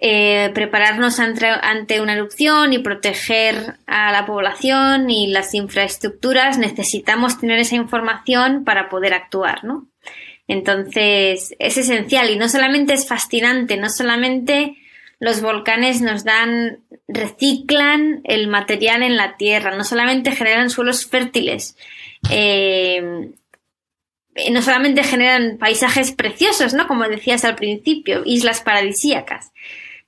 eh, 0.00 0.50
prepararnos 0.54 1.18
ante, 1.18 1.46
ante, 1.46 2.00
una 2.00 2.14
erupción 2.14 2.72
y 2.72 2.78
proteger 2.78 3.74
a 3.86 4.12
la 4.12 4.24
población 4.24 5.10
y 5.10 5.26
las 5.26 5.54
infraestructuras, 5.54 6.56
necesitamos 6.56 7.38
tener 7.40 7.58
esa 7.58 7.74
información 7.74 8.64
para 8.64 8.88
poder 8.88 9.12
actuar, 9.12 9.64
¿no? 9.64 9.88
Entonces, 10.46 11.54
es 11.58 11.76
esencial 11.78 12.30
y 12.30 12.36
no 12.36 12.48
solamente 12.48 12.92
es 12.92 13.08
fascinante, 13.08 13.76
no 13.76 13.90
solamente 13.90 14.76
los 15.22 15.40
volcanes 15.40 16.00
nos 16.00 16.24
dan, 16.24 16.80
reciclan 17.06 18.22
el 18.24 18.48
material 18.48 19.04
en 19.04 19.16
la 19.16 19.36
tierra, 19.36 19.76
no 19.76 19.84
solamente 19.84 20.32
generan 20.32 20.68
suelos 20.68 21.06
fértiles, 21.06 21.76
eh, 22.28 23.30
no 24.50 24.62
solamente 24.62 25.04
generan 25.04 25.58
paisajes 25.58 26.10
preciosos, 26.10 26.74
¿no? 26.74 26.88
Como 26.88 27.04
decías 27.04 27.44
al 27.44 27.54
principio, 27.54 28.22
islas 28.24 28.62
paradisíacas, 28.62 29.52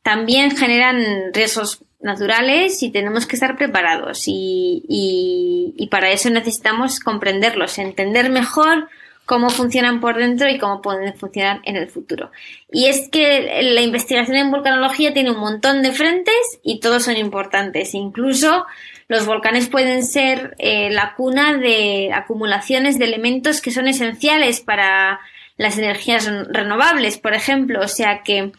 también 0.02 0.56
generan 0.56 1.32
riesgos 1.32 1.84
naturales 2.00 2.82
y 2.82 2.90
tenemos 2.90 3.26
que 3.26 3.36
estar 3.36 3.56
preparados 3.56 4.24
y, 4.26 4.82
y 4.88 5.86
para 5.92 6.10
eso 6.10 6.28
necesitamos 6.28 6.98
comprenderlos, 6.98 7.78
entender 7.78 8.30
mejor 8.30 8.88
cómo 9.24 9.48
funcionan 9.50 10.00
por 10.00 10.16
dentro 10.16 10.48
y 10.48 10.58
cómo 10.58 10.82
pueden 10.82 11.14
funcionar 11.14 11.60
en 11.64 11.76
el 11.76 11.88
futuro. 11.88 12.30
Y 12.70 12.86
es 12.86 13.08
que 13.08 13.62
la 13.62 13.80
investigación 13.80 14.36
en 14.36 14.50
volcanología 14.50 15.14
tiene 15.14 15.30
un 15.30 15.38
montón 15.38 15.82
de 15.82 15.92
frentes 15.92 16.60
y 16.62 16.80
todos 16.80 17.04
son 17.04 17.16
importantes. 17.16 17.94
Incluso 17.94 18.66
los 19.08 19.26
volcanes 19.26 19.68
pueden 19.68 20.04
ser 20.04 20.54
eh, 20.58 20.90
la 20.90 21.14
cuna 21.14 21.56
de 21.56 22.10
acumulaciones 22.12 22.98
de 22.98 23.06
elementos 23.06 23.60
que 23.60 23.70
son 23.70 23.88
esenciales 23.88 24.60
para 24.60 25.20
las 25.56 25.78
energías 25.78 26.26
renovables, 26.48 27.18
por 27.18 27.34
ejemplo. 27.34 27.80
O 27.80 27.88
sea 27.88 28.22
que 28.22 28.52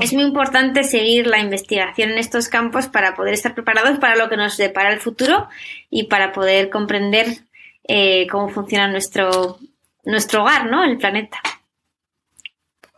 es 0.00 0.12
muy 0.12 0.24
importante 0.24 0.84
seguir 0.84 1.26
la 1.26 1.38
investigación 1.38 2.10
en 2.10 2.18
estos 2.18 2.48
campos 2.48 2.88
para 2.88 3.14
poder 3.14 3.32
estar 3.32 3.54
preparados 3.54 3.98
para 3.98 4.16
lo 4.16 4.28
que 4.28 4.36
nos 4.36 4.58
depara 4.58 4.92
el 4.92 5.00
futuro 5.00 5.48
y 5.88 6.04
para 6.04 6.32
poder 6.32 6.68
comprender 6.68 7.38
eh, 7.84 8.26
cómo 8.30 8.50
funciona 8.50 8.88
nuestro 8.88 9.58
nuestro 10.04 10.42
hogar, 10.42 10.70
¿no? 10.70 10.84
El 10.84 10.98
planeta. 10.98 11.38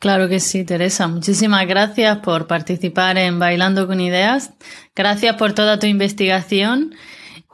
Claro 0.01 0.29
que 0.29 0.41
sí, 0.41 0.65
Teresa. 0.65 1.09
Muchísimas 1.09 1.67
gracias 1.67 2.19
por 2.19 2.47
participar 2.47 3.17
en 3.17 3.39
Bailando 3.39 3.87
con 3.87 4.01
Ideas. 4.01 4.53
Gracias 4.95 5.37
por 5.37 5.55
toda 5.55 5.79
tu 5.79 5.87
investigación 5.87 6.95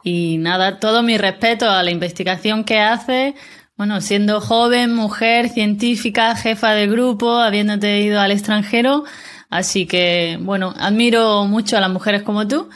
y 0.03 0.37
nada, 0.37 0.79
todo 0.79 1.01
mi 1.01 1.17
respeto 1.17 1.69
a 1.69 1.81
la 1.81 1.91
investigación 1.91 2.65
que 2.65 2.79
haces. 2.79 3.35
Bueno, 3.77 4.01
siendo 4.01 4.41
joven, 4.41 4.93
mujer, 4.93 5.49
científica, 5.49 6.35
jefa 6.35 6.71
de 6.71 6.87
grupo, 6.87 7.37
habiéndote 7.37 8.01
ido 8.01 8.19
al 8.19 8.31
extranjero. 8.31 9.05
Así 9.49 9.85
que, 9.85 10.37
bueno, 10.41 10.73
admiro 10.77 11.45
mucho 11.45 11.77
a 11.77 11.81
las 11.81 11.89
mujeres 11.89 12.23
como 12.23 12.47
tú 12.47 12.69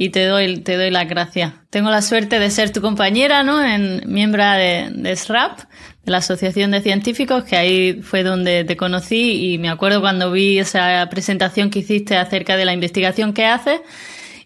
y 0.00 0.10
te 0.10 0.24
doy, 0.26 0.58
te 0.58 0.76
doy 0.76 0.90
las 0.90 1.08
gracias. 1.08 1.54
Tengo 1.70 1.90
la 1.90 2.02
suerte 2.02 2.38
de 2.38 2.50
ser 2.50 2.70
tu 2.70 2.80
compañera, 2.80 3.42
¿no? 3.42 3.62
En 3.62 4.00
miembro 4.06 4.44
de, 4.44 4.90
de 4.92 5.16
SRAP, 5.16 5.58
de 6.04 6.12
la 6.12 6.18
Asociación 6.18 6.70
de 6.70 6.80
Científicos, 6.80 7.42
que 7.42 7.56
ahí 7.56 8.00
fue 8.00 8.22
donde 8.22 8.62
te 8.62 8.76
conocí 8.76 9.52
y 9.52 9.58
me 9.58 9.68
acuerdo 9.68 10.00
cuando 10.00 10.30
vi 10.30 10.60
esa 10.60 11.06
presentación 11.10 11.70
que 11.70 11.80
hiciste 11.80 12.16
acerca 12.16 12.56
de 12.56 12.64
la 12.64 12.72
investigación 12.72 13.32
que 13.34 13.44
haces 13.44 13.80